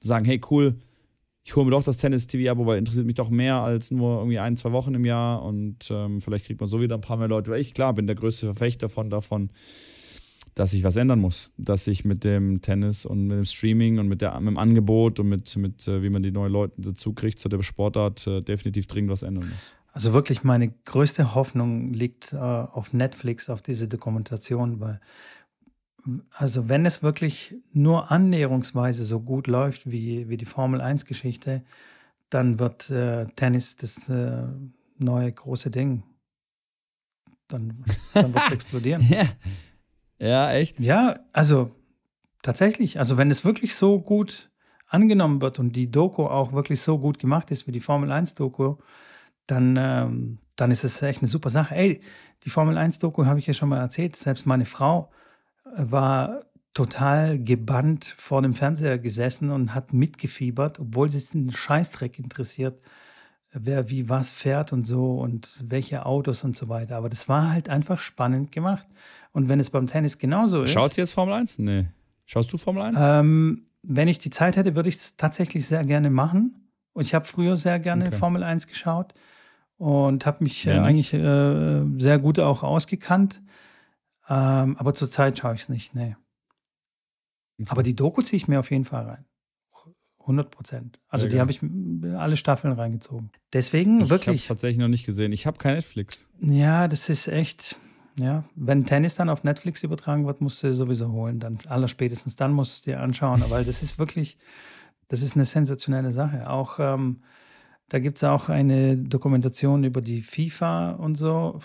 sagen, 0.00 0.24
hey, 0.24 0.40
cool, 0.50 0.76
ich 1.44 1.54
hole 1.54 1.66
mir 1.66 1.72
doch 1.72 1.84
das 1.84 1.98
Tennis-TV-Abo, 1.98 2.64
weil 2.64 2.78
interessiert 2.78 3.06
mich 3.06 3.16
doch 3.16 3.28
mehr 3.28 3.56
als 3.56 3.90
nur 3.90 4.18
irgendwie 4.18 4.38
ein, 4.38 4.56
zwei 4.56 4.72
Wochen 4.72 4.94
im 4.94 5.04
Jahr 5.04 5.42
und 5.42 5.90
ähm, 5.90 6.20
vielleicht 6.20 6.46
kriegt 6.46 6.60
man 6.60 6.70
so 6.70 6.80
wieder 6.80 6.94
ein 6.94 7.02
paar 7.02 7.18
mehr 7.18 7.28
Leute, 7.28 7.50
weil 7.50 7.60
ich 7.60 7.74
klar 7.74 7.92
bin 7.92 8.06
der 8.06 8.16
größte 8.16 8.46
Verfechter 8.46 8.88
von 8.88 9.10
davon, 9.10 9.50
dass 10.54 10.70
sich 10.70 10.84
was 10.84 10.96
ändern 10.96 11.20
muss. 11.20 11.52
Dass 11.58 11.84
sich 11.84 12.04
mit 12.04 12.24
dem 12.24 12.62
Tennis 12.62 13.04
und 13.04 13.26
mit 13.26 13.36
dem 13.36 13.44
Streaming 13.44 13.98
und 13.98 14.08
mit, 14.08 14.22
der, 14.22 14.38
mit 14.40 14.48
dem 14.48 14.58
Angebot 14.58 15.20
und 15.20 15.28
mit, 15.28 15.54
mit 15.56 15.86
äh, 15.86 16.02
wie 16.02 16.08
man 16.08 16.22
die 16.22 16.30
neuen 16.30 16.52
Leute 16.52 16.74
dazu 16.78 17.12
kriegt 17.12 17.38
zu 17.38 17.48
der 17.50 17.62
Sportart, 17.62 18.26
äh, 18.26 18.40
definitiv 18.40 18.86
dringend 18.86 19.10
was 19.10 19.22
ändern 19.22 19.48
muss. 19.48 19.74
Also 19.92 20.12
wirklich 20.12 20.44
meine 20.44 20.72
größte 20.86 21.34
Hoffnung 21.34 21.92
liegt 21.92 22.32
äh, 22.32 22.36
auf 22.36 22.92
Netflix, 22.92 23.50
auf 23.50 23.62
diese 23.62 23.86
Dokumentation, 23.86 24.80
weil 24.80 25.00
also 26.30 26.68
wenn 26.68 26.86
es 26.86 27.02
wirklich 27.02 27.54
nur 27.72 28.10
annäherungsweise 28.10 29.04
so 29.04 29.20
gut 29.20 29.46
läuft 29.46 29.90
wie, 29.90 30.28
wie 30.28 30.36
die 30.36 30.44
Formel 30.44 30.80
1-Geschichte, 30.80 31.62
dann 32.30 32.58
wird 32.58 32.90
äh, 32.90 33.26
Tennis 33.36 33.76
das 33.76 34.08
äh, 34.08 34.44
neue 34.98 35.32
große 35.32 35.70
Ding. 35.70 36.02
Dann, 37.48 37.84
dann 38.12 38.34
wird 38.34 38.44
es 38.46 38.52
explodieren. 38.54 39.02
ja. 39.08 39.24
Ja, 40.18 40.52
echt? 40.52 40.80
Ja, 40.80 41.20
also 41.32 41.72
tatsächlich. 42.42 42.98
Also 42.98 43.16
wenn 43.16 43.30
es 43.30 43.44
wirklich 43.44 43.74
so 43.74 44.00
gut 44.00 44.50
angenommen 44.86 45.42
wird 45.42 45.58
und 45.58 45.74
die 45.74 45.90
Doku 45.90 46.26
auch 46.26 46.52
wirklich 46.52 46.80
so 46.80 46.98
gut 46.98 47.18
gemacht 47.18 47.50
ist 47.50 47.66
wie 47.66 47.72
die 47.72 47.80
Formel 47.80 48.12
1 48.12 48.34
Doku, 48.34 48.76
dann, 49.46 49.76
ähm, 49.78 50.38
dann 50.56 50.70
ist 50.70 50.84
es 50.84 51.02
echt 51.02 51.20
eine 51.20 51.28
super 51.28 51.50
Sache. 51.50 51.74
Ey, 51.74 52.00
die 52.44 52.50
Formel 52.50 52.78
1 52.78 53.00
Doku 53.00 53.26
habe 53.26 53.38
ich 53.38 53.46
ja 53.46 53.54
schon 53.54 53.68
mal 53.68 53.80
erzählt. 53.80 54.16
Selbst 54.16 54.46
meine 54.46 54.64
Frau 54.64 55.10
war 55.64 56.44
total 56.74 57.38
gebannt 57.38 58.14
vor 58.18 58.42
dem 58.42 58.54
Fernseher 58.54 58.98
gesessen 58.98 59.50
und 59.50 59.74
hat 59.74 59.92
mitgefiebert, 59.92 60.80
obwohl 60.80 61.08
sie 61.08 61.18
es 61.18 61.34
einen 61.34 61.52
Scheißdreck 61.52 62.18
interessiert, 62.18 62.80
wer 63.52 63.88
wie 63.88 64.08
was 64.08 64.32
fährt 64.32 64.72
und 64.72 64.84
so 64.84 65.20
und 65.20 65.48
welche 65.62 66.04
Autos 66.04 66.42
und 66.42 66.56
so 66.56 66.68
weiter. 66.68 66.96
Aber 66.96 67.08
das 67.08 67.28
war 67.28 67.52
halt 67.52 67.68
einfach 67.68 67.98
spannend 67.98 68.50
gemacht. 68.50 68.86
Und 69.32 69.48
wenn 69.48 69.60
es 69.60 69.70
beim 69.70 69.86
Tennis 69.86 70.18
genauso 70.18 70.64
ist. 70.64 70.70
Schaut 70.70 70.94
sie 70.94 71.00
jetzt 71.00 71.12
Formel 71.12 71.34
1? 71.34 71.60
Nee. 71.60 71.86
Schaust 72.26 72.52
du 72.52 72.56
Formel 72.56 72.82
1? 72.82 72.98
Ähm, 73.00 73.66
wenn 73.82 74.08
ich 74.08 74.18
die 74.18 74.30
Zeit 74.30 74.56
hätte, 74.56 74.74
würde 74.74 74.88
ich 74.88 74.96
es 74.96 75.16
tatsächlich 75.16 75.66
sehr 75.66 75.84
gerne 75.84 76.10
machen. 76.10 76.70
Und 76.92 77.02
ich 77.02 77.14
habe 77.14 77.24
früher 77.24 77.56
sehr 77.56 77.78
gerne 77.78 78.06
okay. 78.06 78.16
Formel 78.16 78.42
1 78.42 78.66
geschaut 78.66 79.14
und 79.76 80.26
habe 80.26 80.42
mich 80.42 80.66
äh, 80.66 80.72
eigentlich 80.72 81.12
äh, 81.12 81.82
sehr 81.98 82.18
gut 82.18 82.38
auch 82.40 82.62
ausgekannt. 82.62 83.42
Ähm, 84.28 84.76
aber 84.78 84.94
zurzeit 84.94 85.38
schaue 85.38 85.54
ich 85.54 85.62
es 85.62 85.68
nicht, 85.68 85.94
nee. 85.94 86.16
Okay. 87.60 87.68
Aber 87.70 87.82
die 87.82 87.94
Doku 87.94 88.22
ziehe 88.22 88.36
ich 88.36 88.48
mir 88.48 88.58
auf 88.58 88.70
jeden 88.70 88.84
Fall 88.84 89.04
rein. 89.04 89.24
100 90.24 90.50
Prozent. 90.50 90.98
Also 91.08 91.28
die 91.28 91.38
habe 91.38 91.50
ich 91.50 91.60
alle 92.16 92.36
Staffeln 92.36 92.72
reingezogen. 92.72 93.30
Deswegen 93.52 94.00
ich 94.00 94.08
wirklich. 94.08 94.36
Ich 94.36 94.48
habe 94.48 94.56
tatsächlich 94.56 94.78
noch 94.78 94.88
nicht 94.88 95.04
gesehen. 95.04 95.32
Ich 95.32 95.46
habe 95.46 95.58
kein 95.58 95.74
Netflix. 95.74 96.30
Ja, 96.40 96.88
das 96.88 97.08
ist 97.08 97.28
echt. 97.28 97.76
Ja, 98.16 98.44
wenn 98.54 98.86
Tennis 98.86 99.16
dann 99.16 99.28
auf 99.28 99.42
Netflix 99.42 99.82
übertragen 99.82 100.24
wird, 100.24 100.40
musst 100.40 100.62
du 100.62 100.72
sowieso 100.72 101.10
holen. 101.10 101.40
Dann 101.40 101.58
allerspätestens 101.66 102.36
dann 102.36 102.52
musst 102.52 102.72
du 102.72 102.76
es 102.76 102.82
dir 102.82 103.02
anschauen, 103.02 103.44
weil 103.48 103.64
das 103.64 103.82
ist 103.82 103.98
wirklich, 103.98 104.38
das 105.08 105.20
ist 105.20 105.34
eine 105.34 105.44
sensationelle 105.44 106.12
Sache. 106.12 106.48
Auch 106.48 106.78
ähm, 106.78 107.22
da 107.88 107.98
gibt 107.98 108.16
es 108.16 108.24
auch 108.24 108.48
eine 108.48 108.96
Dokumentation 108.96 109.82
über 109.84 110.00
die 110.00 110.22
FIFA 110.22 110.92
und 110.92 111.16
so 111.16 111.58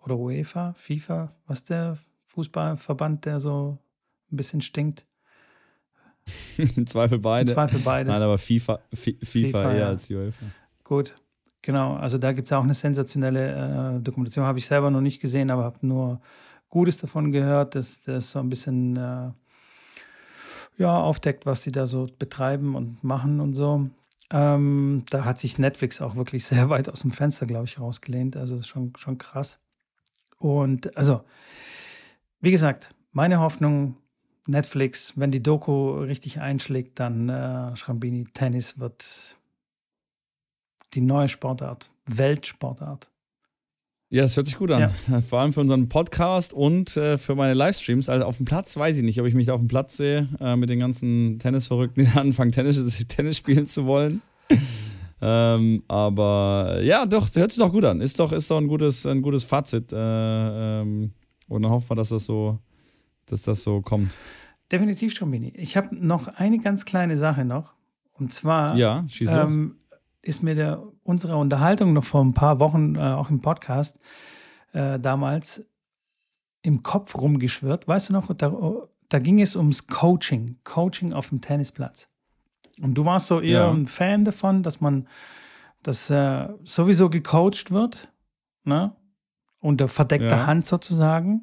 oder 0.00 0.16
UEFA, 0.16 0.74
FIFA, 0.74 1.34
was 1.46 1.64
der 1.64 1.98
Fußballverband, 2.26 3.24
der 3.24 3.40
so 3.40 3.78
ein 4.30 4.36
bisschen 4.36 4.60
stinkt. 4.60 5.06
Im 6.58 6.86
Zweifel 6.86 7.18
beide. 7.18 7.50
Im 7.50 7.54
Zweifel 7.54 7.80
beide. 7.80 8.10
Nein, 8.10 8.22
aber 8.22 8.38
FIFA, 8.38 8.80
FIFA, 8.92 9.18
FIFA 9.24 9.72
eher 9.72 9.78
ja. 9.78 9.88
als 9.88 10.06
die 10.06 10.14
UEFA. 10.14 10.46
Gut, 10.84 11.14
Genau, 11.62 11.96
also 11.96 12.18
da 12.18 12.32
gibt 12.32 12.48
es 12.48 12.52
auch 12.52 12.62
eine 12.62 12.74
sensationelle 12.74 13.96
äh, 13.96 14.00
Dokumentation, 14.00 14.46
habe 14.46 14.58
ich 14.58 14.66
selber 14.66 14.90
noch 14.90 15.00
nicht 15.00 15.20
gesehen, 15.20 15.50
aber 15.50 15.64
habe 15.64 15.86
nur 15.86 16.20
Gutes 16.68 16.98
davon 16.98 17.32
gehört, 17.32 17.74
dass 17.74 18.00
das 18.02 18.30
so 18.30 18.38
ein 18.38 18.48
bisschen 18.48 18.96
äh, 18.96 19.30
ja, 20.76 21.00
aufdeckt, 21.00 21.46
was 21.46 21.62
die 21.62 21.72
da 21.72 21.86
so 21.86 22.06
betreiben 22.18 22.74
und 22.74 23.02
machen 23.02 23.40
und 23.40 23.54
so. 23.54 23.88
Ähm, 24.30 25.04
da 25.10 25.24
hat 25.24 25.38
sich 25.38 25.58
Netflix 25.58 26.00
auch 26.00 26.14
wirklich 26.14 26.44
sehr 26.46 26.70
weit 26.70 26.88
aus 26.88 27.00
dem 27.00 27.10
Fenster, 27.10 27.46
glaube 27.46 27.64
ich, 27.64 27.80
rausgelehnt. 27.80 28.36
Also 28.36 28.62
schon, 28.62 28.92
schon 28.96 29.18
krass. 29.18 29.58
Und 30.38 30.96
also, 30.96 31.22
wie 32.40 32.50
gesagt, 32.50 32.94
meine 33.12 33.40
Hoffnung, 33.40 33.96
Netflix, 34.46 35.12
wenn 35.16 35.30
die 35.30 35.42
Doku 35.42 35.98
richtig 35.98 36.40
einschlägt, 36.40 36.98
dann 37.00 37.28
äh, 37.28 37.76
Schrambini 37.76 38.24
Tennis 38.32 38.78
wird 38.78 39.36
die 40.94 41.00
neue 41.02 41.28
Sportart, 41.28 41.90
Weltsportart. 42.06 43.10
Ja, 44.10 44.22
das 44.22 44.36
hört 44.38 44.46
sich 44.46 44.56
gut 44.56 44.70
an. 44.70 44.90
Ja. 45.08 45.20
Vor 45.28 45.40
allem 45.40 45.52
für 45.52 45.60
unseren 45.60 45.90
Podcast 45.90 46.54
und 46.54 46.96
äh, 46.96 47.18
für 47.18 47.34
meine 47.34 47.52
Livestreams. 47.52 48.08
Also 48.08 48.24
auf 48.24 48.38
dem 48.38 48.46
Platz 48.46 48.74
weiß 48.74 48.96
ich 48.96 49.02
nicht, 49.02 49.20
ob 49.20 49.26
ich 49.26 49.34
mich 49.34 49.46
da 49.46 49.52
auf 49.52 49.60
dem 49.60 49.68
Platz 49.68 49.98
sehe 49.98 50.28
äh, 50.40 50.56
mit 50.56 50.70
den 50.70 50.78
ganzen 50.78 51.38
Tennisverrückten, 51.38 52.06
die 52.06 52.18
anfangen, 52.18 52.52
Tennis, 52.52 52.82
Tennis 53.08 53.36
spielen 53.36 53.66
zu 53.66 53.84
wollen. 53.84 54.22
Ähm, 55.20 55.82
aber 55.88 56.80
ja, 56.82 57.06
doch, 57.06 57.28
hört 57.34 57.52
sich 57.52 57.62
doch 57.62 57.72
gut 57.72 57.84
an. 57.84 58.00
Ist 58.00 58.18
doch, 58.20 58.32
ist 58.32 58.50
doch 58.50 58.58
ein 58.58 58.68
gutes, 58.68 59.04
ein 59.06 59.22
gutes 59.22 59.44
Fazit. 59.44 59.92
Äh, 59.92 59.96
ähm, 59.98 61.12
und 61.48 61.62
dann 61.62 61.72
hoffen 61.72 61.90
wir, 61.90 61.96
dass 61.96 62.10
das 62.10 62.24
so, 62.24 62.58
dass 63.26 63.42
das 63.42 63.62
so 63.62 63.80
kommt. 63.80 64.12
Definitiv, 64.70 65.12
Strombini. 65.12 65.52
Ich 65.56 65.76
habe 65.76 65.96
noch 65.96 66.28
eine 66.28 66.58
ganz 66.58 66.84
kleine 66.84 67.16
Sache 67.16 67.44
noch. 67.44 67.74
Und 68.12 68.32
zwar 68.32 68.76
ja, 68.76 69.06
ähm, 69.20 69.76
ist 70.22 70.42
mir 70.42 70.54
der, 70.54 70.82
unsere 71.04 71.36
Unterhaltung 71.36 71.92
noch 71.92 72.04
vor 72.04 72.22
ein 72.22 72.34
paar 72.34 72.60
Wochen, 72.60 72.96
äh, 72.96 72.98
auch 72.98 73.30
im 73.30 73.40
Podcast, 73.40 74.00
äh, 74.72 74.98
damals 74.98 75.64
im 76.62 76.82
Kopf 76.82 77.16
rumgeschwirrt. 77.16 77.88
Weißt 77.88 78.08
du 78.08 78.12
noch, 78.12 78.34
da, 78.34 78.52
da 79.08 79.18
ging 79.18 79.40
es 79.40 79.56
ums 79.56 79.86
Coaching, 79.86 80.58
Coaching 80.64 81.12
auf 81.12 81.30
dem 81.30 81.40
Tennisplatz. 81.40 82.08
Und 82.82 82.94
du 82.94 83.04
warst 83.04 83.26
so 83.26 83.40
eher 83.40 83.60
ja. 83.60 83.70
ein 83.70 83.86
Fan 83.86 84.24
davon, 84.24 84.62
dass 84.62 84.80
man 84.80 85.06
das 85.82 86.10
äh, 86.10 86.48
sowieso 86.64 87.08
gecoacht 87.08 87.70
wird, 87.70 88.12
ne? 88.64 88.92
unter 89.60 89.88
verdeckter 89.88 90.36
ja. 90.36 90.46
Hand 90.46 90.64
sozusagen. 90.64 91.42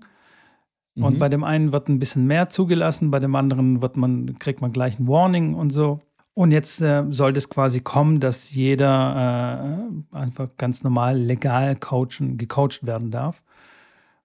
Und 0.95 1.15
mhm. 1.15 1.19
bei 1.19 1.27
dem 1.27 1.43
einen 1.43 1.73
wird 1.73 1.89
ein 1.89 1.99
bisschen 1.99 2.25
mehr 2.25 2.47
zugelassen, 2.47 3.11
bei 3.11 3.19
dem 3.19 3.35
anderen 3.35 3.81
wird 3.81 3.97
man, 3.97 4.39
kriegt 4.39 4.61
man 4.61 4.71
gleich 4.71 4.97
ein 4.97 5.07
Warning 5.07 5.53
und 5.53 5.71
so. 5.71 5.99
Und 6.33 6.51
jetzt 6.51 6.81
äh, 6.81 7.05
soll 7.09 7.33
das 7.33 7.49
quasi 7.49 7.81
kommen, 7.81 8.19
dass 8.19 8.53
jeder 8.53 9.87
äh, 10.11 10.15
einfach 10.15 10.49
ganz 10.57 10.83
normal 10.83 11.17
legal 11.17 11.75
coachen, 11.75 12.37
gecoacht 12.37 12.85
werden 12.85 13.11
darf. 13.11 13.43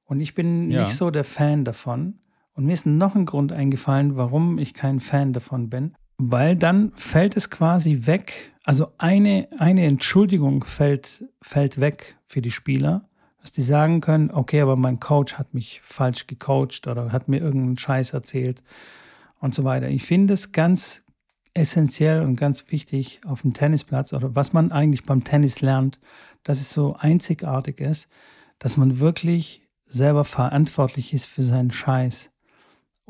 Und 0.05 0.21
ich 0.21 0.35
bin 0.35 0.71
ja. 0.71 0.83
nicht 0.83 0.97
so 0.97 1.11
der 1.11 1.25
Fan 1.25 1.65
davon. 1.65 2.19
Und 2.55 2.67
mir 2.67 2.73
ist 2.73 2.85
noch 2.85 3.15
ein 3.15 3.27
Grund 3.27 3.53
eingefallen, 3.53 4.17
warum 4.17 4.59
ich 4.59 4.75
kein 4.75 4.99
Fan 4.99 5.33
davon 5.33 5.71
bin. 5.71 5.95
Weil 6.23 6.57
dann 6.57 6.93
fällt 6.95 7.37
es 7.37 7.49
quasi 7.51 8.07
weg. 8.07 8.53
Also 8.65 8.89
eine, 8.99 9.49
eine 9.59 9.87
Entschuldigung 9.87 10.65
fällt, 10.65 11.25
fällt 11.41 11.81
weg 11.81 12.19
für 12.27 12.43
die 12.43 12.51
Spieler 12.51 13.11
dass 13.41 13.53
die 13.53 13.63
sagen 13.63 14.01
können, 14.01 14.31
okay, 14.31 14.61
aber 14.61 14.77
mein 14.77 15.01
Coach 15.01 15.35
hat 15.35 15.55
mich 15.55 15.81
falsch 15.83 16.27
gecoacht 16.27 16.87
oder 16.87 17.13
hat 17.13 17.29
mir 17.29 17.39
irgendeinen 17.39 17.79
Scheiß 17.79 18.13
erzählt 18.13 18.63
und 19.39 19.55
so 19.55 19.65
weiter. 19.65 19.89
Ich 19.89 20.05
finde 20.05 20.35
es 20.35 20.53
ganz 20.53 21.03
essentiell 21.55 22.23
und 22.23 22.37
ganz 22.37 22.71
wichtig 22.71 23.21
auf 23.27 23.43
dem 23.43 23.53
Tennisplatz 23.53 24.13
oder 24.13 24.35
was 24.37 24.53
man 24.53 24.73
eigentlich 24.73 25.05
beim 25.05 25.25
Tennis 25.25 25.61
lernt, 25.63 25.99
dass 26.45 26.61
es 26.61 26.71
so 26.71 26.97
einzigartig 26.97 27.81
ist, 27.81 28.09
dass 28.59 28.77
man 28.77 29.01
wirklich 29.01 29.67
selber 29.87 30.25
verantwortlich 30.25 31.13
ist 31.13 31.25
für 31.25 31.43
seinen 31.43 31.71
Scheiß 31.71 32.31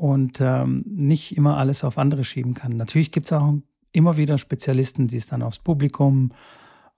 und 0.01 0.41
ähm, 0.41 0.83
nicht 0.87 1.37
immer 1.37 1.57
alles 1.57 1.83
auf 1.83 1.99
andere 1.99 2.23
schieben 2.23 2.55
kann. 2.55 2.75
Natürlich 2.75 3.11
gibt 3.11 3.27
es 3.27 3.33
auch 3.33 3.53
immer 3.91 4.17
wieder 4.17 4.39
Spezialisten, 4.39 5.05
die 5.05 5.17
es 5.17 5.27
dann 5.27 5.43
aufs 5.43 5.59
Publikum 5.59 6.31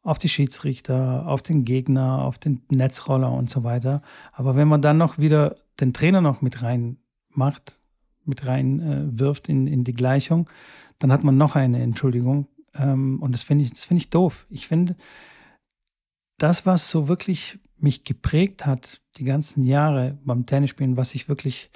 auf 0.04 0.18
die 0.20 0.30
Schiedsrichter, 0.30 1.28
auf 1.28 1.42
den 1.42 1.66
Gegner, 1.66 2.22
auf 2.22 2.38
den 2.38 2.62
Netzroller 2.72 3.30
und 3.30 3.50
so 3.50 3.66
weiter. 3.66 4.02
Aber 4.32 4.56
wenn 4.56 4.70
man 4.70 4.82
dann 4.82 4.98
noch 4.98 5.18
wieder 5.18 5.58
den 5.82 5.92
Trainer 5.92 6.22
noch 6.22 6.42
mit 6.42 6.62
rein 6.62 6.96
macht, 7.34 7.78
mit 8.24 8.48
rein 8.48 8.80
äh, 8.80 9.20
wirft 9.20 9.50
in, 9.50 9.68
in 9.68 9.84
die 9.84 9.94
Gleichung, 9.94 10.50
dann 11.00 11.12
hat 11.12 11.26
man 11.26 11.36
noch 11.36 11.58
eine 11.58 11.82
Entschuldigung. 11.82 12.48
Ähm, 12.74 13.22
und 13.22 13.34
das 13.34 13.44
finde 13.44 13.66
ich, 13.66 13.72
das 13.72 13.84
finde 13.84 14.00
ich 14.00 14.12
doof. 14.12 14.48
Ich 14.50 14.70
finde, 14.70 14.96
das, 16.38 16.66
was 16.66 16.90
so 16.90 17.10
wirklich 17.10 17.60
mich 17.78 18.06
geprägt 18.06 18.66
hat, 18.66 19.02
die 19.18 19.26
ganzen 19.26 19.64
Jahre 19.64 20.18
beim 20.24 20.46
Tennisspielen, 20.46 20.96
was 20.96 21.16
ich 21.16 21.28
wirklich 21.28 21.70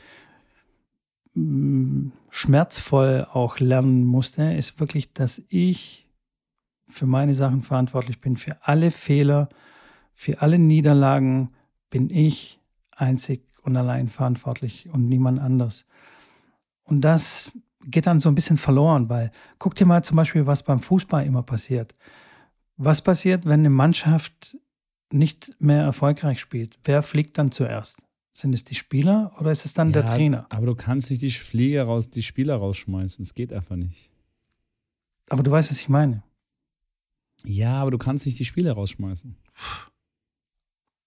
schmerzvoll 2.30 3.28
auch 3.32 3.60
lernen 3.60 4.06
musste, 4.06 4.54
ist 4.54 4.80
wirklich, 4.80 5.14
dass 5.14 5.42
ich 5.50 6.08
für 6.88 7.06
meine 7.06 7.34
Sachen 7.34 7.62
verantwortlich 7.62 8.22
bin. 8.22 8.38
Für 8.38 8.58
alle 8.62 8.92
Fehler, 8.92 9.50
für 10.14 10.42
alle 10.42 10.60
Niederlagen 10.60 11.52
bin 11.90 12.10
ich 12.10 12.60
einzig 12.96 13.44
und 13.62 13.76
allein 13.78 14.08
verantwortlich 14.08 14.90
und 14.92 15.08
niemand 15.08 15.40
anders. 15.40 15.86
Und 16.84 17.02
das 17.02 17.52
geht 17.86 18.08
dann 18.08 18.20
so 18.20 18.30
ein 18.30 18.36
bisschen 18.36 18.58
verloren, 18.58 19.10
weil 19.10 19.32
guck 19.60 19.76
dir 19.76 19.86
mal 19.86 20.04
zum 20.04 20.18
Beispiel, 20.18 20.46
was 20.46 20.64
beim 20.64 20.80
Fußball 20.80 21.26
immer 21.26 21.44
passiert. 21.44 21.94
Was 22.78 23.02
passiert, 23.02 23.46
wenn 23.46 23.62
eine 23.62 23.70
Mannschaft 23.70 24.58
nicht 25.12 25.56
mehr 25.60 25.84
erfolgreich 25.84 26.40
spielt? 26.40 26.80
Wer 26.84 27.02
fliegt 27.02 27.38
dann 27.38 27.52
zuerst? 27.52 28.07
Sind 28.38 28.54
es 28.54 28.64
die 28.64 28.76
Spieler 28.76 29.32
oder 29.40 29.50
ist 29.50 29.66
es 29.66 29.74
dann 29.74 29.88
ja, 29.88 29.94
der 29.94 30.06
Trainer? 30.06 30.46
Aber 30.50 30.68
du 30.68 30.76
kannst 30.76 31.10
nicht 31.10 31.24
die 31.24 31.32
Flieger 31.32 31.86
raus, 31.86 32.12
die 32.12 32.22
Spieler 32.22 32.58
rausschmeißen. 32.58 33.24
Es 33.24 33.34
geht 33.34 33.52
einfach 33.52 33.76
nicht. 33.76 34.12
Aber 35.28 35.42
du 35.42 35.50
weißt, 35.50 35.72
was 35.72 35.80
ich 35.80 35.90
meine. 35.90 36.22
Ja, 37.46 37.82
aber 37.82 37.90
du 37.90 37.98
kannst 37.98 38.28
nicht 38.28 38.38
die 38.38 38.46
Spiele 38.46 38.74
rausschmeißen. 38.74 39.36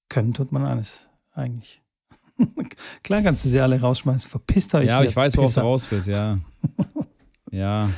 Können 0.08 0.34
tut 0.34 0.50
man 0.50 0.64
alles, 0.64 1.06
eigentlich. 1.32 1.80
Klar 3.04 3.22
kannst 3.22 3.44
du 3.44 3.48
sie 3.48 3.60
alle 3.60 3.80
rausschmeißen. 3.80 4.28
Verpisst 4.28 4.74
euch. 4.74 4.88
Ja, 4.88 4.96
aber 4.96 5.06
ich 5.06 5.14
weiß, 5.14 5.36
worauf 5.36 5.54
du 5.54 5.60
raus 5.60 5.88
willst, 5.92 6.08
ja. 6.08 6.40
ja. 7.52 7.88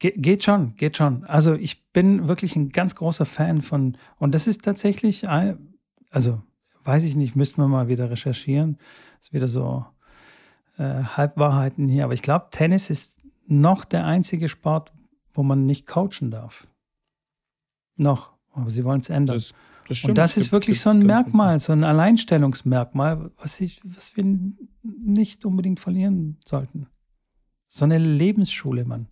Ge 0.00 0.14
geht 0.16 0.42
schon, 0.42 0.74
geht 0.74 0.96
schon. 0.96 1.22
Also 1.26 1.54
ich 1.54 1.92
bin 1.92 2.26
wirklich 2.26 2.56
ein 2.56 2.70
ganz 2.70 2.96
großer 2.96 3.24
Fan 3.24 3.62
von, 3.62 3.96
und 4.16 4.34
das 4.34 4.48
ist 4.48 4.64
tatsächlich, 4.64 5.28
also 5.28 6.42
weiß 6.84 7.04
ich 7.04 7.16
nicht, 7.16 7.36
müssten 7.36 7.60
wir 7.60 7.68
mal 7.68 7.88
wieder 7.88 8.10
recherchieren. 8.10 8.78
Ist 9.20 9.32
wieder 9.32 9.46
so 9.46 9.84
äh, 10.78 11.02
Halbwahrheiten 11.02 11.88
hier. 11.88 12.04
Aber 12.04 12.14
ich 12.14 12.22
glaube, 12.22 12.48
Tennis 12.50 12.90
ist 12.90 13.18
noch 13.46 13.84
der 13.84 14.04
einzige 14.04 14.48
Sport, 14.48 14.92
wo 15.32 15.42
man 15.42 15.66
nicht 15.66 15.86
coachen 15.86 16.30
darf. 16.30 16.66
Noch, 17.96 18.32
aber 18.52 18.70
sie 18.70 18.84
wollen 18.84 19.00
es 19.00 19.10
ändern. 19.10 19.36
Das, 19.36 19.52
das 19.88 19.98
stimmt, 19.98 20.10
und 20.10 20.18
das 20.18 20.36
ist 20.36 20.52
wirklich 20.52 20.80
so 20.80 20.90
ein 20.90 21.00
Merkmal, 21.00 21.58
so 21.58 21.72
ein 21.72 21.84
Alleinstellungsmerkmal, 21.84 23.30
was, 23.36 23.60
ich, 23.60 23.80
was 23.84 24.16
wir 24.16 24.24
nicht 24.82 25.44
unbedingt 25.44 25.80
verlieren 25.80 26.38
sollten. 26.44 26.88
So 27.68 27.84
eine 27.84 27.98
Lebensschule, 27.98 28.84
Mann. 28.84 29.08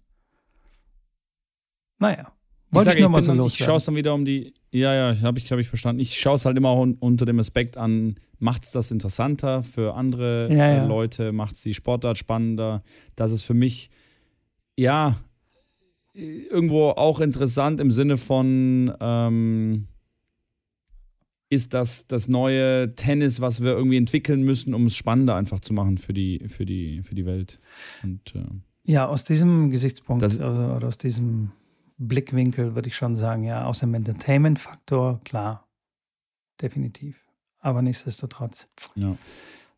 Naja. 1.98 2.32
Wollte 2.72 2.90
ich, 2.90 2.96
ich 2.96 3.00
nur 3.02 3.10
mal 3.10 3.20
so 3.20 3.34
los. 3.34 3.54
Ich 3.54 3.64
schaue 3.64 3.76
es 3.76 3.84
dann 3.84 3.94
wieder 3.94 4.14
um 4.14 4.24
die. 4.24 4.54
Ja, 4.70 4.94
ja, 4.94 5.20
habe 5.22 5.38
ich, 5.38 5.52
hab 5.52 5.58
ich 5.58 5.68
verstanden. 5.68 6.00
Ich 6.00 6.18
schaue 6.18 6.36
es 6.36 6.46
halt 6.46 6.56
immer 6.56 6.70
auch 6.70 6.86
unter 7.00 7.26
dem 7.26 7.38
Aspekt 7.38 7.76
an, 7.76 8.16
macht 8.38 8.64
es 8.64 8.70
das 8.72 8.90
interessanter 8.90 9.62
für 9.62 9.94
andere 9.94 10.48
ja, 10.50 10.76
ja. 10.76 10.86
Leute, 10.86 11.32
macht 11.32 11.54
es 11.54 11.62
die 11.62 11.74
Sportart 11.74 12.16
spannender, 12.16 12.82
dass 13.14 13.30
es 13.30 13.42
für 13.42 13.52
mich, 13.52 13.90
ja, 14.76 15.16
irgendwo 16.14 16.88
auch 16.90 17.20
interessant 17.20 17.78
im 17.78 17.90
Sinne 17.90 18.16
von, 18.16 18.92
ähm, 19.00 19.88
ist 21.50 21.74
das 21.74 22.06
das 22.06 22.28
neue 22.28 22.94
Tennis, 22.94 23.42
was 23.42 23.62
wir 23.62 23.72
irgendwie 23.72 23.98
entwickeln 23.98 24.42
müssen, 24.42 24.72
um 24.72 24.86
es 24.86 24.96
spannender 24.96 25.34
einfach 25.34 25.60
zu 25.60 25.74
machen 25.74 25.98
für 25.98 26.14
die, 26.14 26.48
für 26.48 26.64
die, 26.64 27.02
für 27.02 27.14
die 27.14 27.26
Welt. 27.26 27.60
Und, 28.02 28.34
äh, 28.34 28.44
ja, 28.84 29.06
aus 29.06 29.24
diesem 29.24 29.68
Gesichtspunkt 29.68 30.22
das, 30.22 30.38
oder 30.38 30.82
aus 30.82 30.96
diesem 30.96 31.52
Blickwinkel 32.08 32.74
würde 32.74 32.88
ich 32.88 32.96
schon 32.96 33.14
sagen, 33.16 33.44
ja, 33.44 33.64
aus 33.64 33.80
dem 33.80 33.94
Entertainment-Faktor, 33.94 35.20
klar, 35.24 35.68
definitiv. 36.60 37.24
Aber 37.60 37.82
nichtsdestotrotz. 37.82 38.66
Ja. 38.94 39.16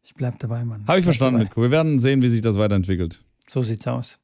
Ich 0.03 0.15
bleibe 0.15 0.37
dabei, 0.39 0.65
Mann. 0.65 0.87
Habe 0.87 0.99
ich 0.99 1.05
verstanden, 1.05 1.41
Mitko. 1.41 1.63
Wir 1.63 1.71
werden 1.71 1.99
sehen, 1.99 2.23
wie 2.23 2.29
sich 2.29 2.41
das 2.41 2.59
weiterentwickelt. 2.59 3.25
So 3.49 3.63
sieht's 3.63 3.87
aus. 3.87 4.19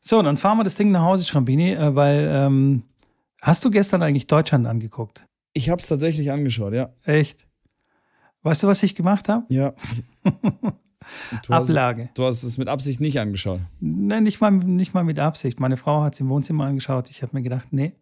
So, 0.00 0.22
dann 0.22 0.36
fahren 0.36 0.58
wir 0.58 0.64
das 0.64 0.74
Ding 0.74 0.90
nach 0.90 1.02
Hause, 1.02 1.24
Schrambini, 1.24 1.72
äh, 1.72 1.94
weil 1.94 2.28
ähm, 2.30 2.82
hast 3.40 3.64
du 3.64 3.70
gestern 3.70 4.02
eigentlich 4.02 4.26
Deutschland 4.26 4.66
angeguckt? 4.66 5.26
Ich 5.52 5.70
habe 5.70 5.80
es 5.80 5.88
tatsächlich 5.88 6.30
angeschaut, 6.30 6.74
ja. 6.74 6.90
Echt? 7.04 7.46
Weißt 8.42 8.62
du, 8.62 8.66
was 8.66 8.82
ich 8.82 8.94
gemacht 8.94 9.28
habe? 9.28 9.44
Ja. 9.48 9.74
Du 11.46 11.52
Ablage. 11.52 12.04
Hast, 12.04 12.18
du 12.18 12.24
hast 12.24 12.42
es 12.42 12.58
mit 12.58 12.68
Absicht 12.68 13.00
nicht 13.00 13.18
angeschaut? 13.18 13.60
Nein, 13.80 14.22
nicht 14.22 14.40
mal, 14.40 14.50
nicht 14.50 14.94
mal 14.94 15.04
mit 15.04 15.18
Absicht. 15.18 15.60
Meine 15.60 15.76
Frau 15.76 16.02
hat 16.02 16.14
es 16.14 16.20
im 16.20 16.28
Wohnzimmer 16.28 16.64
angeschaut. 16.64 17.10
Ich 17.10 17.22
habe 17.22 17.36
mir 17.36 17.42
gedacht, 17.42 17.72
nee, 17.72 17.92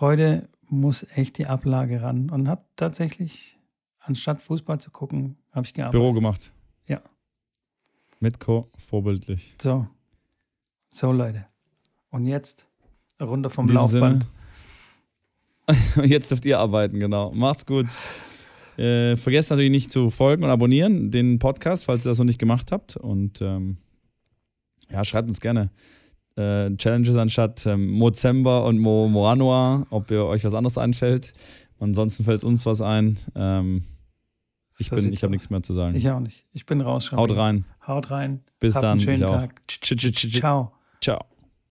heute 0.00 0.48
muss 0.68 1.06
echt 1.14 1.38
die 1.38 1.46
Ablage 1.46 2.02
ran. 2.02 2.30
Und 2.30 2.48
habe 2.48 2.64
tatsächlich, 2.76 3.58
anstatt 4.00 4.42
Fußball 4.42 4.80
zu 4.80 4.90
gucken, 4.90 5.36
habe 5.52 5.66
ich 5.66 5.74
gearbeitet. 5.74 6.00
Büro 6.00 6.12
gemacht? 6.12 6.52
Ja. 6.88 7.00
Mitko, 8.20 8.70
vorbildlich. 8.78 9.56
So, 9.60 9.86
so, 10.90 11.12
Leute. 11.12 11.46
Und 12.10 12.26
jetzt 12.26 12.68
runter 13.20 13.50
vom 13.50 13.68
Laufband. 13.68 14.26
jetzt 16.04 16.30
dürft 16.30 16.44
ihr 16.44 16.58
arbeiten, 16.58 17.00
genau. 17.00 17.32
Macht's 17.32 17.66
gut. 17.66 17.86
Äh, 18.82 19.16
vergesst 19.16 19.50
natürlich 19.50 19.70
nicht 19.70 19.92
zu 19.92 20.10
folgen 20.10 20.42
und 20.42 20.50
abonnieren 20.50 21.12
den 21.12 21.38
Podcast, 21.38 21.84
falls 21.84 22.04
ihr 22.04 22.08
das 22.08 22.18
noch 22.18 22.24
nicht 22.24 22.40
gemacht 22.40 22.72
habt. 22.72 22.96
Und 22.96 23.40
ähm, 23.40 23.76
ja, 24.90 25.04
schreibt 25.04 25.28
uns 25.28 25.40
gerne 25.40 25.70
äh, 26.36 26.74
Challenges 26.76 27.14
anstatt 27.16 27.64
ähm, 27.66 27.90
Mozember 27.90 28.64
und 28.64 28.80
Mo 28.80 29.08
Moanua, 29.08 29.86
ob 29.90 30.10
ihr 30.10 30.24
euch 30.24 30.42
was 30.42 30.54
anderes 30.54 30.78
einfällt. 30.78 31.32
Ansonsten 31.78 32.24
fällt 32.24 32.42
uns 32.42 32.66
was 32.66 32.80
ein. 32.80 33.18
Ähm, 33.36 33.84
ich 34.78 34.88
so 34.88 34.96
ich 34.96 35.22
habe 35.22 35.30
nichts 35.30 35.48
mehr 35.48 35.62
zu 35.62 35.74
sagen. 35.74 35.94
Ich 35.94 36.08
auch 36.10 36.18
nicht. 36.18 36.46
Ich 36.52 36.66
bin 36.66 36.80
raus. 36.80 37.12
Haut 37.12 37.36
rein. 37.36 37.64
Haut 37.86 38.10
rein. 38.10 38.40
Bis 38.58 38.74
Habt 38.74 38.82
dann. 38.82 38.90
Einen 38.92 39.00
schönen 39.00 39.20
Tag. 39.20 39.62
Ciao. 39.68 40.72
Ciao. 41.00 41.31